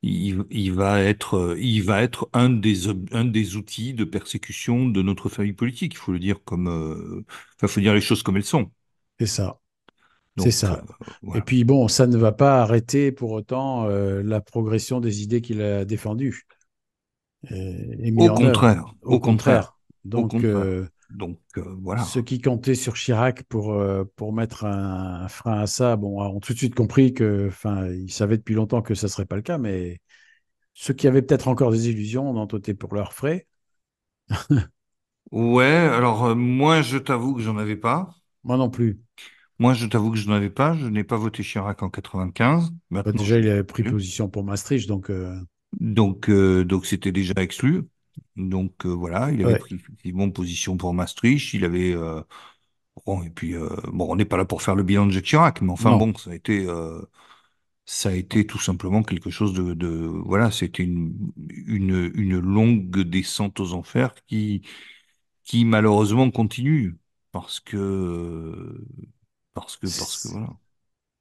il, 0.03 0.43
il 0.51 0.73
va 0.73 1.01
être, 1.01 1.35
euh, 1.37 1.59
il 1.59 1.83
va 1.83 2.01
être 2.03 2.29
un 2.33 2.49
des, 2.49 2.87
un 3.11 3.25
des 3.25 3.55
outils 3.57 3.93
de 3.93 4.03
persécution 4.05 4.87
de 4.89 5.01
notre 5.01 5.29
famille 5.29 5.53
politique. 5.53 5.93
Il 5.93 5.97
faut 5.97 6.11
le 6.13 6.19
dire 6.19 6.43
comme, 6.43 6.67
euh, 6.69 7.25
enfin, 7.57 7.67
faut 7.67 7.81
dire 7.81 7.93
les 7.93 8.01
choses 8.01 8.23
comme 8.23 8.37
elles 8.37 8.43
sont. 8.45 8.71
C'est 9.19 9.25
ça. 9.27 9.59
C'est 10.37 10.51
ça. 10.51 10.83
euh, 11.01 11.05
voilà. 11.21 11.41
Et 11.41 11.41
puis 11.41 11.63
bon, 11.65 11.87
ça 11.87 12.07
ne 12.07 12.17
va 12.17 12.31
pas 12.33 12.61
arrêter 12.63 13.11
pour 13.11 13.31
autant 13.31 13.87
euh, 13.87 14.23
la 14.23 14.41
progression 14.41 15.01
des 15.01 15.23
idées 15.23 15.41
qu'il 15.41 15.61
a 15.61 15.85
défendues. 15.85 16.47
Et, 17.51 18.07
et 18.07 18.11
mis 18.11 18.29
Au 18.29 18.31
contraire, 18.31 18.93
au 19.01 19.19
contraire. 19.19 19.77
Donc, 20.05 20.43
contraire. 20.43 20.71
Donc 21.09 21.39
euh, 21.57 21.75
voilà. 21.81 22.03
ceux 22.03 22.21
qui 22.21 22.39
comptaient 22.41 22.75
sur 22.75 22.93
Chirac 22.95 23.43
pour, 23.43 23.73
euh, 23.73 24.03
pour 24.15 24.33
mettre 24.33 24.65
un, 24.65 25.23
un 25.23 25.27
frein 25.27 25.61
à 25.61 25.67
ça, 25.67 25.95
bon, 25.95 26.21
ont 26.21 26.39
tout 26.39 26.53
de 26.53 26.57
suite 26.57 26.75
compris 26.75 27.13
que, 27.13 27.47
enfin, 27.47 27.87
ils 27.89 28.11
savaient 28.11 28.37
depuis 28.37 28.55
longtemps 28.55 28.81
que 28.81 28.93
ça 28.95 29.07
serait 29.07 29.25
pas 29.25 29.35
le 29.35 29.41
cas, 29.41 29.57
mais 29.57 29.99
ceux 30.73 30.93
qui 30.95 31.07
avaient 31.07 31.23
peut-être 31.23 31.47
encore 31.49 31.71
des 31.71 31.89
illusions 31.89 32.29
ont 32.31 32.47
voté 32.47 32.73
pour 32.75 32.95
leurs 32.95 33.13
frais. 33.13 33.47
Ouais, 35.31 35.63
alors 35.65 36.25
euh, 36.25 36.35
moi 36.35 36.81
je 36.81 36.97
t'avoue 36.97 37.33
que 37.35 37.41
j'en 37.41 37.57
avais 37.57 37.77
pas. 37.77 38.13
Moi 38.43 38.57
non 38.57 38.69
plus. 38.71 38.99
Moi 39.59 39.73
je 39.75 39.85
t'avoue 39.85 40.11
que 40.11 40.17
je 40.17 40.27
n'en 40.27 40.35
avais 40.35 40.49
pas. 40.49 40.73
Je 40.75 40.87
n'ai 40.87 41.03
pas 41.03 41.17
voté 41.17 41.43
Chirac 41.43 41.81
en 41.83 41.89
95. 41.89 42.71
Bah, 42.91 43.03
déjà, 43.13 43.37
il 43.39 43.49
avait 43.49 43.63
pris 43.63 43.83
position 43.83 44.29
pour 44.29 44.43
Maastricht, 44.43 44.87
donc 44.87 45.09
Donc 45.79 46.29
donc 46.31 46.85
c'était 46.85 47.11
déjà 47.11 47.33
exclu. 47.37 47.83
Donc 48.37 48.85
euh, 48.85 48.89
voilà, 48.89 49.31
il 49.31 49.41
avait 49.41 49.55
Ouais. 49.55 49.57
pris 49.57 49.75
effectivement 49.75 50.29
position 50.31 50.77
pour 50.77 50.93
Maastricht. 50.93 51.53
Il 51.53 51.65
avait 51.65 51.93
euh, 51.95 52.21
bon 53.05 53.23
et 53.23 53.29
puis 53.31 53.55
euh, 53.55 53.69
bon, 53.93 54.07
on 54.11 54.15
n'est 54.17 54.25
pas 54.25 54.37
là 54.37 54.45
pour 54.45 54.61
faire 54.63 54.75
le 54.75 54.83
bilan 54.83 55.07
de 55.07 55.11
Jacques 55.11 55.25
Chirac, 55.25 55.61
mais 55.61 55.71
enfin 55.71 55.91
Non. 55.91 55.93
bon, 55.93 56.15
ça 56.15 56.31
a 56.31 56.35
été 56.35 56.67
ça 57.85 58.09
a 58.09 58.13
été 58.13 58.45
tout 58.45 58.59
simplement 58.59 59.01
quelque 59.03 59.29
chose 59.29 59.53
de, 59.53 59.73
de 59.73 59.87
voilà, 59.89 60.51
c'était 60.51 60.83
une, 60.83 61.31
une 61.67 62.11
une 62.15 62.39
longue 62.39 62.99
descente 63.01 63.59
aux 63.59 63.73
enfers 63.73 64.13
qui 64.25 64.61
qui 65.45 65.65
malheureusement 65.65 66.31
continue 66.31 66.97
parce 67.31 67.59
que 67.61 68.85
parce 69.53 69.77
que 69.77 69.87
parce 69.87 70.17
que 70.19 70.27
voilà. 70.29 70.49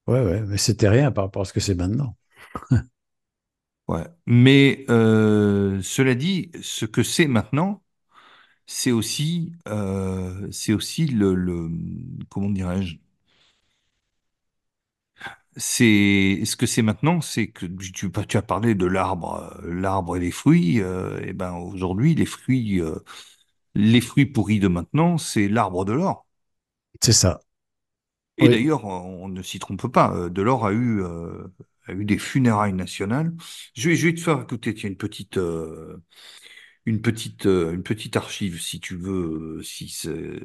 ouais, 0.07 0.21
ouais, 0.25 0.41
mais 0.43 0.59
c'était 0.59 0.89
rien 0.89 1.13
par 1.13 1.25
rapport 1.25 1.43
à 1.43 1.45
ce 1.45 1.53
que 1.53 1.61
c'est 1.61 1.75
maintenant. 1.75 2.17
Ouais. 3.89 4.05
Mais 4.27 4.85
euh, 4.91 5.81
cela 5.83 6.15
dit, 6.15 6.51
ce 6.61 6.85
que 6.87 7.03
c'est 7.05 7.29
maintenant, 7.29 7.83
c'est 8.67 8.93
aussi 8.93 9.53
euh, 9.69 10.51
c'est 10.53 10.73
aussi 10.75 11.07
le, 11.09 11.35
le 11.35 11.71
comment 12.31 12.51
dirais-je? 12.51 12.97
C'est 15.59 16.43
ce 16.45 16.55
que 16.57 16.67
c'est 16.67 16.83
maintenant, 16.83 17.21
c'est 17.23 17.49
que 17.49 17.65
tu, 17.67 18.11
tu 18.29 18.37
as 18.37 18.43
parlé 18.43 18.75
de 18.75 18.85
l'arbre, 18.87 19.59
euh, 19.65 19.73
l'arbre 19.75 20.17
et 20.17 20.21
les 20.21 20.31
fruits. 20.31 20.81
euh, 20.83 21.19
et 21.27 21.33
ben 21.33 21.53
aujourd'hui, 21.55 22.15
les 22.15 22.27
fruits, 22.27 22.81
euh, 22.81 22.97
les 23.75 24.01
fruits 24.03 24.27
pourris 24.27 24.61
de 24.61 24.69
maintenant, 24.69 25.19
c'est 25.19 25.49
l'arbre 25.49 25.85
de 25.87 25.93
l'or. 25.95 26.27
C'est 27.03 27.13
ça. 27.13 27.41
Et 28.39 28.49
Oui. 28.49 28.49
d'ailleurs, 28.49 28.85
on 28.85 29.29
ne 29.29 29.43
s'y 29.43 29.59
trompe 29.59 29.87
pas. 29.89 30.13
euh, 30.15 30.29
Delors 30.31 30.67
a 30.67 30.73
eu, 30.73 31.03
euh, 31.03 31.49
a 31.87 31.93
eu 31.93 32.05
des 32.05 32.19
funérailles 32.19 32.73
nationales. 32.75 33.33
Je 33.77 33.91
vais, 33.91 33.97
je 33.97 34.09
vais 34.09 34.15
te 34.15 34.21
faire 34.21 34.41
écouter, 34.43 34.75
tiens, 34.75 34.91
une 34.91 34.97
petite, 34.97 35.39
euh, 35.39 35.97
une 36.87 37.03
petite, 37.03 37.47
euh, 37.47 37.73
une 37.75 37.83
petite 37.83 38.17
archive, 38.17 38.61
si 38.63 38.81
tu 38.81 38.97
veux, 38.97 39.59
euh, 39.61 39.63
si 39.63 39.89
c'est, 39.89 40.41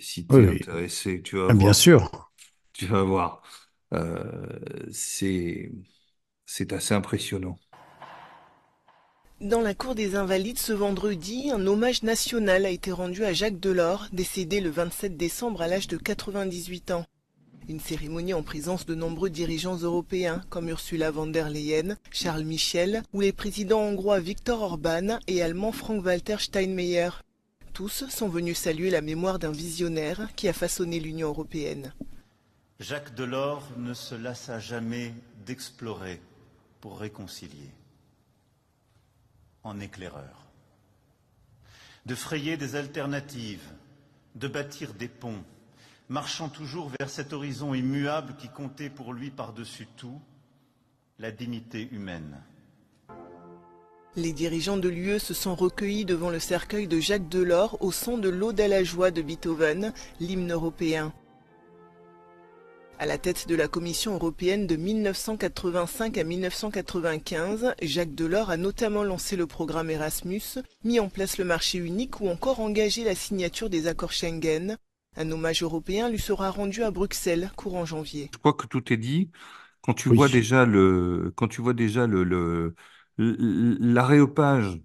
si 0.00 0.28
t'es 0.28 0.46
Oui, 0.46 0.48
intéressé, 0.48 1.22
tu 1.22 1.36
vas 1.38 1.48
Ah, 1.48 1.54
bien 1.54 1.72
voir. 1.72 1.74
sûr. 1.74 2.32
Tu 2.72 2.86
vas 2.86 3.02
voir. 3.02 3.42
Euh, 3.94 4.60
c'est, 4.92 5.72
c'est 6.46 6.72
assez 6.74 6.94
impressionnant. 6.94 7.58
Dans 9.42 9.60
la 9.60 9.74
cour 9.74 9.94
des 9.94 10.16
Invalides 10.16 10.58
ce 10.58 10.72
vendredi, 10.72 11.50
un 11.52 11.66
hommage 11.66 12.02
national 12.04 12.64
a 12.64 12.70
été 12.70 12.90
rendu 12.90 13.22
à 13.24 13.34
Jacques 13.34 13.60
Delors, 13.60 14.06
décédé 14.12 14.60
le 14.62 14.70
27 14.70 15.18
décembre 15.18 15.60
à 15.60 15.68
l'âge 15.68 15.88
de 15.88 15.98
98 15.98 16.90
ans. 16.92 17.04
Une 17.70 17.78
cérémonie 17.78 18.34
en 18.34 18.42
présence 18.42 18.84
de 18.84 18.96
nombreux 18.96 19.30
dirigeants 19.30 19.76
européens 19.76 20.42
comme 20.48 20.68
Ursula 20.68 21.12
von 21.12 21.28
der 21.28 21.48
Leyen, 21.48 21.96
Charles 22.10 22.42
Michel 22.42 23.04
ou 23.12 23.20
les 23.20 23.32
présidents 23.32 23.82
hongrois 23.82 24.18
Viktor 24.18 24.60
Orban 24.60 25.20
et 25.28 25.40
allemand 25.40 25.70
Frank-Walter 25.70 26.38
Steinmeier. 26.40 27.10
Tous 27.72 28.08
sont 28.08 28.28
venus 28.28 28.58
saluer 28.58 28.90
la 28.90 29.02
mémoire 29.02 29.38
d'un 29.38 29.52
visionnaire 29.52 30.30
qui 30.34 30.48
a 30.48 30.52
façonné 30.52 30.98
l'Union 30.98 31.28
européenne. 31.28 31.94
Jacques 32.80 33.14
Delors 33.14 33.68
ne 33.76 33.94
se 33.94 34.16
lassa 34.16 34.58
jamais 34.58 35.14
d'explorer 35.46 36.20
pour 36.80 36.98
réconcilier, 36.98 37.70
en 39.62 39.78
éclaireur, 39.78 40.48
de 42.04 42.16
frayer 42.16 42.56
des 42.56 42.74
alternatives, 42.74 43.70
de 44.34 44.48
bâtir 44.48 44.92
des 44.92 45.06
ponts, 45.06 45.44
marchant 46.10 46.48
toujours 46.48 46.90
vers 46.98 47.08
cet 47.08 47.32
horizon 47.32 47.72
immuable 47.72 48.34
qui 48.36 48.48
comptait 48.48 48.90
pour 48.90 49.14
lui 49.14 49.30
par-dessus 49.30 49.86
tout 49.96 50.20
la 51.20 51.30
dignité 51.30 51.88
humaine. 51.92 52.42
Les 54.16 54.32
dirigeants 54.32 54.76
de 54.76 54.88
l'UE 54.88 55.20
se 55.20 55.34
sont 55.34 55.54
recueillis 55.54 56.04
devant 56.04 56.30
le 56.30 56.40
cercueil 56.40 56.88
de 56.88 56.98
Jacques 56.98 57.28
Delors 57.28 57.80
au 57.80 57.92
son 57.92 58.18
de 58.18 58.28
l'Ode 58.28 58.60
à 58.60 58.66
la 58.66 58.82
joie 58.82 59.12
de 59.12 59.22
Beethoven, 59.22 59.92
l'hymne 60.18 60.50
européen. 60.50 61.12
À 62.98 63.06
la 63.06 63.16
tête 63.16 63.46
de 63.46 63.54
la 63.54 63.68
Commission 63.68 64.14
européenne 64.14 64.66
de 64.66 64.74
1985 64.74 66.18
à 66.18 66.24
1995, 66.24 67.74
Jacques 67.82 68.16
Delors 68.16 68.50
a 68.50 68.56
notamment 68.56 69.04
lancé 69.04 69.36
le 69.36 69.46
programme 69.46 69.90
Erasmus, 69.90 70.58
mis 70.82 70.98
en 70.98 71.08
place 71.08 71.38
le 71.38 71.44
marché 71.44 71.78
unique 71.78 72.20
ou 72.20 72.28
encore 72.28 72.58
engagé 72.58 73.04
la 73.04 73.14
signature 73.14 73.70
des 73.70 73.86
accords 73.86 74.12
Schengen. 74.12 74.76
Un 75.16 75.30
hommage 75.30 75.62
européen 75.62 76.08
lui 76.08 76.18
sera 76.18 76.50
rendu 76.50 76.82
à 76.82 76.90
Bruxelles 76.90 77.52
courant 77.54 77.84
janvier. 77.84 78.32
Je 78.32 78.38
crois 78.38 78.54
que 78.54 78.66
tout 78.66 78.92
est 78.92 78.96
dit. 78.96 79.30
Quand 79.82 79.94
tu 79.94 80.08
Oui. 80.08 80.18
vois 80.18 80.28
déjà 80.28 80.66
le, 80.66 81.32
quand 81.36 81.48
tu 81.48 81.60
vois 81.62 81.74
déjà 81.74 82.06
le, 82.06 82.74
l'aréopage 83.18 84.80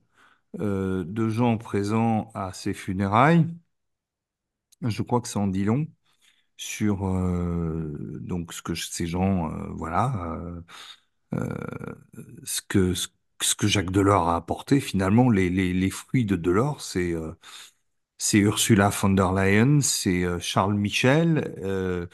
euh, 0.62 1.06
de 1.06 1.30
gens 1.30 1.58
présents 1.60 2.32
à 2.36 2.54
ces 2.54 2.74
funérailles, 2.74 3.48
je 4.82 5.02
crois 5.04 5.22
que 5.22 5.28
ça 5.28 5.40
en 5.40 5.48
dit 5.48 5.64
long 5.66 5.88
sur 6.58 7.08
euh, 7.08 8.20
donc 8.22 8.54
ce 8.54 8.62
que 8.64 8.76
ces 8.76 9.08
gens, 9.08 9.52
euh, 9.52 9.68
voilà, 9.74 10.38
ce 12.44 12.62
que 12.68 12.94
ce, 12.94 13.08
ce 13.42 13.56
que 13.56 13.68
Jacques 13.68 13.92
Delors 13.92 14.30
a 14.30 14.36
apporté. 14.36 14.80
Finalement, 14.80 15.30
les, 15.30 15.50
les, 15.50 15.74
les 15.74 15.90
fruits 15.90 16.26
de 16.26 16.36
Delors, 16.36 16.82
c'est 16.82 17.14
euh, 17.14 17.32
c'est 18.18 18.40
Ursula 18.40 18.90
von 18.90 19.10
der 19.10 19.32
Leyen, 19.34 19.82
c'est 19.82 20.24
euh, 20.24 20.40
Charles 20.40 20.76
Michel, 20.76 21.56
euh, 21.64 22.08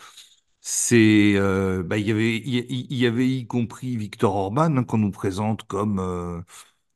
c'est 0.61 1.33
euh, 1.35 1.83
bah, 1.83 1.97
il 1.97 2.07
y 2.07 2.11
avait 2.11 2.37
il 2.37 2.93
y, 2.93 3.05
avait 3.05 3.27
y 3.27 3.47
compris 3.47 3.97
Viktor 3.97 4.35
Orban 4.35 4.77
hein, 4.77 4.83
qu'on 4.83 4.97
nous 4.99 5.11
présente 5.11 5.63
comme 5.63 6.43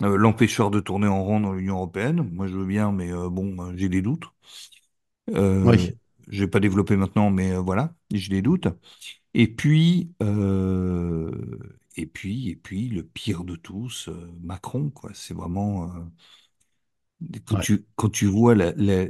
l'empêcheur 0.01 0.71
de 0.71 0.79
tourner 0.79 1.07
en 1.07 1.23
rond 1.23 1.39
dans 1.39 1.53
l'Union 1.53 1.75
européenne. 1.77 2.29
Moi, 2.31 2.47
je 2.47 2.53
veux 2.55 2.65
bien, 2.65 2.91
mais 2.91 3.11
bon, 3.11 3.75
j'ai 3.75 3.89
des 3.89 4.01
doutes. 4.03 4.25
Oui. 5.27 5.97
je 6.27 6.43
vais 6.43 6.49
pas 6.49 6.59
développer 6.59 6.95
maintenant, 6.95 7.31
mais 7.31 7.55
voilà, 7.57 7.93
j'ai 8.11 8.29
des 8.29 8.41
doutes. 8.43 8.67
Et 9.33 9.47
puis, 9.47 10.13
et 11.97 12.05
puis, 12.05 12.49
et 12.49 12.55
puis, 12.55 12.89
le 12.89 13.03
pire 13.03 13.43
de 13.43 13.55
tous, 13.55 14.09
Macron, 14.43 14.91
quoi. 14.91 15.09
C'est 15.15 15.33
vraiment 15.33 15.91
quand 17.45 17.57
Ouais. 17.57 17.65
tu 17.65 17.85
quand 17.95 18.09
tu 18.09 18.25
vois 18.27 18.55
la, 18.55 18.71
la 18.77 19.05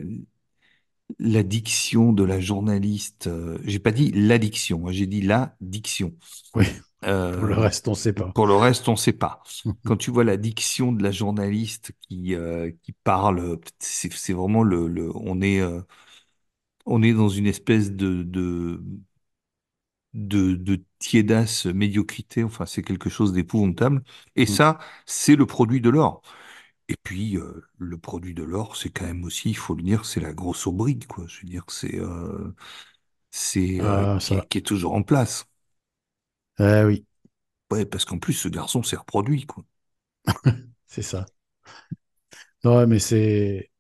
la 1.20 1.44
diction 1.44 2.14
de 2.14 2.24
la 2.24 2.40
journaliste. 2.40 3.28
euh, 3.28 3.58
j'ai 3.64 3.80
pas 3.80 3.92
dit 3.92 4.12
l'addiction, 4.12 4.88
hein, 4.88 4.92
j'ai 4.92 5.08
dit 5.08 5.22
la 5.22 5.56
diction. 5.62 6.14
Oui. 6.56 6.66
Euh, 7.06 7.38
Pour 7.38 7.46
le 7.46 7.56
reste, 7.56 7.88
on 7.88 7.92
ne 7.92 7.96
sait 7.96 8.14
pas. 8.14 8.34
pour 8.34 8.48
le 8.48 8.56
reste, 8.56 8.90
on 8.90 8.96
sait 8.96 9.14
pas. 9.14 9.44
Quand 9.86 9.98
tu 9.98 10.12
vois 10.12 10.24
la 10.26 10.38
diction 10.38 10.92
de 10.94 11.04
la 11.04 11.12
journaliste 11.12 11.94
qui 12.02 12.36
euh, 12.36 12.72
qui 12.84 12.94
parle, 12.94 13.60
c'est 13.80 14.14
c'est 14.14 14.34
vraiment 14.34 14.64
le, 14.64 14.88
le 14.88 15.12
on 15.16 15.42
est 15.42 15.62
euh, 15.62 15.82
on 16.86 17.04
est 17.04 17.14
dans 17.14 17.30
une 17.30 17.46
espèce 17.48 17.92
de 17.92 18.24
de 18.24 18.82
de, 20.14 20.54
de 20.56 20.84
tiédasse 21.00 21.66
médiocrité. 21.66 22.44
Enfin, 22.44 22.66
c'est 22.66 22.84
quelque 22.84 23.10
chose 23.10 23.34
d'épouvantable. 23.34 24.04
Et 24.36 24.46
Mm. 24.48 24.56
ça, 24.56 24.80
c'est 25.06 25.36
le 25.36 25.46
produit 25.46 25.82
de 25.82 25.90
l'or. 25.90 26.22
Et 26.88 26.96
puis, 27.04 27.38
euh, 27.38 27.64
le 27.80 27.98
produit 27.98 28.34
de 28.34 28.44
l'or, 28.44 28.76
c'est 28.76 28.90
quand 28.92 29.06
même 29.06 29.24
aussi, 29.24 29.50
il 29.50 29.58
faut 29.58 29.76
le 29.76 29.84
dire, 29.84 30.06
c'est 30.06 30.20
la 30.20 30.34
grosse 30.34 30.68
aubrique, 30.68 31.08
quoi. 31.08 31.26
Je 31.28 31.42
veux 31.42 31.48
dire, 31.50 31.66
c'est 31.70 32.00
euh, 32.00 32.54
c'est 33.32 33.82
euh, 33.82 34.06
Ah, 34.06 34.20
qui, 34.20 34.48
qui 34.48 34.60
est 34.60 34.62
toujours 34.68 34.94
en 34.96 35.04
place. 35.04 35.46
Eh 36.60 36.84
oui, 36.86 37.06
Ouais, 37.72 37.86
parce 37.86 38.06
qu'en 38.06 38.18
plus, 38.20 38.34
ce 38.34 38.48
garçon 38.48 38.82
s'est 38.84 38.96
reproduit, 38.96 39.46
quoi. 39.46 39.64
c'est 40.88 41.02
ça. 41.02 41.26
Non, 42.64 42.88
mais 42.88 43.00
c'est. 43.00 43.72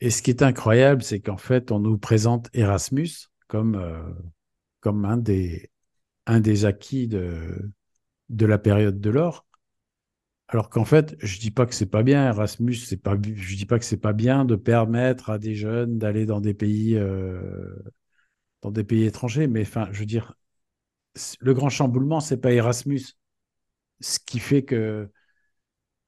Et 0.00 0.10
ce 0.10 0.22
qui 0.22 0.30
est 0.30 0.42
incroyable, 0.42 1.02
c'est 1.02 1.20
qu'en 1.20 1.38
fait, 1.38 1.72
on 1.72 1.80
nous 1.80 1.98
présente 1.98 2.48
Erasmus 2.54 3.08
comme, 3.48 3.78
comme 4.80 5.04
un 5.04 5.16
des, 5.16 5.70
un 6.26 6.40
des 6.40 6.64
acquis 6.66 7.08
de, 7.08 7.72
de 8.30 8.46
la 8.46 8.58
période 8.58 9.00
de 9.00 9.10
l'or. 9.10 9.46
Alors 10.54 10.70
qu'en 10.70 10.84
fait, 10.84 11.16
je 11.18 11.40
dis 11.40 11.50
pas 11.50 11.66
que 11.66 11.74
c'est 11.74 11.90
pas 11.90 12.04
bien, 12.04 12.28
Erasmus, 12.28 12.76
c'est 12.76 12.96
pas, 12.96 13.16
je 13.20 13.56
dis 13.56 13.66
pas 13.66 13.80
que 13.80 13.84
c'est 13.84 13.96
pas 13.96 14.12
bien 14.12 14.44
de 14.44 14.54
permettre 14.54 15.30
à 15.30 15.38
des 15.38 15.56
jeunes 15.56 15.98
d'aller 15.98 16.26
dans 16.26 16.40
des 16.40 16.54
pays, 16.54 16.94
euh, 16.96 17.74
dans 18.62 18.70
des 18.70 18.84
pays 18.84 19.04
étrangers, 19.04 19.48
mais 19.48 19.62
enfin, 19.62 19.88
je 19.90 19.98
veux 19.98 20.06
dire, 20.06 20.34
le 21.40 21.54
grand 21.54 21.70
chamboulement, 21.70 22.20
c'est 22.20 22.36
pas 22.40 22.52
Erasmus. 22.52 23.02
Ce 24.00 24.20
qui 24.20 24.38
fait 24.38 24.62
que, 24.64 25.10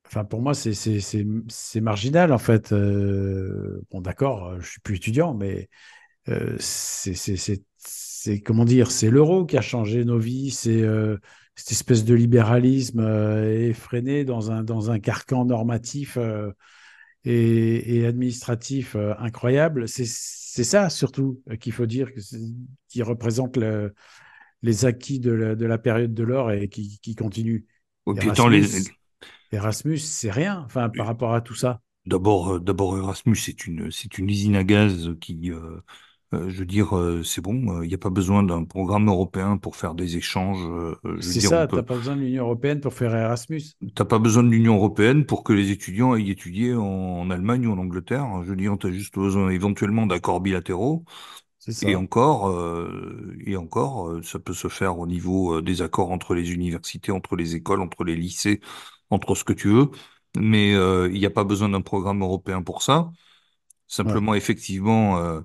enfin, 0.06 0.24
pour 0.24 0.40
moi, 0.42 0.54
c'est 0.54 1.80
marginal, 1.80 2.32
en 2.32 2.38
fait. 2.38 2.72
Euh, 2.72 3.82
bon, 3.90 4.00
d'accord, 4.00 4.60
je 4.60 4.70
suis 4.70 4.80
plus 4.80 4.94
étudiant, 4.96 5.34
mais 5.34 5.68
euh, 6.28 6.56
c'est 6.60 7.66
comment 8.42 8.64
dire, 8.64 8.92
c'est 8.92 9.10
l'euro 9.10 9.44
qui 9.44 9.58
a 9.58 9.62
changé 9.62 10.04
nos 10.04 10.18
vies, 10.18 10.52
c'est 10.52 10.82
euh, 10.82 11.18
cette 11.56 11.72
espèce 11.72 12.04
de 12.04 12.14
libéralisme 12.14 13.00
euh, 13.00 13.68
effréné 13.68 14.24
dans 14.24 14.52
un, 14.52 14.62
dans 14.62 14.90
un 14.92 15.00
carcan 15.00 15.44
normatif 15.44 16.16
euh, 16.18 16.52
et, 17.24 17.96
et 17.98 18.06
administratif 18.06 18.94
euh, 18.96 19.14
incroyable. 19.18 19.88
C'est 19.88 20.04
ça 20.64 20.90
surtout 20.90 21.42
qu'il 21.60 21.72
faut 21.72 21.86
dire, 21.86 22.10
qui 22.88 23.02
représente 23.02 23.56
le- 23.56 23.94
les 24.62 24.86
acquis 24.86 25.20
de 25.20 25.32
la, 25.32 25.54
de 25.54 25.66
la 25.66 25.78
période 25.78 26.14
de 26.14 26.22
l'or 26.22 26.50
et 26.52 26.68
qui, 26.68 26.98
qui 27.00 27.14
continue. 27.14 27.66
Attends, 28.18 28.48
les- 28.48 28.62
Erasmus, 28.62 28.92
Erasmus, 29.52 29.98
c'est 29.98 30.30
rien 30.30 30.62
enfin, 30.64 30.88
par 30.88 31.06
rapport 31.06 31.34
à 31.34 31.40
tout 31.40 31.54
ça. 31.54 31.80
D'abord, 32.06 32.60
d'abord 32.60 32.96
Erasmus, 32.96 33.36
c'est 33.36 33.66
une, 33.66 33.90
c'est 33.90 34.18
une 34.18 34.30
usine 34.30 34.56
à 34.56 34.64
gaz 34.64 35.10
qui, 35.20 35.50
euh, 35.50 35.80
euh, 36.34 36.48
je 36.50 36.58
veux 36.60 36.66
dire, 36.66 36.96
euh, 36.96 37.22
c'est 37.22 37.40
bon. 37.40 37.82
Il 37.82 37.88
n'y 37.88 37.94
a 37.94 37.98
pas 37.98 38.10
besoin 38.10 38.42
d'un 38.42 38.64
programme 38.64 39.08
européen 39.08 39.56
pour 39.58 39.76
faire 39.76 39.94
des 39.94 40.16
échanges. 40.16 40.64
euh, 40.68 40.96
C'est 41.20 41.40
ça, 41.42 41.66
tu 41.66 41.74
peut, 41.74 41.78
n'as 41.78 41.82
pas 41.84 41.94
besoin 41.96 42.16
de 42.16 42.22
l'Union 42.22 42.44
européenne 42.44 42.80
pour 42.80 42.94
faire 42.94 43.14
Erasmus. 43.14 43.60
t'as 43.94 44.04
pas 44.04 44.18
besoin 44.18 44.42
de 44.42 44.48
l'Union 44.48 44.76
européenne 44.76 45.26
pour 45.26 45.44
que 45.44 45.52
les 45.52 45.70
étudiants 45.70 46.12
aillent 46.12 46.30
étudier 46.30 46.74
en, 46.74 46.82
en 46.84 47.30
Allemagne 47.30 47.66
ou 47.66 47.72
en 47.72 47.78
Angleterre. 47.78 48.42
Je 48.44 48.50
veux 48.50 48.56
dire, 48.56 48.76
tu 48.78 48.86
as 48.88 48.92
juste 48.92 49.14
besoin 49.18 49.50
éventuellement 49.50 50.06
d'accords 50.06 50.40
bilatéraux. 50.40 51.04
C'est 51.58 51.72
Et 51.82 51.94
ça. 51.94 51.96
encore, 51.96 52.48
euh, 52.50 53.36
et 53.46 53.56
encore, 53.56 54.08
euh, 54.10 54.22
ça 54.22 54.38
peut 54.40 54.54
se 54.54 54.68
faire 54.68 54.98
au 54.98 55.06
niveau 55.06 55.56
euh, 55.58 55.62
des 55.62 55.82
accords 55.82 56.10
entre 56.12 56.34
les 56.34 56.52
universités, 56.52 57.12
entre 57.12 57.36
les 57.36 57.56
écoles, 57.56 57.82
entre 57.82 58.04
les 58.04 58.16
lycées, 58.16 58.60
entre 59.10 59.34
ce 59.34 59.44
que 59.44 59.52
tu 59.54 59.68
veux. 59.68 59.90
Mais 60.38 60.74
euh, 60.74 61.08
il 61.12 61.18
n'y 61.20 61.26
a 61.26 61.30
pas 61.30 61.44
besoin 61.44 61.68
d'un 61.70 61.82
programme 61.82 62.22
européen 62.22 62.62
pour 62.62 62.82
ça. 62.82 63.12
Ouais. 64.02 64.20
Simplement, 64.20 64.34
effectivement, 64.34 65.18
euh, 65.18 65.40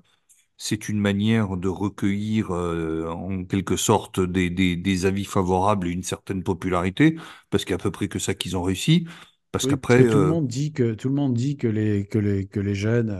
c'est 0.64 0.88
une 0.88 0.98
manière 1.00 1.56
de 1.56 1.68
recueillir 1.68 2.50
euh, 2.52 3.08
en 3.10 3.44
quelque 3.44 3.76
sorte 3.76 4.20
des, 4.20 4.50
des, 4.50 4.76
des 4.76 5.06
avis 5.06 5.24
favorables 5.24 5.88
et 5.88 5.90
une 5.90 6.02
certaine 6.04 6.42
popularité, 6.44 7.16
parce 7.50 7.64
qu'il 7.64 7.72
y 7.72 7.74
a 7.74 7.76
à 7.76 7.78
peu 7.82 7.90
près 7.90 8.08
que 8.08 8.18
ça 8.20 8.34
qu'ils 8.34 8.56
ont 8.56 8.62
réussi. 8.62 9.06
Parce 9.52 9.66
Oui, 9.66 9.66
qu'après, 9.66 10.02
tout 10.08 10.18
le 10.18 10.24
euh, 10.24 10.32
monde 10.32 10.48
dit 10.48 10.72
que 10.72 10.94
tout 10.94 11.08
le 11.08 11.14
monde 11.14 11.34
dit 11.34 11.56
que 11.56 11.68
les 11.68 12.06
que 12.06 12.18
les 12.18 12.46
que 12.48 12.58
les 12.58 12.74
jeunes, 12.74 13.10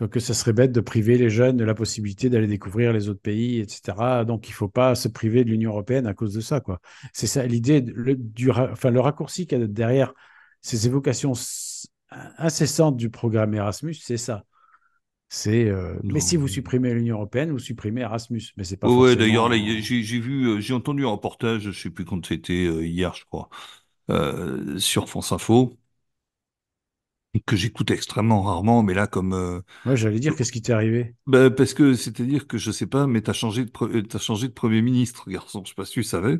euh, 0.00 0.08
que 0.08 0.20
ça 0.20 0.34
serait 0.34 0.52
bête 0.52 0.72
de 0.72 0.80
priver 0.80 1.16
les 1.16 1.30
jeunes 1.30 1.56
de 1.56 1.64
la 1.64 1.74
possibilité 1.74 2.28
d'aller 2.28 2.46
découvrir 2.46 2.92
les 2.92 3.08
autres 3.08 3.20
pays, 3.22 3.60
etc. 3.60 4.24
Donc 4.26 4.48
il 4.48 4.52
faut 4.52 4.68
pas 4.68 4.94
se 4.94 5.08
priver 5.08 5.42
de 5.44 5.50
l'Union 5.50 5.70
européenne 5.70 6.06
à 6.06 6.12
cause 6.14 6.34
de 6.34 6.40
ça, 6.42 6.60
quoi. 6.60 6.80
C'est 7.14 7.26
ça 7.26 7.46
l'idée, 7.46 7.80
le, 7.80 8.14
du, 8.16 8.50
enfin 8.50 8.90
le 8.90 9.00
raccourci 9.00 9.46
qu'il 9.46 9.60
y 9.60 9.62
a 9.62 9.66
derrière 9.66 10.12
ces 10.60 10.86
évocations 10.86 11.32
incessantes 12.38 12.96
du 12.96 13.10
programme 13.10 13.54
Erasmus, 13.54 13.94
c'est 13.94 14.16
ça. 14.16 14.44
C'est 15.30 15.64
euh, 15.70 15.98
mais 16.04 16.20
si 16.20 16.36
vous 16.36 16.46
supprimez 16.48 16.92
l'Union 16.92 17.16
européenne, 17.16 17.52
vous 17.52 17.58
supprimez 17.58 18.02
Erasmus, 18.02 18.42
mais 18.58 18.64
c'est 18.64 18.76
pas 18.76 18.88
Ouais, 18.88 18.96
ouais, 18.96 19.16
d'ailleurs, 19.16 19.50
forcément. 19.50 19.52
j'ai 19.52 20.20
vu, 20.20 20.46
euh, 20.48 20.60
j'ai 20.60 20.72
entendu 20.72 21.04
un 21.04 21.10
reportage, 21.10 21.62
je 21.70 21.70
sais 21.82 21.90
plus 21.90 22.04
quand 22.06 22.24
c'était, 22.24 22.64
euh, 22.66 22.86
hier, 22.86 23.14
je 23.14 23.24
crois, 23.26 23.50
euh, 24.10 24.78
sur 24.78 25.08
France 25.10 25.32
Info, 25.32 25.76
que 27.46 27.56
j'écoute 27.56 27.90
extrêmement 27.90 28.42
rarement, 28.42 28.82
mais 28.82 28.94
là, 28.94 29.06
comme, 29.06 29.32
euh, 29.34 29.60
Moi, 29.84 29.94
j'allais 29.94 30.20
dire 30.20 30.34
qu'est-ce 30.36 30.52
qui 30.52 30.62
t'est 30.62 30.72
arrivé? 30.72 31.14
bah, 31.26 31.50
parce 31.50 31.74
que 31.74 31.94
c'est-à-dire 31.94 32.46
que 32.46 32.58
je 32.58 32.70
sais 32.72 32.86
pas, 32.86 33.06
mais 33.06 33.22
t'as 33.22 33.32
changé 33.32 33.64
de, 33.64 33.70
pre- 33.70 34.06
t'as 34.08 34.18
changé 34.18 34.48
de 34.48 34.52
premier 34.52 34.82
ministre, 34.82 35.30
garçon, 35.30 35.62
je 35.64 35.70
sais 35.70 35.74
pas 35.74 35.84
si 35.84 35.92
tu 35.94 36.04
savais. 36.04 36.38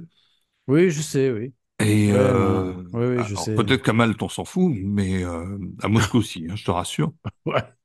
Oui, 0.66 0.90
je 0.90 1.02
sais, 1.02 1.30
oui. 1.30 1.54
Et 1.78 2.12
euh. 2.12 2.82
Oui, 2.92 3.06
oui, 3.06 3.24
je 3.24 3.34
sais. 3.36 3.56
peut-être 3.56 3.82
qu'à 3.82 3.92
Malte 3.94 4.22
on 4.22 4.28
s'en 4.28 4.44
fout, 4.44 4.72
mais 4.76 5.24
euh, 5.24 5.58
à 5.82 5.88
Moscou 5.88 6.18
aussi, 6.18 6.46
hein, 6.50 6.56
je 6.56 6.64
te 6.64 6.70
rassure. 6.70 7.12
Ouais. 7.46 7.79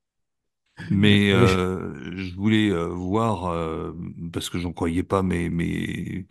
Mais 0.90 1.32
euh, 1.32 2.16
je 2.18 2.36
voulais 2.36 2.70
euh, 2.70 2.88
voir 2.90 3.46
euh, 3.48 3.94
parce 4.34 4.50
que 4.50 4.60
j'en 4.60 4.74
croyais 4.74 5.04
pas 5.04 5.24
mes 5.24 5.50
mes 5.50 6.28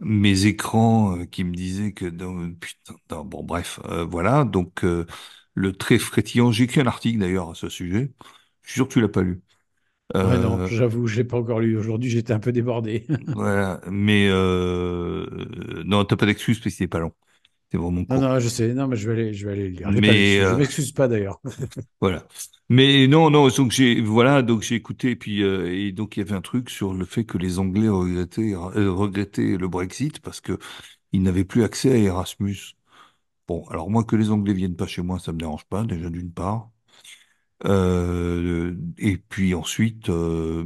mes 0.00 0.46
écrans 0.46 1.18
euh, 1.18 1.26
qui 1.26 1.44
me 1.44 1.54
disaient 1.54 1.92
que 1.92 2.06
dans, 2.06 2.52
putain, 2.54 2.94
dans- 3.08 3.24
bon 3.24 3.44
bref, 3.44 3.80
euh, 3.86 4.04
voilà. 4.04 4.44
Donc 4.44 4.84
euh, 4.84 5.06
le 5.54 5.72
très 5.74 5.98
frétillant, 5.98 6.52
j'ai 6.52 6.64
écrit 6.64 6.80
un 6.80 6.86
article 6.86 7.18
d'ailleurs 7.20 7.50
à 7.50 7.54
ce 7.54 7.68
sujet. 7.68 8.12
Je 8.62 8.70
suis 8.72 8.78
sûr 8.78 8.88
que 8.88 8.94
tu 8.94 9.00
l'as 9.00 9.08
pas 9.08 9.22
lu. 9.22 9.42
Ouais, 10.22 10.38
non, 10.38 10.60
Euh, 10.60 10.68
j'avoue, 10.68 11.06
je 11.06 11.16
l'ai 11.16 11.24
pas 11.24 11.36
encore 11.38 11.60
lu. 11.60 11.76
Aujourd'hui, 11.76 12.08
j'étais 12.10 12.32
un 12.32 12.38
peu 12.40 12.52
débordé. 12.52 13.06
voilà, 13.34 13.80
mais 13.90 14.28
euh, 14.30 15.26
non, 15.84 16.04
t'as 16.04 16.16
pas 16.16 16.26
d'excuse 16.26 16.58
parce 16.58 16.64
que 16.74 16.78
c'est 16.78 16.88
pas 16.88 16.98
long. 16.98 17.12
C'est 17.72 17.78
vraiment 17.78 18.04
Non, 18.08 18.20
court. 18.20 18.20
non, 18.20 18.38
je 18.40 18.48
sais. 18.48 18.74
Non, 18.74 18.88
mais 18.88 18.96
je 18.96 19.06
vais 19.10 19.14
aller, 19.20 19.34
je 19.34 19.46
vais 19.46 19.52
aller 19.52 19.68
le 19.68 19.76
lire. 19.76 19.92
Pas 19.94 20.00
Mais 20.00 20.08
d'excuse. 20.12 20.48
Je 20.50 20.54
euh, 20.54 20.56
m'excuse 20.56 20.92
pas 20.92 21.08
d'ailleurs. 21.08 21.40
Voilà. 22.00 22.26
Mais 22.68 23.06
non, 23.06 23.30
non, 23.30 23.48
donc 23.48 23.70
j'ai 23.70 24.00
voilà, 24.00 24.42
donc 24.42 24.62
j'ai 24.62 24.74
écouté 24.74 25.10
et 25.12 25.16
puis 25.16 25.42
euh, 25.42 25.72
et 25.72 25.92
donc 25.92 26.16
il 26.16 26.20
y 26.20 26.22
avait 26.22 26.34
un 26.34 26.40
truc 26.40 26.68
sur 26.70 26.94
le 26.94 27.04
fait 27.04 27.24
que 27.24 27.38
les 27.38 27.58
Anglais 27.58 27.88
regrettaient 27.88 28.54
euh, 28.54 28.90
regrettaient 28.92 29.56
le 29.56 29.68
Brexit 29.68 30.20
parce 30.20 30.40
que 30.40 30.58
ils 31.12 31.22
n'avaient 31.22 31.44
plus 31.44 31.64
accès 31.64 31.92
à 31.92 31.96
Erasmus. 31.98 32.56
Bon, 33.48 33.66
alors 33.68 33.90
moi 33.90 34.04
que 34.04 34.16
les 34.16 34.30
Anglais 34.30 34.54
viennent 34.54 34.76
pas 34.76 34.86
chez 34.88 35.02
moi, 35.02 35.18
ça 35.20 35.32
me 35.32 35.38
dérange 35.38 35.66
pas 35.66 35.84
déjà 35.84 36.10
d'une 36.10 36.32
part. 36.32 36.70
Euh, 37.64 38.76
et 38.98 39.16
puis 39.18 39.54
ensuite, 39.54 40.08
euh, 40.10 40.64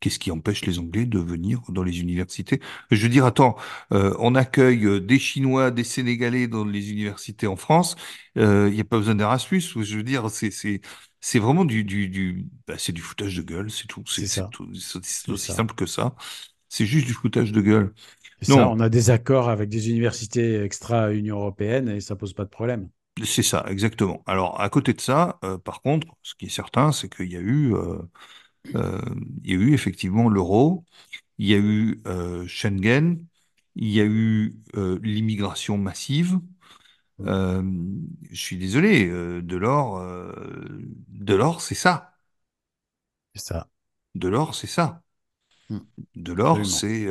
qu'est-ce 0.00 0.18
qui 0.18 0.30
empêche 0.30 0.64
les 0.66 0.78
Anglais 0.78 1.06
de 1.06 1.18
venir 1.18 1.60
dans 1.68 1.82
les 1.82 2.00
universités? 2.00 2.60
Je 2.90 3.02
veux 3.02 3.08
dire, 3.08 3.26
attends, 3.26 3.56
euh, 3.92 4.14
on 4.18 4.34
accueille 4.34 4.86
euh, 4.86 5.00
des 5.00 5.18
Chinois, 5.18 5.70
des 5.70 5.84
Sénégalais 5.84 6.48
dans 6.48 6.64
les 6.64 6.90
universités 6.92 7.46
en 7.46 7.56
France. 7.56 7.96
euh, 8.36 8.68
Il 8.70 8.74
n'y 8.74 8.80
a 8.80 8.84
pas 8.84 8.98
besoin 8.98 9.14
d'Erasmus. 9.14 9.60
Je 9.62 9.96
veux 9.96 10.02
dire, 10.02 10.30
c'est 10.30 10.50
c'est 10.50 10.80
c'est 11.20 11.38
vraiment 11.38 11.64
du 11.64 11.84
du 11.84 12.08
du 12.08 12.46
bah, 12.66 12.74
c'est 12.78 12.92
du 12.92 13.00
foutage 13.02 13.36
de 13.36 13.42
gueule, 13.42 13.70
c'est 13.70 13.86
tout. 13.88 14.04
C'est 14.06 15.30
aussi 15.32 15.52
simple 15.52 15.74
que 15.74 15.86
ça. 15.86 16.14
C'est 16.68 16.86
juste 16.86 17.06
du 17.06 17.14
foutage 17.14 17.52
de 17.52 17.60
gueule. 17.60 17.94
Ça. 18.42 18.66
Non, 18.66 18.72
On 18.72 18.80
a 18.80 18.88
des 18.88 19.10
accords 19.10 19.48
avec 19.48 19.68
des 19.68 19.90
universités 19.90 20.60
extra-Union 20.64 21.36
européenne 21.38 21.88
et 21.88 22.00
ça 22.00 22.16
pose 22.16 22.32
pas 22.34 22.42
de 22.44 22.48
problème. 22.50 22.90
c'est 23.24 23.42
ça, 23.42 23.64
exactement. 23.68 24.22
Alors, 24.26 24.60
à 24.60 24.68
côté 24.70 24.92
de 24.94 25.00
ça, 25.00 25.38
euh, 25.44 25.58
par 25.58 25.82
contre, 25.82 26.06
ce 26.22 26.34
qui 26.34 26.46
est 26.46 26.48
certain, 26.48 26.92
c'est 26.92 27.08
qu'il 27.08 27.30
y 27.32 27.36
a 27.36 27.40
eu, 27.40 27.74
euh, 27.74 27.98
euh, 28.76 29.00
il 29.44 29.50
y 29.50 29.54
a 29.54 29.58
eu 29.58 29.74
effectivement 29.74 30.28
l'euro, 30.28 30.84
il 31.38 31.48
y 31.48 31.54
a 31.54 31.58
eu 31.58 32.02
euh, 32.06 32.46
Schengen, 32.48 33.24
il 33.76 33.88
y 33.90 34.00
a 34.00 34.04
eu 34.06 34.56
euh, 34.76 34.98
l'immigration 35.02 35.78
massive. 35.78 36.40
Je 38.30 38.36
suis 38.40 38.56
désolé, 38.58 39.06
Delors, 39.42 40.02
Delors, 41.08 41.60
c'est 41.60 41.74
ça. 41.74 42.14
C'est 43.34 43.40
ça. 43.46 43.68
Delors, 44.14 44.54
c'est 44.54 44.66
ça. 44.66 45.02
Mm. 45.70 45.78
Delors, 46.16 46.66
Absolument. 46.66 46.66
c'est 46.66 47.06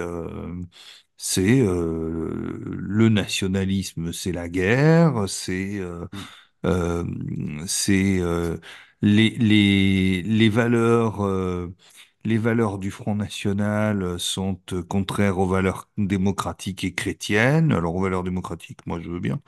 c'est 1.17 1.61
le 1.65 3.09
nationalisme, 3.09 4.13
c'est 4.13 4.31
la 4.31 4.49
guerre, 4.49 5.27
c'est 5.29 5.79
euh, 5.79 6.05
Mm. 6.13 6.27
euh, 6.65 7.05
c'est 7.67 8.19
euh, 8.21 8.57
les 9.01 9.29
les 9.31 10.21
les 10.23 10.49
valeurs 10.49 11.21
euh, 11.25 11.73
les 12.25 12.37
valeurs 12.37 12.77
du 12.79 12.91
Front 12.91 13.15
National 13.15 14.19
sont 14.19 14.59
euh, 14.73 14.83
contraires 14.83 15.37
aux 15.39 15.47
valeurs 15.47 15.89
démocratiques 15.97 16.83
et 16.83 16.93
chrétiennes. 16.93 17.71
Alors 17.71 17.95
aux 17.95 18.01
valeurs 18.01 18.23
démocratiques, 18.23 18.85
moi 18.87 18.99
je 19.01 19.09
veux 19.09 19.19
bien, 19.19 19.41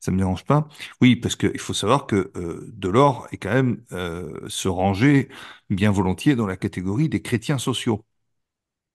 ça 0.00 0.12
me 0.12 0.18
dérange 0.18 0.44
pas. 0.44 0.68
Oui, 1.00 1.16
parce 1.16 1.36
que 1.36 1.48
il 1.54 1.60
faut 1.60 1.74
savoir 1.74 2.06
que 2.06 2.32
euh, 2.36 2.66
Delors 2.74 3.28
est 3.32 3.38
quand 3.38 3.52
même 3.54 3.82
euh, 3.92 4.48
se 4.48 4.68
ranger 4.68 5.28
bien 5.70 5.90
volontiers 5.92 6.36
dans 6.36 6.46
la 6.46 6.56
catégorie 6.56 7.08
des 7.08 7.22
chrétiens 7.22 7.58
sociaux. 7.58 8.04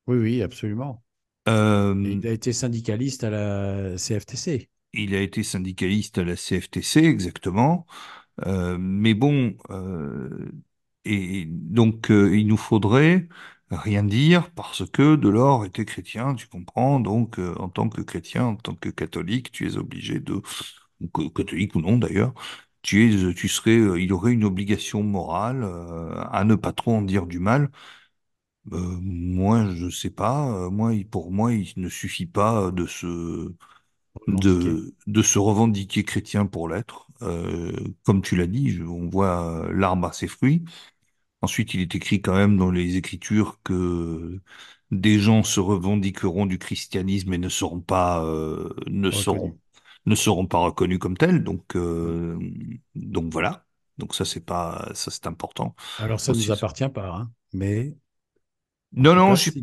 Oui, 0.07 0.17
oui, 0.17 0.41
absolument. 0.41 1.03
Euh, 1.47 1.95
il 2.07 2.27
a 2.27 2.31
été 2.31 2.53
syndicaliste 2.53 3.23
à 3.23 3.29
la 3.31 3.97
CFTC. 3.97 4.69
il 4.93 5.15
a 5.15 5.21
été 5.21 5.43
syndicaliste 5.43 6.17
à 6.17 6.23
la 6.23 6.35
CFTC, 6.35 6.99
exactement. 7.05 7.85
Euh, 8.47 8.77
mais 8.79 9.13
bon, 9.13 9.55
euh, 9.69 10.51
et 11.05 11.45
donc 11.47 12.11
euh, 12.11 12.35
il 12.37 12.47
nous 12.47 12.57
faudrait 12.57 13.27
rien 13.69 14.03
dire 14.03 14.51
parce 14.53 14.89
que 14.89 15.15
Delors 15.15 15.65
était 15.65 15.85
chrétien, 15.85 16.35
tu 16.35 16.47
comprends. 16.47 16.99
Donc, 16.99 17.39
euh, 17.39 17.55
en 17.59 17.69
tant 17.69 17.87
que 17.89 18.01
chrétien, 18.01 18.45
en 18.45 18.55
tant 18.55 18.75
que 18.75 18.89
catholique, 18.89 19.51
tu 19.51 19.67
es 19.67 19.77
obligé 19.77 20.19
de, 20.19 20.41
ou 21.01 21.07
catholique 21.29 21.75
ou 21.75 21.81
non 21.81 21.97
d'ailleurs, 21.97 22.33
tu 22.83 23.29
es, 23.31 23.33
tu 23.35 23.47
serais, 23.49 23.77
euh, 23.77 23.99
il 24.01 24.13
aurait 24.13 24.33
une 24.33 24.45
obligation 24.45 25.03
morale 25.03 25.63
euh, 25.63 26.15
à 26.31 26.43
ne 26.45 26.55
pas 26.55 26.73
trop 26.73 26.93
en 26.95 27.01
dire 27.03 27.27
du 27.27 27.39
mal. 27.39 27.69
Moi, 28.65 29.69
je 29.75 29.89
sais 29.89 30.09
pas. 30.11 30.69
Moi, 30.69 30.93
pour 31.09 31.31
moi, 31.31 31.53
il 31.53 31.73
ne 31.77 31.89
suffit 31.89 32.25
pas 32.25 32.71
de 32.71 32.85
se 32.85 33.53
de 35.07 35.21
se 35.21 35.39
revendiquer 35.39 36.03
chrétien 36.03 36.45
pour 36.45 36.69
l'être. 36.69 37.07
Euh, 37.21 37.73
comme 38.03 38.21
tu 38.21 38.35
l'as 38.35 38.47
dit, 38.47 38.71
je- 38.71 38.83
on 38.83 39.09
voit 39.09 39.65
euh, 39.67 39.73
l'arbre 39.73 40.07
à 40.07 40.13
ses 40.13 40.27
fruits. 40.27 40.63
Ensuite, 41.41 41.73
il 41.73 41.81
est 41.81 41.95
écrit 41.95 42.21
quand 42.21 42.35
même 42.35 42.57
dans 42.57 42.71
les 42.71 42.97
Écritures 42.97 43.59
que 43.63 44.41
des 44.91 45.19
gens 45.19 45.43
se 45.43 45.59
revendiqueront 45.59 46.45
du 46.45 46.59
christianisme 46.59 47.33
et 47.33 47.37
ne 47.39 47.49
seront 47.49 47.81
pas, 47.81 48.23
euh, 48.25 48.69
ne 48.87 49.11
seront, 49.11 49.41
Reconnu. 49.41 49.59
ne 50.05 50.15
seront 50.15 50.45
pas 50.47 50.59
reconnus 50.59 50.99
comme 50.99 51.17
tels. 51.17 51.43
Donc, 51.43 51.75
euh, 51.75 52.37
donc 52.95 53.31
voilà. 53.33 53.65
Donc 53.97 54.15
ça, 54.15 54.25
c'est 54.25 54.45
pas, 54.45 54.91
ça 54.95 55.11
c'est 55.11 55.27
important. 55.27 55.75
Alors, 55.97 56.19
ça 56.19 56.33
ne 56.33 56.37
nous 56.39 56.51
appartient 56.51 56.89
pas, 56.89 57.07
hein, 57.09 57.31
mais 57.53 57.95
Non, 58.93 59.15
non, 59.15 59.35
cas, 59.35 59.53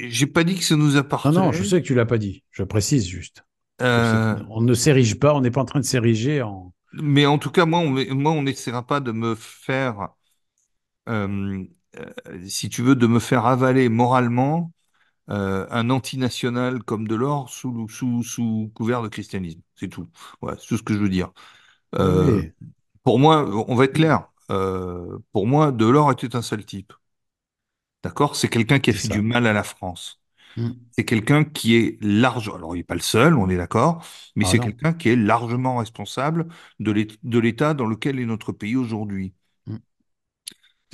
j'ai 0.00 0.26
pas 0.26 0.44
dit 0.44 0.56
que 0.56 0.64
ça 0.64 0.76
nous 0.76 0.96
Non, 1.24 1.32
appartenait. 1.32 1.32
non, 1.32 1.52
je 1.52 1.62
sais 1.64 1.80
que 1.82 1.86
tu 1.86 1.94
l'as 1.94 2.06
pas 2.06 2.18
dit. 2.18 2.44
Je 2.50 2.62
précise 2.64 3.06
juste. 3.06 3.44
Je 3.96 4.16
Euh, 4.20 4.36
on 4.48 4.60
ne 4.62 4.74
s'érige 4.74 5.18
pas, 5.18 5.34
on 5.34 5.40
n'est 5.40 5.50
pas 5.50 5.60
en 5.62 5.64
train 5.64 5.80
de 5.80 5.84
s'ériger 5.84 6.42
en. 6.42 6.72
Mais 6.92 7.26
en 7.26 7.38
tout 7.38 7.50
cas, 7.50 7.66
moi, 7.66 7.80
on, 7.80 7.90
moi, 8.14 8.32
on 8.32 8.42
n'essaiera 8.42 8.86
pas 8.86 9.00
de 9.00 9.12
me 9.12 9.34
faire, 9.34 10.10
euh, 11.08 11.64
euh, 11.98 12.48
si 12.48 12.68
tu 12.68 12.82
veux, 12.82 12.96
de 12.96 13.06
me 13.06 13.20
faire 13.20 13.46
avaler 13.46 13.88
moralement 13.88 14.72
euh, 15.30 15.66
un 15.70 15.90
antinational 15.90 16.82
comme 16.84 17.08
Delors 17.08 17.50
sous, 17.50 17.88
sous, 17.88 18.22
sous 18.24 18.72
couvert 18.74 19.02
de 19.02 19.08
christianisme. 19.08 19.60
C'est 19.76 19.88
tout. 19.88 20.08
Voilà, 20.42 20.58
c'est 20.60 20.68
tout 20.68 20.78
ce 20.78 20.84
que 20.84 20.94
je 20.94 21.00
veux 21.00 21.10
dire. 21.10 21.32
Euh, 21.96 22.42
Oui, 22.42 22.52
pour 23.04 23.18
moi, 23.20 23.46
on 23.70 23.76
va 23.76 23.84
être 23.86 23.94
clair. 23.94 24.28
Euh, 24.50 25.18
pour 25.32 25.46
moi, 25.46 25.72
Delors 25.72 26.12
était 26.12 26.36
un 26.36 26.42
sale 26.42 26.64
type. 26.66 26.92
D'accord? 28.02 28.34
C'est 28.36 28.48
quelqu'un 28.48 28.80
qui 28.80 28.90
a 28.90 28.92
fait 28.92 29.06
ça. 29.06 29.08
du 29.08 29.22
mal 29.22 29.46
à 29.46 29.52
la 29.52 29.62
France. 29.62 30.20
Mm. 30.58 30.88
C'est 30.92 31.04
quelqu'un 31.04 31.44
qui 31.44 31.76
est 31.76 31.98
large, 32.02 32.48
alors 32.54 32.74
il 32.74 32.78
n'est 32.80 32.84
pas 32.84 32.94
le 32.94 33.00
seul, 33.00 33.34
on 33.34 33.48
est 33.48 33.56
d'accord, 33.56 34.04
mais 34.36 34.44
Ah 34.44 34.46
c'est 34.46 34.58
quelqu'un 34.60 34.92
qui 34.92 35.08
est 35.10 35.16
largement 35.16 35.76
responsable 35.78 36.48
de 36.80 36.90
l'ét- 36.92 37.18
de 37.22 37.38
l'état 37.38 37.74
dans 37.74 37.86
lequel 37.86 38.18
est 38.18 38.26
notre 38.26 38.52
pays 38.52 38.76
aujourd'hui. 38.76 39.34
Mm. 39.66 39.78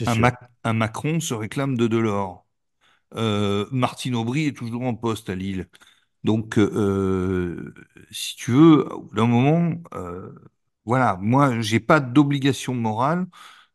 Un, 0.07 0.15
sûr. 0.15 0.15
Mac- 0.17 0.51
un 0.65 0.73
Macron 0.75 1.21
se 1.21 1.35
réclame 1.35 1.77
de 1.77 1.87
Delors. 1.87 2.47
Euh, 3.17 3.67
Martine 3.73 4.17
Aubry 4.17 4.47
est 4.49 4.57
toujours 4.57 4.83
en 4.85 4.95
poste 4.95 5.31
à 5.31 5.37
Lille. 5.37 5.69
Donc, 6.25 6.59
euh, 6.59 7.75
si 8.11 8.37
tu 8.37 8.53
veux, 8.53 8.87
d'un 9.15 9.27
moment, 9.27 9.75
euh, 9.95 10.33
voilà, 10.87 11.19
moi, 11.21 11.61
j'ai 11.63 11.81
pas 11.81 12.01
d'obligation 12.01 12.75
morale 12.75 13.27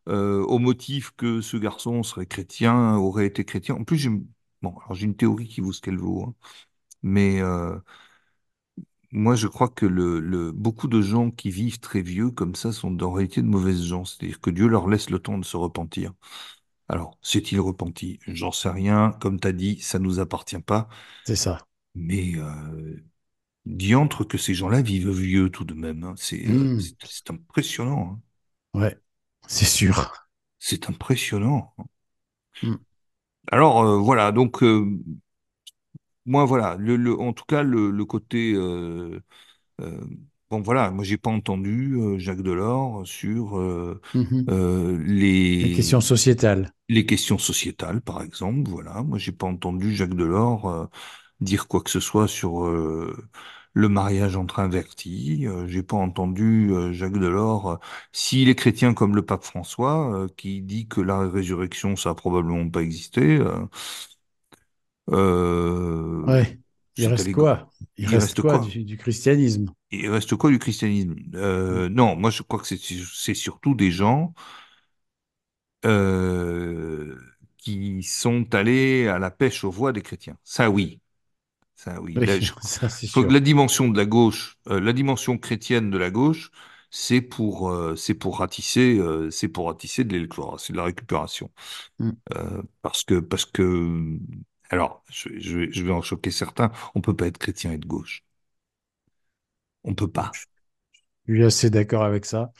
euh, 0.09 0.41
au 0.45 0.59
motif 0.59 1.11
que 1.17 1.41
ce 1.41 1.57
garçon 1.57 2.03
serait 2.03 2.27
chrétien, 2.27 2.95
aurait 2.97 3.27
été 3.27 3.45
chrétien. 3.45 3.75
En 3.75 3.83
plus, 3.85 4.09
bon, 4.61 4.71
alors 4.79 4.93
j'ai 4.95 5.05
une 5.05 5.15
théorie 5.15 5.47
qui 5.47 5.61
vaut 5.61 5.73
ce 5.73 5.81
qu'elle 5.81 5.97
vaut, 5.97 6.23
hein. 6.23 6.35
mais 7.03 7.41
euh, 7.41 7.77
moi, 9.11 9.35
je 9.35 9.47
crois 9.47 9.69
que 9.69 9.85
le, 9.87 10.19
le, 10.19 10.51
beaucoup 10.51 10.87
de 10.87 11.01
gens 11.01 11.31
qui 11.31 11.49
vivent 11.49 11.79
très 11.79 12.01
vieux 12.01 12.29
comme 12.31 12.53
ça 12.55 12.71
sont 12.71 13.01
en 13.03 13.11
réalité 13.11 13.41
de 13.41 13.47
mauvaises 13.47 13.83
gens. 13.83 14.05
C'est-à-dire 14.05 14.39
que 14.39 14.51
Dieu 14.51 14.67
leur 14.67 14.87
laisse 14.87 15.09
le 15.09 15.19
temps 15.19 15.37
de 15.39 15.45
se 15.45 15.57
repentir. 15.57 16.13
Alors, 16.89 17.17
s'est-il 17.21 17.59
repenti? 17.59 18.19
J'en 18.27 18.51
sais 18.51 18.69
rien. 18.69 19.13
Comme 19.21 19.39
tu 19.39 19.47
as 19.47 19.53
dit, 19.53 19.79
ça 19.81 19.99
nous 19.99 20.19
appartient 20.19 20.59
pas. 20.61 20.89
C'est 21.23 21.35
ça. 21.37 21.59
Mais 21.95 22.33
euh, 22.35 23.03
diantre 23.65 24.23
que 24.25 24.37
ces 24.39 24.53
gens-là 24.55 24.81
vivent 24.83 25.11
vieux 25.11 25.49
tout 25.51 25.65
de 25.65 25.73
même. 25.75 26.03
hein. 26.05 26.15
C'est 26.17 26.47
euh, 26.49 26.69
Mm. 26.73 26.99
c'est 27.03 27.31
impressionnant. 27.31 28.13
hein. 28.15 28.21
Ouais, 28.73 28.97
c'est 29.47 29.65
sûr. 29.65 30.11
C'est 30.57 30.89
impressionnant. 30.89 31.73
Mm. 32.63 32.79
Alors 33.47 33.81
euh, 33.83 33.97
voilà, 33.99 34.31
donc 34.31 34.63
euh, 34.63 34.85
moi 36.25 36.45
voilà, 36.45 36.75
le, 36.75 36.95
le- 36.95 37.19
en 37.19 37.33
tout 37.33 37.45
cas 37.45 37.63
le, 37.63 37.91
le 37.91 38.05
côté 38.05 38.53
euh, 38.55 39.19
euh, 39.81 40.01
bon 40.49 40.61
voilà, 40.61 40.91
moi 40.91 41.03
j'ai 41.03 41.17
pas 41.17 41.31
entendu 41.31 41.95
euh, 41.97 42.19
Jacques 42.19 42.41
Delors 42.43 43.07
sur 43.07 43.59
euh, 43.59 44.01
Mhm. 44.13 44.49
euh, 44.49 44.97
Les 45.59 45.69
les 45.69 45.69
questions 45.69 46.01
sociétales. 46.01 46.73
les 46.89 47.05
questions 47.05 47.37
sociétales 47.37 48.01
par 48.01 48.21
exemple. 48.23 48.69
Voilà, 48.69 49.03
moi 49.03 49.17
j'ai 49.17 49.31
pas 49.31 49.47
entendu 49.47 49.95
Jacques 49.95 50.15
Delors 50.15 50.69
euh, 50.69 50.85
dire 51.41 51.67
quoi 51.67 51.81
que 51.83 51.89
ce 51.91 51.99
soit 52.01 52.27
sur 52.27 52.65
euh, 52.67 53.15
le 53.73 53.89
mariage 53.89 54.35
entre 54.35 54.59
invertis. 54.59 55.45
Euh, 55.47 55.67
j'ai 55.67 55.83
pas 55.83 55.97
entendu 55.97 56.69
euh, 56.71 56.91
Jacques 56.93 57.13
Delors, 57.17 57.71
euh, 57.71 57.77
s'il 58.11 58.49
est 58.49 58.55
chrétien 58.55 58.93
comme 58.93 59.15
le 59.15 59.25
pape 59.25 59.43
François, 59.43 60.13
euh, 60.15 60.27
qui 60.37 60.61
dit 60.61 60.87
que 60.87 61.01
la 61.01 61.27
résurrection 61.29 61.95
ça 61.95 62.11
a 62.11 62.15
probablement 62.15 62.69
pas 62.69 62.81
existé. 62.81 63.39
Ouais. 66.25 66.57
Il 66.97 67.07
reste 67.07 67.31
quoi? 67.31 67.69
Il, 67.97 68.07
il 68.07 68.17
reste 68.17 68.35
reste 68.37 68.41
quoi, 68.41 68.57
quoi? 68.59 68.59
du, 68.59 68.83
du 68.85 68.97
christianisme? 68.97 69.73
Il 69.91 70.09
reste 70.09 70.35
quoi 70.35 70.51
du 70.51 70.59
christianisme? 70.59 71.15
Euh, 71.35 71.89
non, 71.89 72.15
moi 72.15 72.29
je 72.29 72.43
crois 72.43 72.59
que 72.59 72.67
c'est 72.67 73.33
surtout 73.33 73.73
des 73.75 73.91
gens 73.91 74.33
qui 77.57 78.03
sont 78.03 78.53
allés 78.55 79.07
à 79.07 79.19
la 79.19 79.31
pêche 79.31 79.63
aux 79.63 79.71
voix 79.71 79.91
des 79.93 80.01
chrétiens. 80.01 80.37
Ça 80.43 80.69
oui, 80.69 81.01
ça 81.79 82.01
oui. 82.01 82.19
Je- 82.25 82.51
ça 82.61 82.89
que 83.13 83.19
sûr. 83.19 83.33
la 83.33 83.39
dimension 83.39 83.87
de 83.89 83.97
la 83.97 84.05
gauche, 84.05 84.57
euh, 84.67 84.79
la 84.79 84.93
dimension 84.93 85.37
chrétienne 85.37 85.89
de 85.91 85.97
la 85.97 86.11
gauche, 86.11 86.51
c'est 86.91 87.21
pour, 87.21 87.69
euh, 87.71 87.95
c'est 87.95 88.13
pour 88.15 88.39
ratisser, 88.39 88.97
euh, 88.99 89.29
c'est 89.31 89.47
pour 89.47 89.67
ratisser 89.67 90.03
de 90.03 90.13
l'électorat, 90.13 90.57
c'est 90.59 90.73
de 90.73 90.77
la 90.77 90.83
récupération. 90.85 91.51
Mm. 91.99 92.15
Parce 92.81 93.03
que, 93.03 93.19
parce 93.19 93.45
que, 93.45 94.17
alors, 94.69 95.03
je, 95.09 95.29
je 95.39 95.57
vais, 95.59 95.71
je 95.71 95.83
vais 95.83 95.91
en 95.91 96.01
choquer 96.01 96.31
certains, 96.31 96.71
on 96.95 97.01
peut 97.01 97.15
pas 97.15 97.27
être 97.27 97.37
chrétien 97.37 97.71
et 97.73 97.77
de 97.77 97.85
gauche. 97.87 98.23
On 99.83 99.93
peut 99.95 100.09
pas. 100.09 100.39
Je 101.27 101.33
suis 101.35 101.43
assez 101.45 101.69
d'accord 101.69 102.03
avec 102.03 102.25
ça. 102.25 102.51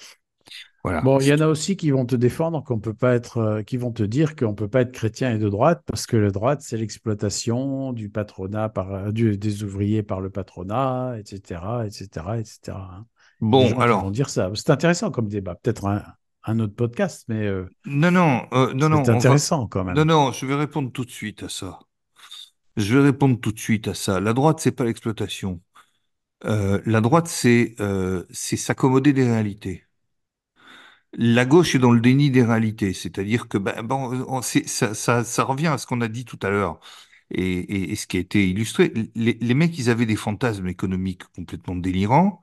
Voilà. 0.84 1.02
Bon, 1.04 1.20
il 1.20 1.28
y 1.28 1.34
en 1.34 1.40
a 1.40 1.48
aussi 1.48 1.78
qui 1.78 1.92
vont 1.92 2.06
te 2.06 2.16
défendre 2.16 2.64
qu'on 2.64 2.80
peut 2.80 2.94
pas 2.94 3.14
être, 3.16 3.38
euh, 3.38 3.64
qui 3.64 3.78
vont 3.78 3.92
te 3.92 4.04
dire 4.04 4.36
qu'on 4.36 4.54
peut 4.56 4.68
pas 4.68 4.82
être 4.82 4.92
chrétien 4.92 5.34
et 5.34 5.38
de 5.38 5.48
droite 5.50 5.82
parce 5.86 6.06
que 6.06 6.18
la 6.18 6.32
droite, 6.32 6.62
c'est 6.62 6.78
l'exploitation 6.78 7.94
du 7.94 8.10
patronat 8.10 8.70
par, 8.70 8.94
euh, 8.94 9.12
du- 9.12 9.38
des 9.38 9.64
ouvriers 9.64 10.04
par 10.04 10.22
le 10.22 10.30
patronat, 10.30 11.16
etc., 11.20 11.86
etc., 11.86 12.40
etc. 12.40 12.90
hein. 13.00 13.06
Bon, 13.42 13.80
alors, 13.80 14.04
vont 14.04 14.12
dire 14.12 14.30
ça. 14.30 14.52
C'est 14.56 14.70
intéressant 14.70 15.12
comme 15.12 15.28
débat. 15.30 15.56
Peut-être 15.56 15.86
un, 15.86 16.04
un 16.44 16.60
autre 16.60 16.76
podcast, 16.76 17.26
mais 17.30 17.46
euh, 17.48 17.66
non, 17.86 18.12
non, 18.12 18.48
euh, 18.54 18.74
non, 18.74 18.90
non, 18.90 19.04
c'est 19.04 19.12
on 19.12 19.20
va, 19.20 19.20
intéressant 19.20 19.68
quand 19.68 19.84
non, 19.94 20.06
même. 20.06 20.06
non, 20.06 20.32
je 20.32 20.46
vais 20.46 20.56
répondre 20.56 20.92
tout 20.92 21.06
de 21.06 21.12
suite 21.12 21.44
à 21.44 21.50
ça. 21.50 21.80
Je 22.78 22.96
vais 22.98 23.04
répondre 23.06 23.40
tout 23.40 23.52
de 23.52 23.60
suite 23.60 23.88
à 23.90 23.94
ça. 23.94 24.20
La 24.20 24.34
droite, 24.34 24.60
c'est 24.60 24.72
pas 24.74 24.86
l'exploitation. 24.86 25.62
La 26.44 27.02
droite, 27.02 27.28
c'est, 27.28 27.76
c'est 28.32 28.58
s'accommoder 28.58 29.14
des 29.14 29.26
réalités. 29.26 29.86
La 31.14 31.46
gauche 31.46 31.76
est 31.76 31.80
dans 31.80 31.92
le 31.92 32.02
déni 32.02 32.30
des 32.32 32.44
réalités, 32.44 32.94
c'est-à-dire 32.94 33.48
que 33.48 33.58
ben, 33.58 33.74
ça, 34.42 35.44
revient 35.44 35.68
à 35.68 35.78
ce 35.78 35.88
qu'on 35.88 36.02
a 36.02 36.08
dit 36.08 36.26
tout 36.26 36.40
à 36.44 36.50
l'heure 36.50 36.80
et, 37.32 37.96
ce 37.96 38.08
qui 38.08 38.18
a 38.18 38.20
été 38.20 38.48
illustré. 38.50 38.94
Les, 39.16 39.34
les 39.42 39.54
mecs, 39.56 39.78
ils 39.80 39.90
avaient 39.90 40.06
des 40.06 40.16
fantasmes 40.16 40.68
économiques 40.68 41.24
complètement 41.34 41.76
délirants. 41.76 42.42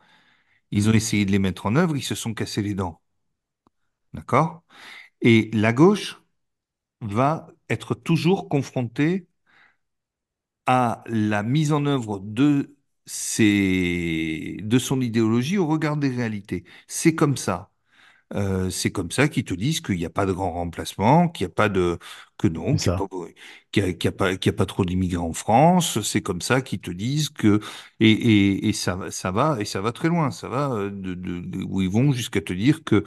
Ils 0.73 0.91
ont 0.91 0.95
essayé 0.95 1.27
de 1.27 1.33
les 1.33 1.41
mettre 1.41 1.67
en 1.67 1.77
œuvre, 1.77 1.97
ils 1.97 2.03
se 2.05 2.15
sont 2.17 2.35
cassés 2.35 2.63
les 2.63 2.75
dents. 2.75 3.01
D'accord? 4.15 4.63
Et 5.23 5.51
la 5.55 5.73
gauche 5.73 6.23
va 7.03 7.49
être 7.71 7.95
toujours 7.95 8.49
confrontée 8.51 9.29
à 10.67 11.03
la 11.07 11.43
mise 11.43 11.73
en 11.73 11.87
œuvre 11.87 12.21
de 12.21 12.73
de 14.63 14.79
son 14.79 15.01
idéologie 15.01 15.59
au 15.59 15.67
regard 15.67 15.97
des 15.97 16.09
réalités. 16.11 16.65
C'est 16.89 17.15
comme 17.15 17.37
ça. 17.37 17.71
Euh, 18.35 18.71
c'est 18.71 18.91
comme 18.93 19.11
ça 19.13 19.29
qu'ils 19.29 19.45
te 19.45 19.55
disent 19.55 19.81
qu'il 19.81 19.97
n'y 19.99 20.05
a 20.05 20.11
pas 20.11 20.27
de 20.27 20.33
grand 20.33 20.53
remplacement, 20.53 21.29
qu'il 21.29 21.47
n'y 21.47 21.53
a 21.53 21.55
pas 21.55 21.69
de, 21.69 21.99
que 22.39 22.49
non, 22.49 22.77
qu'il 22.77 22.93
n'y 22.93 22.95
a 22.95 23.09
y 23.77 23.81
a, 23.83 23.89
y 23.89 24.09
a 24.09 24.13
pas, 24.13 24.31
a 24.63 24.67
trop 24.67 24.85
d'immigrants 24.85 25.29
en 25.29 25.33
France. 25.33 26.01
C'est 26.03 26.23
comme 26.23 26.41
ça 26.41 26.61
qu'ils 26.61 26.81
te 26.81 26.91
disent 26.91 27.29
que, 27.31 27.61
et, 28.01 28.11
et, 28.11 28.69
et 28.69 28.73
ça, 28.73 28.97
va- 28.97 29.11
ça 29.11 29.31
va, 29.31 29.57
et 29.61 29.65
ça 29.65 29.81
va 29.81 29.93
très 29.93 30.09
loin. 30.09 30.31
Ça 30.33 30.49
va 30.49 30.73
euh, 30.73 30.91
de, 30.91 31.15
de, 31.15 31.41
de- 31.41 31.63
où 31.65 31.83
ils 31.83 31.91
vont 31.91 32.13
jusqu'à 32.13 32.41
te 32.41 32.53
dire 32.53 32.83
que 32.85 33.05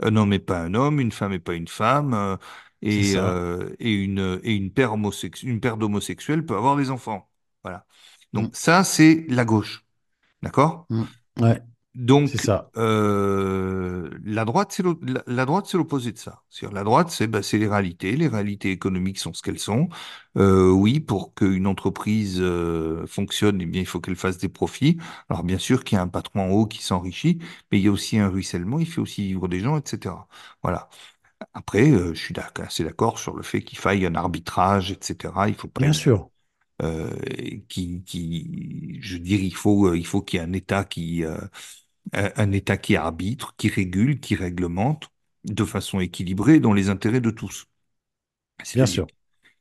un 0.00 0.16
homme 0.16 0.30
n'est 0.30 0.38
pas 0.38 0.60
un 0.62 0.74
homme, 0.74 1.00
une 1.00 1.12
femme 1.12 1.32
n'est 1.32 1.38
pas 1.38 1.54
une 1.54 1.68
femme, 1.68 2.14
euh, 2.14 2.36
et, 2.82 3.14
euh, 3.16 3.74
une, 3.80 4.40
et 4.42 4.52
une 4.54 4.72
paire 4.72 4.94
une 5.42 5.60
paire 5.60 5.76
d'homosexuels 5.76 6.44
peut 6.46 6.56
avoir 6.56 6.76
des 6.76 6.90
enfants. 6.90 7.30
Voilà. 7.62 7.86
Mm, 8.36 8.48
Donc 8.48 8.56
ça, 8.56 8.84
c'est 8.84 9.26
la 9.28 9.44
gauche. 9.44 9.84
D'accord? 10.42 10.88
mm. 10.90 11.04
Ouais, 11.40 11.62
Donc, 11.94 12.32
ça. 12.38 12.72
euh, 12.78 14.10
la 14.24 14.44
droite, 14.46 14.72
c'est 14.72 14.82
l'o- 14.82 14.98
la, 15.02 15.22
la 15.26 15.44
droite, 15.44 15.66
c'est 15.66 15.76
l'opposé 15.76 16.12
de 16.12 16.18
ça. 16.18 16.42
C'est-à-dire, 16.48 16.74
la 16.74 16.84
droite, 16.84 17.10
c'est 17.10 17.26
bah, 17.26 17.42
c'est 17.42 17.58
les 17.58 17.68
réalités. 17.68 18.16
Les 18.16 18.28
réalités 18.28 18.70
économiques 18.70 19.18
sont 19.18 19.34
ce 19.34 19.42
qu'elles 19.42 19.58
sont. 19.58 19.88
Euh, 20.38 20.70
oui, 20.70 21.00
pour 21.00 21.34
qu'une 21.34 21.66
entreprise 21.66 22.38
euh, 22.40 23.06
fonctionne, 23.06 23.60
eh 23.60 23.66
bien, 23.66 23.82
il 23.82 23.86
faut 23.86 24.00
qu'elle 24.00 24.16
fasse 24.16 24.38
des 24.38 24.48
profits. 24.48 24.96
Alors, 25.28 25.44
bien 25.44 25.58
sûr 25.58 25.84
qu'il 25.84 25.96
y 25.96 25.98
a 25.98 26.02
un 26.02 26.08
patron 26.08 26.40
en 26.40 26.48
haut 26.50 26.66
qui 26.66 26.82
s'enrichit, 26.82 27.38
mais 27.70 27.78
il 27.78 27.84
y 27.84 27.88
a 27.88 27.92
aussi 27.92 28.18
un 28.18 28.28
ruissellement. 28.28 28.78
Il 28.78 28.86
fait 28.86 29.00
aussi 29.00 29.22
vivre 29.26 29.46
des 29.48 29.60
gens, 29.60 29.76
etc. 29.78 30.26
Voilà. 30.62 30.88
Après, 31.54 31.90
euh, 31.90 32.14
je 32.14 32.20
suis 32.22 32.34
assez 32.60 32.84
d'accord 32.84 33.18
sur 33.18 33.36
le 33.36 33.42
fait 33.42 33.62
qu'il 33.64 33.78
faille 33.78 34.06
un 34.06 34.14
arbitrage, 34.16 34.92
etc. 34.92 35.48
Il 35.48 35.54
faut 35.56 35.68
pas 35.68 35.80
Bien 35.80 35.92
sûr. 35.92 36.30
Euh, 36.82 37.10
qui, 37.68 38.02
qui, 38.04 38.98
je 39.02 39.14
veux 39.14 39.20
dire, 39.20 39.40
il 39.40 39.54
faut, 39.54 39.88
euh, 39.88 39.98
il 39.98 40.06
faut 40.06 40.22
qu'il 40.22 40.40
y 40.40 40.42
ait 40.42 40.46
un 40.46 40.52
État 40.52 40.84
qui, 40.84 41.24
euh, 41.24 41.38
un 42.14 42.52
État 42.52 42.76
qui 42.78 42.96
arbitre, 42.96 43.54
qui 43.56 43.68
régule, 43.68 44.20
qui 44.20 44.34
réglemente 44.36 45.10
de 45.44 45.64
façon 45.64 46.00
équilibrée 46.00 46.60
dans 46.60 46.72
les 46.74 46.90
intérêts 46.90 47.20
de 47.22 47.30
tous. 47.30 47.66
Bien 48.74 48.86
sûr. 48.86 49.06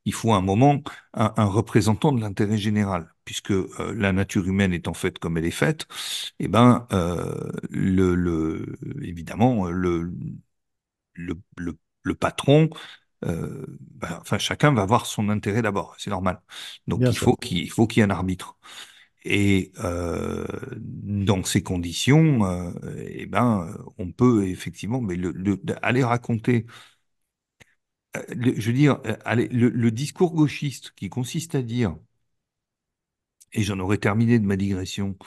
il 0.06 0.14
faut 0.14 0.34
un 0.34 0.42
moment 0.42 0.82
un, 1.14 1.34
un 1.38 1.46
représentant 1.46 2.12
de 2.12 2.22
l'intérêt 2.22 2.58
général, 2.58 3.14
puisque 3.26 3.52
euh, 3.52 3.94
la 3.96 4.12
nature 4.14 4.48
humaine 4.48 4.74
étant 4.74 4.94
faite 4.94 5.20
comme 5.20 5.38
elle 5.38 5.46
est 5.46 5.52
faite, 5.52 5.88
eh 6.40 6.48
ben, 6.48 6.88
le, 7.70 8.16
le, 8.16 8.76
évidemment, 9.04 9.66
le, 9.70 10.12
le, 11.14 11.38
le, 11.58 11.78
le 12.04 12.16
patron, 12.16 12.70
euh, 13.26 13.66
ben, 13.80 14.18
enfin, 14.22 14.38
chacun 14.38 14.74
va 14.74 14.84
avoir 14.84 15.06
son 15.06 15.30
intérêt 15.30 15.62
d'abord, 15.62 15.96
c'est 16.00 16.10
normal. 16.10 16.42
Donc, 16.88 17.04
Bien 17.04 17.12
il 17.12 17.16
sûr. 17.16 17.20
faut 17.20 17.36
qu'il 17.36 17.60
il 17.60 17.70
faut 17.72 17.88
qu'il 17.88 18.02
y 18.02 18.04
ait 18.04 18.08
un 18.08 18.10
arbitre. 18.12 18.58
Et 19.26 19.72
euh, 19.84 20.46
dans 20.78 21.44
ces 21.44 21.64
conditions, 21.64 22.46
euh, 22.46 22.72
eh 23.08 23.26
ben, 23.28 23.76
on 24.00 24.12
peut 24.12 24.48
effectivement, 24.48 25.02
mais 25.02 25.16
le, 25.16 25.32
le- 25.32 25.62
aller 25.84 26.04
raconter 26.04 26.66
euh, 28.18 28.22
le- 28.30 28.60
je 28.60 28.68
veux 28.68 28.74
dire, 28.78 29.00
allez, 29.26 29.48
le, 29.50 29.70
le 29.70 29.92
discours 29.92 30.34
gauchiste 30.34 30.92
qui 30.96 31.10
consiste 31.10 31.56
à 31.56 31.62
dire, 31.62 31.96
et 33.54 33.64
j'en 33.64 33.80
aurais 33.80 33.98
terminé 33.98 34.40
de 34.40 34.46
ma 34.46 34.56
digression, 34.56 35.18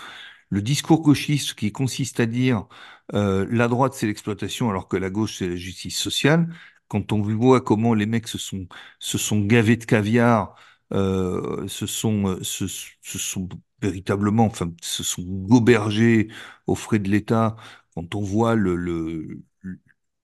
le 0.51 0.63
discours 0.63 1.03
gauchiste 1.03 1.55
qui 1.55 1.73
consiste 1.73 2.21
à 2.21 2.27
dire 2.27 2.67
euh, 3.15 3.47
la 3.51 3.69
droite 3.69 3.95
c'est 3.95 4.07
l'exploitation 4.07 4.71
alors 4.71 4.89
que 4.89 4.97
la 4.97 5.11
gauche 5.11 5.39
c'est 5.39 5.49
la 5.49 5.57
justice 5.57 5.99
sociale, 5.99 6.49
quand 6.89 7.13
on 7.13 7.21
voit 7.23 7.61
comment 7.61 7.95
les 7.95 8.07
mecs 8.07 8.29
se 8.29 8.39
sont, 8.39 8.67
se 8.99 9.19
sont 9.19 9.41
gavés 9.41 9.77
de 9.77 9.85
caviar, 9.85 10.57
euh, 10.93 11.67
se 11.69 11.87
sont, 11.87 12.27
euh, 12.29 12.43
se, 12.45 12.67
se 12.69 13.19
sont 13.19 13.49
véritablement, 13.83 14.47
enfin, 14.47 14.73
se 14.83 15.03
sont 15.03 15.23
gobergés 15.23 16.29
aux 16.67 16.75
frais 16.75 16.99
de 16.99 17.09
l'État, 17.11 17.57
quand 17.95 18.15
on 18.15 18.23
voit 18.23 18.55
le, 18.55 18.77
le, 18.77 19.43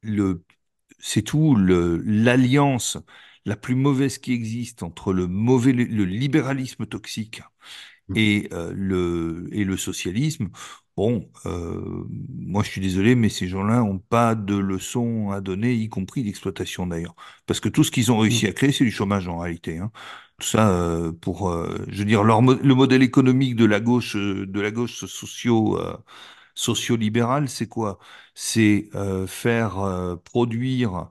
le 0.02 0.44
c'est 0.98 1.22
tout 1.22 1.56
l'alliance 1.56 2.98
la 3.46 3.56
plus 3.56 3.74
mauvaise 3.74 4.18
qui 4.18 4.32
existe 4.32 4.82
entre 4.82 5.12
le 5.12 5.26
mauvais, 5.28 5.72
le 5.72 6.04
libéralisme 6.04 6.86
toxique 6.86 7.42
et 8.14 8.48
euh, 8.52 8.72
le 8.74 9.48
et 9.52 9.64
le 9.64 9.76
socialisme. 9.76 10.50
Bon, 11.00 11.30
euh, 11.46 12.04
moi 12.28 12.62
je 12.62 12.68
suis 12.70 12.80
désolé, 12.82 13.14
mais 13.14 13.30
ces 13.30 13.48
gens-là 13.48 13.78
n'ont 13.78 13.98
pas 13.98 14.34
de 14.34 14.54
leçons 14.54 15.30
à 15.30 15.40
donner, 15.40 15.72
y 15.74 15.88
compris 15.88 16.22
d'exploitation 16.24 16.86
d'ailleurs, 16.86 17.14
parce 17.46 17.58
que 17.60 17.70
tout 17.70 17.84
ce 17.84 17.90
qu'ils 17.90 18.12
ont 18.12 18.18
réussi 18.18 18.46
à 18.46 18.52
créer, 18.52 18.70
c'est 18.70 18.84
du 18.84 18.90
chômage 18.90 19.26
en 19.26 19.38
réalité. 19.38 19.78
Hein. 19.78 19.90
Tout 20.38 20.46
ça 20.46 20.68
euh, 20.70 21.10
pour, 21.12 21.48
euh, 21.50 21.84
je 21.88 21.98
veux 22.00 22.04
dire, 22.04 22.22
leur 22.22 22.42
mo- 22.42 22.54
le 22.54 22.74
modèle 22.74 23.02
économique 23.02 23.56
de 23.56 23.64
la 23.64 23.80
gauche, 23.80 24.14
de 24.16 24.60
la 24.60 24.70
gauche 24.70 25.06
socio 25.06 25.78
euh, 25.78 25.96
socio-libéral, 26.54 27.48
c'est 27.48 27.66
quoi? 27.68 27.98
C'est 28.34 28.90
faire 29.26 30.18
produire 30.24 31.10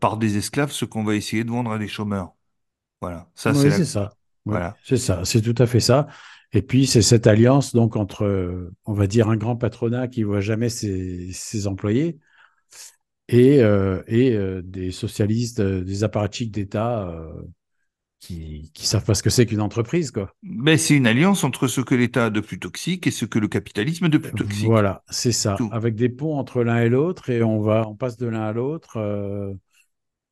par 0.00 0.16
des 0.16 0.36
esclaves 0.36 0.72
ce 0.72 0.84
qu'on 0.84 1.04
va 1.04 1.14
essayer 1.14 1.44
de 1.44 1.50
vendre 1.50 1.70
à 1.72 1.78
des 1.78 1.88
chômeurs. 1.88 2.32
Voilà, 3.00 3.30
ça 3.36 3.54
c'est 3.54 3.70
la... 3.70 3.80
ça. 3.84 4.12
Voilà. 4.48 4.78
c'est 4.82 4.96
ça. 4.96 5.24
C'est 5.24 5.42
tout 5.42 5.54
à 5.62 5.66
fait 5.66 5.80
ça. 5.80 6.08
Et 6.52 6.62
puis, 6.62 6.86
c'est 6.86 7.02
cette 7.02 7.26
alliance 7.26 7.74
donc 7.74 7.96
entre, 7.96 8.70
on 8.84 8.92
va 8.92 9.06
dire, 9.06 9.28
un 9.28 9.36
grand 9.36 9.56
patronat 9.56 10.08
qui 10.08 10.22
voit 10.22 10.40
jamais 10.40 10.68
ses, 10.68 11.32
ses 11.32 11.66
employés 11.66 12.18
et, 13.28 13.62
euh, 13.62 14.02
et 14.06 14.34
euh, 14.34 14.62
des 14.62 14.90
socialistes, 14.90 15.60
euh, 15.60 15.82
des 15.82 16.04
apparatchiks 16.04 16.50
d'État 16.50 17.08
euh, 17.08 17.32
qui 18.20 18.70
qui 18.74 18.86
savent 18.86 19.04
pas 19.04 19.14
ce 19.14 19.22
que 19.22 19.30
c'est 19.30 19.46
qu'une 19.46 19.60
entreprise, 19.60 20.10
quoi. 20.10 20.32
Mais 20.42 20.76
c'est 20.76 20.94
une 20.94 21.06
alliance 21.06 21.44
entre 21.44 21.66
ce 21.66 21.80
que 21.80 21.94
l'État 21.94 22.26
a 22.26 22.30
de 22.30 22.40
plus 22.40 22.58
toxique 22.58 23.06
et 23.06 23.10
ce 23.10 23.24
que 23.24 23.38
le 23.38 23.48
capitalisme 23.48 24.04
a 24.04 24.08
de 24.08 24.18
plus 24.18 24.32
toxique. 24.32 24.68
Voilà, 24.68 25.02
c'est 25.10 25.32
ça. 25.32 25.56
Tout. 25.56 25.70
Avec 25.72 25.94
des 25.96 26.08
ponts 26.08 26.38
entre 26.38 26.62
l'un 26.62 26.80
et 26.80 26.88
l'autre 26.88 27.30
et 27.30 27.42
on 27.42 27.60
va, 27.60 27.88
on 27.88 27.94
passe 27.96 28.16
de 28.16 28.26
l'un 28.26 28.42
à 28.42 28.52
l'autre. 28.52 28.98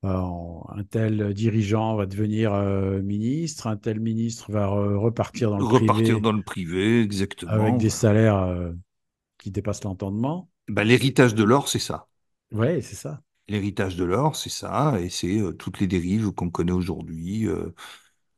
Euh, 0.05 0.61
un 0.69 0.85
tel 0.85 1.35
dirigeant 1.35 1.97
va 1.97 2.07
devenir 2.07 2.55
euh, 2.55 3.03
ministre, 3.03 3.67
un 3.67 3.77
tel 3.77 4.01
ministre 4.01 4.51
va 4.53 4.67
re- 4.67 4.97
repartir 4.97 5.51
dans 5.51 5.61
le 5.61 5.67
Repartir 5.75 6.21
privé 6.21 6.21
dans 6.21 6.33
le 6.33 6.43
privé, 6.43 7.03
avec 7.45 7.77
exactement. 7.77 7.77
des 7.77 7.91
Voilà. 7.91 7.91
salaires 7.91 8.39
euh, 8.39 8.73
qui 9.39 9.51
dépassent 9.53 9.85
l'entendement. 9.85 10.51
Bah, 10.69 10.85
l'héritage 10.85 11.35
de 11.35 11.45
l'or, 11.45 11.69
c'est 11.69 11.79
ça. 11.79 12.09
Ouais, 12.53 12.81
c'est 12.83 12.95
ça. 12.97 13.23
L'héritage 13.49 13.97
de 13.97 14.05
l'or, 14.05 14.35
c'est 14.37 14.49
ça, 14.51 14.99
et 15.01 15.11
c'est 15.11 15.41
euh, 15.41 15.53
toutes 15.53 15.81
les 15.81 15.87
dérives 15.89 16.31
qu'on 16.33 16.51
connaît 16.51 16.73
aujourd'hui, 16.73 17.47
euh, 17.49 17.75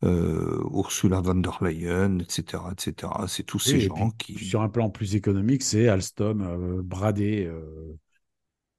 euh, 0.05 0.63
Ursula 0.73 1.21
von 1.23 1.37
der 1.37 1.59
Leyen, 1.63 2.21
etc., 2.21 2.73
etc. 2.73 3.29
C'est 3.29 3.45
tous 3.45 3.59
ces 3.61 3.79
Oui, 3.79 3.85
et 3.85 3.91
gens 3.91 4.11
puis 4.11 4.13
qui, 4.13 4.39
sur 4.39 4.61
un 4.63 4.69
plan 4.69 4.91
plus 4.91 5.15
économique, 5.15 5.63
c'est 5.63 5.89
Alstom 5.89 6.83
bradé 6.83 7.49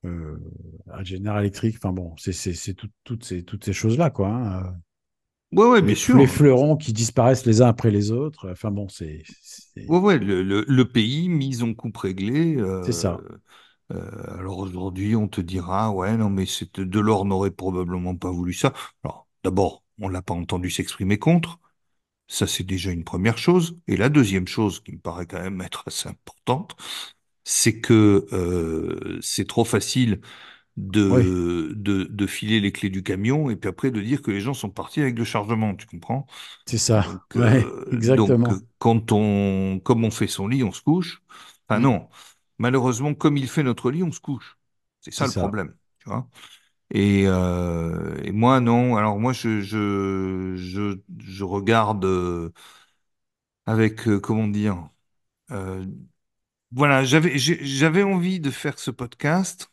euh, 0.05 0.09
euh, 0.09 0.93
à 0.93 1.03
General 1.03 1.39
Electric. 1.43 1.75
Enfin 1.77 1.91
bon, 1.93 2.15
c'est 2.17 2.33
c'est- 2.33 2.53
c'est 2.53 2.73
tout- 2.73 2.89
toutes 3.03 3.23
ces, 3.25 3.43
toutes 3.43 3.65
ces 3.65 3.73
choses-là, 3.73 4.09
quoi. 4.09 4.29
hein. 4.29 4.75
ouais, 5.51 5.81
Les, 5.81 5.93
bien 5.93 5.95
sûr. 5.95 6.13
les 6.13 6.27
fleurons 6.27 6.77
qui 6.77 6.93
disparaissent 6.93 7.45
les 7.45 7.61
uns 7.61 7.67
après 7.67 7.91
les 7.91 8.11
autres. 8.11 8.49
Enfin 8.51 8.71
bon, 8.71 8.87
c'est 8.89 9.23
c'est 9.25 9.87
Ouais, 9.87 10.17
le, 10.17 10.43
le, 10.43 10.63
le 10.67 10.91
pays 10.91 11.27
mis 11.29 11.61
en 11.61 11.73
coupe 11.73 11.97
réglée. 11.97 12.55
c'est 12.81 12.91
euh, 12.91 12.93
ça. 12.93 13.25
euh, 13.91 14.39
alors 14.39 14.59
aujourd'hui, 14.59 15.15
on 15.15 15.27
te 15.27 15.41
dira, 15.41 15.91
ouais, 15.91 16.17
non, 16.17 16.29
mais 16.29 16.45
c'est 16.45 16.79
Delors 16.81 17.25
n'aurait 17.25 17.51
probablement 17.51 18.15
pas 18.15 18.31
voulu 18.31 18.53
ça. 18.53 18.73
Alors, 19.03 19.27
d'abord, 19.43 19.83
on 19.99 20.09
l'a 20.09 20.21
pas 20.21 20.33
entendu 20.35 20.69
s'exprimer 20.71 21.19
contre. 21.19 21.59
Ça, 22.27 22.47
c'est 22.47 22.63
déjà 22.65 22.91
une 22.91 23.03
première 23.05 23.37
chose. 23.37 23.79
Et 23.87 23.97
la 23.97 24.09
deuxième 24.09 24.47
chose 24.47 24.81
qui 24.81 24.93
me 24.93 24.99
paraît 24.99 25.27
quand 25.27 25.41
même 25.41 25.61
être 25.61 25.83
assez 25.87 26.09
importante, 26.09 26.75
c'est 27.43 27.79
que 27.81 28.27
euh, 28.33 29.19
c'est 29.21 29.47
trop 29.47 29.65
facile 29.65 30.21
Oui, 31.09 31.33
de, 31.75 32.05
de, 32.09 32.27
filer 32.27 32.59
les 32.61 32.71
clés 32.73 32.89
du 32.91 33.03
camion 33.03 33.49
et 33.51 33.55
puis 33.57 33.69
après 33.69 33.91
de 33.91 34.01
dire 34.01 34.21
que 34.21 34.31
les 34.31 34.41
gens 34.41 34.53
sont 34.55 34.69
partis 34.71 35.01
avec 35.01 35.17
le 35.19 35.25
chargement, 35.25 35.75
tu 35.75 35.87
comprends? 35.87 36.27
c'est 36.65 36.77
ça. 36.77 37.05
Donc, 37.05 37.21
Ouais, 37.35 37.65
euh, 37.65 38.09
donc 38.09 38.37
exactement. 38.37 38.51
euh, 38.51 38.61
quand 38.79 39.11
on, 39.11 39.79
comme 39.83 40.05
on 40.05 40.11
fait 40.11 40.27
son 40.27 40.47
lit, 40.47 40.63
on 40.63 40.71
se 40.71 40.81
couche. 40.81 41.21
Enfin 41.67 41.79
Mm, 41.79 41.81
non, 41.81 42.09
malheureusement, 42.59 43.13
comme 43.15 43.37
il 43.37 43.47
fait 43.49 43.63
notre 43.63 43.91
lit, 43.91 44.03
on 44.03 44.11
se 44.11 44.19
couche. 44.21 44.57
C'est 45.01 45.11
ça 45.11 45.27
le 45.27 45.33
ça. 45.33 45.33
problème, 45.33 45.75
tu 45.99 46.09
vois? 46.09 46.29
Et, 46.91 47.23
euh, 47.27 48.17
et 48.23 48.31
moi, 48.31 48.59
non. 48.61 48.97
Alors 48.97 49.19
moi, 49.19 49.33
je, 49.33 49.61
je, 49.61 50.55
je, 50.57 50.99
je 51.19 51.43
regarde 51.43 52.05
avec, 53.65 54.03
comment 54.21 54.47
dire, 54.47 54.89
voilà, 56.75 57.03
j'avais, 57.03 57.37
j'avais 57.37 58.03
envie 58.03 58.39
de 58.39 58.49
faire 58.49 58.79
ce 58.79 58.91
podcast. 58.91 59.69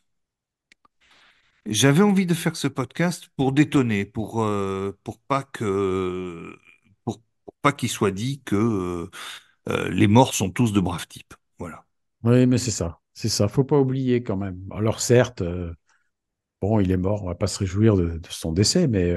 J'avais 1.67 2.03
envie 2.03 2.27
de 2.27 2.35
faire 2.35 2.57
ce 2.57 2.69
podcast 2.69 3.29
pour 3.37 3.53
détonner, 3.53 4.05
pour, 4.05 4.43
euh, 4.43 4.99
pour 5.05 5.19
pas 5.19 5.43
que, 5.43 6.57
pour, 7.05 7.23
pas 7.63 7.73
qu'il 7.73 7.89
soit 7.89 8.11
dit 8.11 8.43
que 8.45 8.57
euh, 8.57 9.11
euh, 9.69 9.89
les 9.91 10.09
morts 10.09 10.35
sont 10.35 10.51
tous 10.51 10.73
de 10.73 10.81
braves 10.81 11.07
types. 11.07 11.35
Voilà. 11.59 11.87
Oui, 12.23 12.47
mais 12.47 12.59
c'est 12.59 12.71
ça. 12.71 13.01
C'est 13.15 13.29
ça. 13.29 13.49
Faut 13.49 13.65
pas 13.65 13.79
oublier 13.79 14.23
quand 14.23 14.37
même. 14.37 14.61
Alors 14.71 15.01
certes, 15.01 15.43
bon, 16.61 16.81
il 16.81 16.91
est 16.91 16.97
mort. 16.97 17.25
On 17.25 17.29
va 17.29 17.35
pas 17.35 17.47
se 17.47 17.59
réjouir 17.59 17.97
de, 17.97 18.21
son 18.31 18.53
décès, 18.53 18.89
mais 18.89 19.15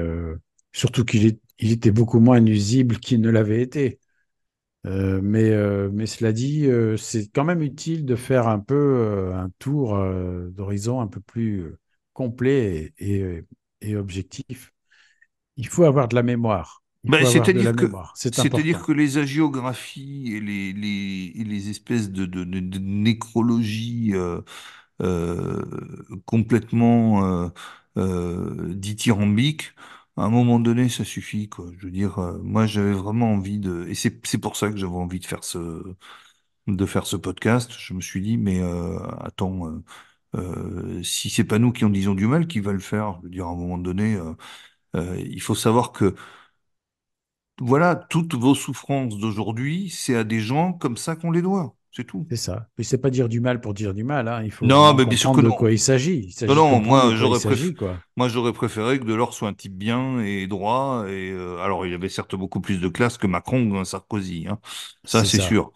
surtout 0.72 1.04
qu'il 1.04 1.38
était 1.58 1.90
beaucoup 1.90 2.20
moins 2.20 2.40
nuisible 2.40 2.98
qu'il 2.98 3.20
ne 3.20 3.30
l'avait 3.30 3.62
été. 3.62 4.00
Euh, 4.86 5.20
mais, 5.22 5.50
euh, 5.50 5.90
mais 5.92 6.06
cela 6.06 6.32
dit, 6.32 6.66
euh, 6.66 6.96
c'est 6.98 7.28
quand 7.32 7.44
même 7.44 7.62
utile 7.62 8.04
de 8.04 8.16
faire 8.16 8.48
un 8.48 8.58
peu 8.60 9.32
un 9.34 9.50
tour 9.58 9.96
d'horizon 10.50 11.00
un 11.00 11.06
peu 11.06 11.20
plus 11.20 11.74
complet 12.12 12.92
et, 12.98 13.20
et, 13.20 13.44
et 13.80 13.96
objectif. 13.96 14.72
Il 15.56 15.68
faut 15.68 15.84
avoir 15.84 16.08
de 16.08 16.14
la 16.14 16.22
mémoire. 16.22 16.82
Ben, 17.04 17.24
c'est-à-dire 17.24 17.74
que, 17.76 17.86
c'est-à-dire 18.14 18.82
les 18.92 19.18
hagiographies 19.18 20.34
et 20.34 20.40
les, 20.40 20.72
les, 20.72 21.32
et 21.36 21.44
les 21.44 21.70
espèces 21.70 22.10
de, 22.10 22.24
de, 22.26 22.44
de, 22.44 22.60
de 22.60 22.78
nécrologie 22.78 24.14
complètement 26.26 27.50
dithyrambiques, 27.96 29.72
à 30.16 30.24
un 30.24 30.30
moment 30.30 30.60
donné, 30.60 30.88
ça 30.88 31.04
suffit, 31.04 31.48
quoi. 31.48 31.66
Je 31.78 31.86
veux 31.86 31.90
dire, 31.92 32.18
euh, 32.18 32.38
moi, 32.42 32.66
j'avais 32.66 32.92
vraiment 32.92 33.32
envie 33.32 33.58
de, 33.58 33.86
et 33.88 33.94
c'est, 33.94 34.24
c'est 34.26 34.38
pour 34.38 34.56
ça 34.56 34.70
que 34.70 34.76
j'avais 34.76 34.92
envie 34.94 35.20
de 35.20 35.26
faire 35.26 35.44
ce, 35.44 35.82
de 36.66 36.86
faire 36.86 37.06
ce 37.06 37.16
podcast. 37.16 37.72
Je 37.78 37.94
me 37.94 38.00
suis 38.00 38.20
dit, 38.22 38.36
mais 38.38 38.60
euh, 38.62 38.98
attends, 39.20 39.68
euh, 39.68 39.84
euh, 40.36 41.02
si 41.02 41.30
c'est 41.30 41.44
pas 41.44 41.58
nous 41.58 41.72
qui 41.72 41.84
en 41.84 41.90
disons 41.90 42.14
du 42.14 42.26
mal, 42.26 42.46
qui 42.48 42.60
va 42.60 42.72
le 42.72 42.80
faire? 42.80 43.18
Je 43.20 43.24
veux 43.24 43.30
dire, 43.30 43.46
à 43.46 43.50
un 43.50 43.56
moment 43.56 43.78
donné, 43.78 44.16
euh, 44.96 45.18
il 45.20 45.42
faut 45.42 45.54
savoir 45.56 45.92
que 45.92 46.14
voilà, 47.60 47.96
toutes 47.96 48.34
vos 48.34 48.54
souffrances 48.54 49.18
d'aujourd'hui, 49.18 49.90
c'est 49.90 50.14
à 50.16 50.22
des 50.24 50.38
gens 50.40 50.72
comme 50.72 50.96
ça 50.96 51.16
qu'on 51.16 51.30
les 51.32 51.42
doit. 51.42 51.76
C'est 51.94 52.04
tout. 52.04 52.28
C'est 52.30 52.36
ça. 52.36 52.68
Mais 52.78 52.84
c'est 52.84 52.98
pas 52.98 53.10
dire 53.10 53.28
du 53.28 53.40
mal 53.40 53.60
pour 53.60 53.74
dire 53.74 53.94
du 53.94 54.04
mal. 54.04 54.28
hein. 54.28 54.42
Il 54.44 54.50
faut 54.50 54.66
Non, 54.66 54.68
vraiment 54.68 54.94
mais 54.94 55.04
bien 55.04 55.18
sûr 55.18 55.30
comprendre 55.30 55.32
que 55.32 55.40
de 55.42 55.48
non. 55.48 55.56
quoi 55.56 55.72
il 55.72 55.78
s'agit. 55.78 56.34
Non, 56.46 56.54
non, 56.54 56.80
moi 56.80 57.14
j'aurais 57.16 57.40
préf... 57.40 57.58
s'agit, 57.58 57.74
quoi. 57.74 58.02
moi 58.16 58.28
j'aurais 58.28 58.52
préféré 58.52 58.98
que 58.98 59.04
Delors 59.04 59.34
soit 59.34 59.48
un 59.48 59.54
type 59.54 59.76
bien 59.76 60.20
et 60.20 60.46
droit. 60.46 61.04
Et 61.08 61.30
euh, 61.32 61.58
alors, 61.58 61.86
il 61.86 61.94
avait 61.94 62.08
certes 62.08 62.34
beaucoup 62.34 62.60
plus 62.60 62.80
de 62.80 62.88
classe 62.88 63.18
que 63.18 63.26
Macron 63.26 63.62
ou 63.70 63.76
un 63.78 63.84
Sarkozy, 63.84 64.46
hein. 64.48 64.58
Ça, 65.04 65.24
C'est 65.24 65.40
sûr. 65.40 65.72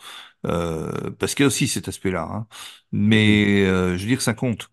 Euh, 0.47 1.11
parce 1.19 1.35
qu'il 1.35 1.43
y 1.45 1.47
a 1.47 1.49
aussi 1.49 1.69
cet 1.69 1.89
aspect-là. 1.89 2.23
hein. 2.31 2.47
Mais 2.93 3.65
euh, 3.67 3.97
je 3.97 4.03
veux 4.03 4.09
dire, 4.09 4.23
ça 4.23 4.35
compte. 4.35 4.71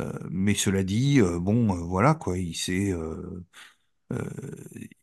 Euh, 0.00 0.12
mais 0.30 0.54
cela 0.54 0.82
dit, 0.84 1.20
euh, 1.20 1.38
bon, 1.40 1.74
euh, 1.76 1.82
voilà 1.84 2.14
quoi. 2.14 2.38
Il 2.38 2.54
s'est, 2.56 2.92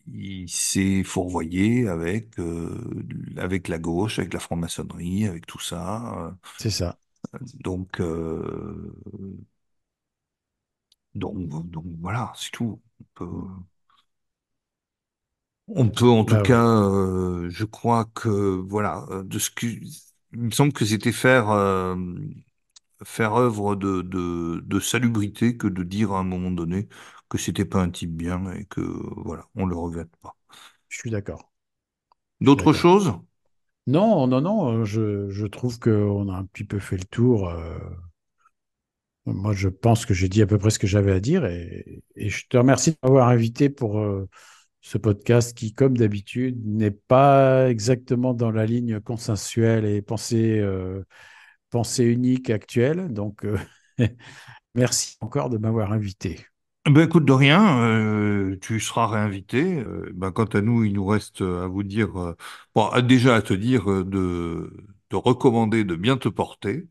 il 0.07 0.49
s'est 0.49 1.03
fourvoyé 1.03 1.87
avec, 1.87 2.37
euh, 2.39 3.03
avec 3.37 3.67
la 3.67 3.79
gauche, 3.79 4.19
avec 4.19 4.33
la 4.33 4.39
franc-maçonnerie, 4.39 5.25
avec 5.27 5.45
tout 5.47 5.59
ça. 5.59 6.35
C'est 6.57 6.69
ça. 6.71 6.97
Donc, 7.59 7.99
euh, 8.01 8.93
donc, 11.15 11.47
donc 11.71 11.85
voilà, 12.01 12.31
c'est 12.35 12.51
tout. 12.51 12.81
On 12.99 13.05
peut, 13.15 13.47
on 15.67 15.89
peut 15.89 16.09
en 16.09 16.25
tout 16.25 16.37
Bah 16.37 16.43
ouais. 16.43 16.51
cas, 16.51 16.65
euh, 16.65 17.49
je 17.49 17.65
crois 17.65 18.05
que 18.15 18.29
voilà, 18.29 19.05
euh, 19.09 19.23
de 19.23 19.39
ce 19.39 19.49
que 19.51 19.65
il 20.33 20.39
me 20.39 20.51
semble 20.51 20.73
que 20.73 20.85
c'était 20.85 21.11
faire 21.11 21.49
euh, 21.51 21.95
faire 23.03 23.33
œuvre 23.35 23.75
de, 23.75 24.01
de, 24.01 24.61
de 24.65 24.79
salubrité 24.79 25.57
que 25.57 25.67
de 25.67 25.83
dire 25.83 26.11
à 26.13 26.19
un 26.19 26.23
moment 26.23 26.51
donné 26.51 26.87
que 27.31 27.39
c'était 27.39 27.65
pas 27.65 27.81
un 27.81 27.91
type 27.91 28.15
bien 28.17 28.51
et 28.53 28.65
que 28.67 28.81
voilà, 28.81 29.47
on 29.55 29.65
le 29.67 29.77
regrette 29.77 30.15
pas. 30.17 30.37
Je 30.89 30.99
suis 30.99 31.11
d'accord. 31.11 31.51
D'autres 32.41 32.73
choses? 32.73 33.13
Non, 33.85 34.25
non, 34.27 34.41
non, 34.41 34.85
je, 34.85 35.29
je 35.29 35.45
trouve 35.45 35.77
qu'on 35.79 36.29
a 36.29 36.35
un 36.35 36.45
petit 36.45 36.63
peu 36.63 36.79
fait 36.79 36.97
le 36.97 37.03
tour. 37.05 37.47
euh, 37.49 37.77
Moi, 39.25 39.53
je 39.53 39.69
pense 39.69 40.05
que 40.05 40.13
j'ai 40.15 40.29
dit 40.29 40.41
à 40.41 40.47
peu 40.47 40.57
près 40.57 40.71
ce 40.71 40.79
que 40.79 40.87
j'avais 40.87 41.11
à 41.11 41.19
dire 41.19 41.45
et, 41.45 42.03
et 42.15 42.29
je 42.29 42.47
te 42.47 42.57
remercie 42.57 42.91
de 42.91 42.97
m'avoir 43.03 43.27
invité 43.29 43.69
pour 43.69 43.99
euh, 43.99 44.27
ce 44.81 44.97
podcast 44.97 45.55
qui, 45.55 45.73
comme 45.73 45.95
d'habitude, 45.97 46.59
n'est 46.65 46.89
pas 46.91 47.69
exactement 47.69 48.33
dans 48.33 48.49
la 48.51 48.65
ligne 48.65 48.99
consensuelle 48.99 49.85
et 49.85 50.01
pensée, 50.01 50.59
euh, 50.59 51.03
pensée 51.71 52.05
unique 52.05 52.49
actuelle. 52.51 53.09
Donc, 53.13 53.45
euh, 53.45 53.57
merci 54.75 55.17
encore 55.21 55.49
de 55.51 55.57
m'avoir 55.59 55.93
invité. 55.93 56.39
Ben 56.85 57.01
écoute, 57.05 57.25
de 57.25 57.31
rien, 57.31 57.79
euh, 57.83 58.57
tu 58.59 58.79
seras 58.79 59.05
réinvité. 59.07 59.79
Euh, 59.79 60.09
ben, 60.15 60.31
quant 60.31 60.45
à 60.45 60.61
nous, 60.61 60.83
il 60.83 60.93
nous 60.93 61.05
reste 61.05 61.41
à 61.41 61.67
vous 61.67 61.83
dire, 61.83 62.17
euh, 62.19 63.01
déjà 63.01 63.35
à 63.35 63.41
te 63.43 63.53
dire 63.53 63.89
euh, 63.91 64.03
de, 64.03 64.73
de 65.11 65.15
recommander 65.15 65.83
de 65.83 65.95
bien 65.95 66.17
te 66.17 66.27
porter. 66.27 66.87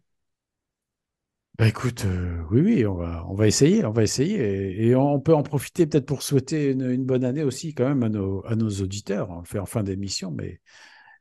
Bah 1.59 1.68
écoute, 1.68 2.05
euh, 2.07 2.43
oui, 2.51 2.61
oui, 2.62 2.86
on 2.86 3.34
va, 3.34 3.47
essayer, 3.47 3.84
on 3.84 3.91
va 3.93 4.03
essayer. 4.03 4.86
Et, 4.86 4.95
on 4.97 5.20
peut 5.20 5.34
en 5.34 5.43
profiter 5.43 5.86
peut-être 5.86 6.07
pour 6.07 6.22
souhaiter 6.22 6.70
une, 6.70 6.91
une 6.91 7.05
bonne 7.05 7.22
année 7.24 7.43
aussi 7.43 7.74
quand 7.74 7.86
même 7.86 8.03
à 8.03 8.09
nos, 8.09 8.45
à 8.47 8.57
nos 8.57 8.70
auditeurs. 8.70 9.28
On 9.30 9.41
le 9.41 9.45
fait 9.45 9.59
en 9.59 9.66
fin 9.66 9.82
d'émission, 9.82 10.30
mais, 10.30 10.61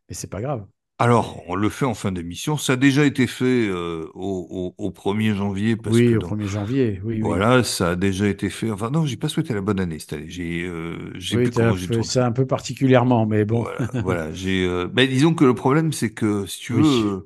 mais 0.09 0.15
c'est 0.15 0.30
pas 0.30 0.41
grave. 0.41 0.65
Alors, 1.00 1.43
on 1.47 1.56
le 1.56 1.70
fait 1.70 1.86
en 1.86 1.93
fin 1.93 2.12
d'émission. 2.12 2.58
Ça 2.58 2.74
a 2.74 2.76
déjà 2.76 3.06
été 3.06 3.26
fait 3.28 3.68
euh, 3.70 4.06
au, 4.14 4.74
au, 4.78 4.86
au 4.86 4.91
1er 4.91 5.34
janvier 5.34 5.76
parce 5.78 6.02
que 6.02 6.06
Oui, 6.06 6.16
au 6.16 6.18
dans, 6.18 6.30
1er 6.30 6.47
janvier, 6.47 7.02
oui, 7.04 7.22
oui. 7.24 7.43
voilà, 7.43 7.64
ça 7.64 7.91
a 7.91 7.95
déjà 7.97 8.28
été 8.28 8.50
fait. 8.50 8.72
Enfin 8.72 8.91
non, 8.91 9.06
j'ai 9.06 9.18
pas 9.18 9.30
souhaité 9.30 9.54
la 9.54 9.62
bonne 9.62 9.80
année 9.80 10.00
cette 10.00 10.14
année. 10.14 10.30
J'ai, 10.30 10.64
euh, 10.66 11.14
Oui, 11.32 11.50
fait 11.78 12.04
ça 12.04 12.26
un 12.26 12.32
peu 12.32 12.45
particulièrement, 12.47 13.26
mais 13.26 13.45
bon. 13.45 13.66
Voilà, 13.66 13.91
voilà. 14.00 14.32
J'ai, 14.34 14.64
euh, 14.66 14.88
ben, 14.88 15.08
disons 15.10 15.34
que 15.34 15.43
le 15.43 15.56
problème, 15.56 15.91
c'est 15.91 16.14
que 16.14 16.45
si 16.45 16.60
tu 16.62 16.74
veux, 16.74 16.84
euh, 17.16 17.26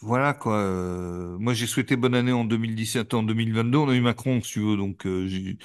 voilà 0.00 0.34
quoi. 0.34 0.56
euh, 0.58 1.38
moi, 1.38 1.54
j'ai 1.54 1.66
souhaité 1.66 1.96
bonne 1.96 2.14
année 2.14 2.32
en 2.32 2.44
2017, 2.44 3.14
en 3.14 3.22
2022, 3.22 3.78
on 3.78 3.88
a 3.88 3.94
eu 3.94 4.00
Macron, 4.00 4.40
si 4.42 4.52
tu 4.54 4.60
veux. 4.60 4.76
Donc, 4.76 5.06
euh, 5.06 5.26
j'ai- 5.28 5.58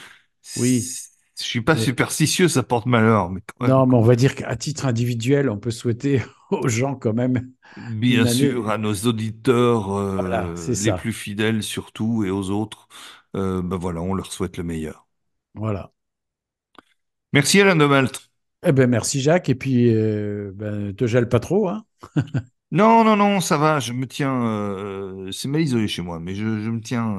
oui. 0.56 0.96
je 1.38 1.43
suis 1.43 1.62
pas 1.62 1.76
Mais, 1.76 1.78
superstitieux, 1.78 2.48
ça 2.48 2.64
porte 2.64 2.86
malheur, 2.88 3.30
mais 3.32 3.41
quand 3.41 3.68
même, 3.68 3.74
non, 3.74 3.86
mais 3.88 3.96
on 3.96 4.02
va 4.02 4.16
dire 4.16 4.36
qu'à 4.36 4.56
titre 4.56 4.86
individuel, 4.86 5.50
on 5.50 5.58
peut 5.58 5.72
souhaiter 5.72 6.22
aux 6.52 6.68
gens 6.68 6.96
quand 6.96 7.14
même 7.14 7.54
Bien 7.78 8.26
année. 8.26 8.28
sûr, 8.28 8.70
à 8.70 8.78
nos 8.78 8.93
auditeurs 9.06 9.91
euh, 9.93 10.76
les 10.78 10.91
ça. 10.91 10.93
plus 10.93 11.12
fidèles 11.14 11.62
surtout 11.64 12.24
et 12.24 12.30
aux 12.30 12.50
autres, 12.50 12.88
euh, 13.36 13.62
ben 13.62 13.76
voilà, 13.78 14.02
on 14.02 14.14
leur 14.14 14.32
souhaite 14.32 14.58
le 14.58 14.64
meilleur. 14.64 15.08
Voilà. 15.54 15.91
Merci 17.34 17.62
Alain 17.62 17.76
de 17.76 17.86
Malte. 17.86 18.32
Eh 18.64 18.72
ben, 18.72 18.89
merci 18.89 19.22
Jacques. 19.22 19.50
Et 19.50 19.56
puis, 19.56 19.93
euh, 19.96 20.52
ben, 20.56 20.93
te 20.96 21.06
gèle 21.08 21.30
pas 21.30 21.39
trop, 21.39 21.68
hein. 21.70 21.86
Non, 22.72 23.04
non, 23.06 23.16
non, 23.16 23.39
ça 23.41 23.58
va, 23.58 23.80
je 23.80 23.93
me 23.93 24.06
tiens, 24.08 24.43
euh, 24.46 25.32
c'est 25.32 25.48
mal 25.48 25.62
isolé 25.62 25.88
chez 25.88 26.02
moi, 26.02 26.20
mais 26.20 26.36
je, 26.36 26.43
je 26.62 26.70
me 26.70 26.82
tiens, 26.82 27.18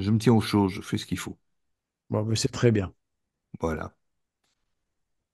je 0.00 0.10
me 0.10 0.18
tiens 0.18 0.32
au 0.32 0.40
chaud, 0.40 0.68
je 0.68 0.80
fais 0.82 0.98
ce 0.98 1.06
qu'il 1.06 1.18
faut. 1.18 1.38
Bon, 2.10 2.22
ben, 2.22 2.36
c'est 2.36 2.48
très 2.52 2.70
bien. 2.70 2.94
Voilà. 3.60 3.94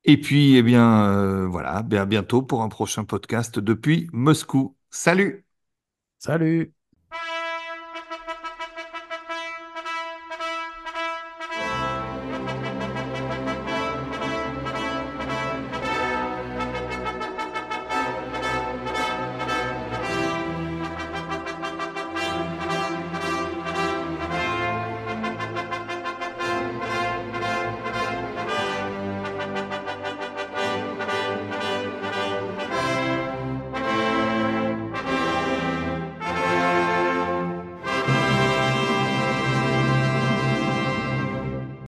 Et 0.04 0.20
puis, 0.20 0.56
eh 0.56 0.62
bien, 0.62 1.08
euh, 1.10 1.46
voilà, 1.46 1.82
ben 1.82 2.00
à 2.00 2.06
bientôt 2.06 2.42
pour 2.42 2.62
un 2.62 2.68
prochain 2.68 3.04
podcast 3.04 3.58
depuis 3.58 4.08
Moscou. 4.12 4.76
Salut! 4.90 5.44
Salut! 6.18 6.77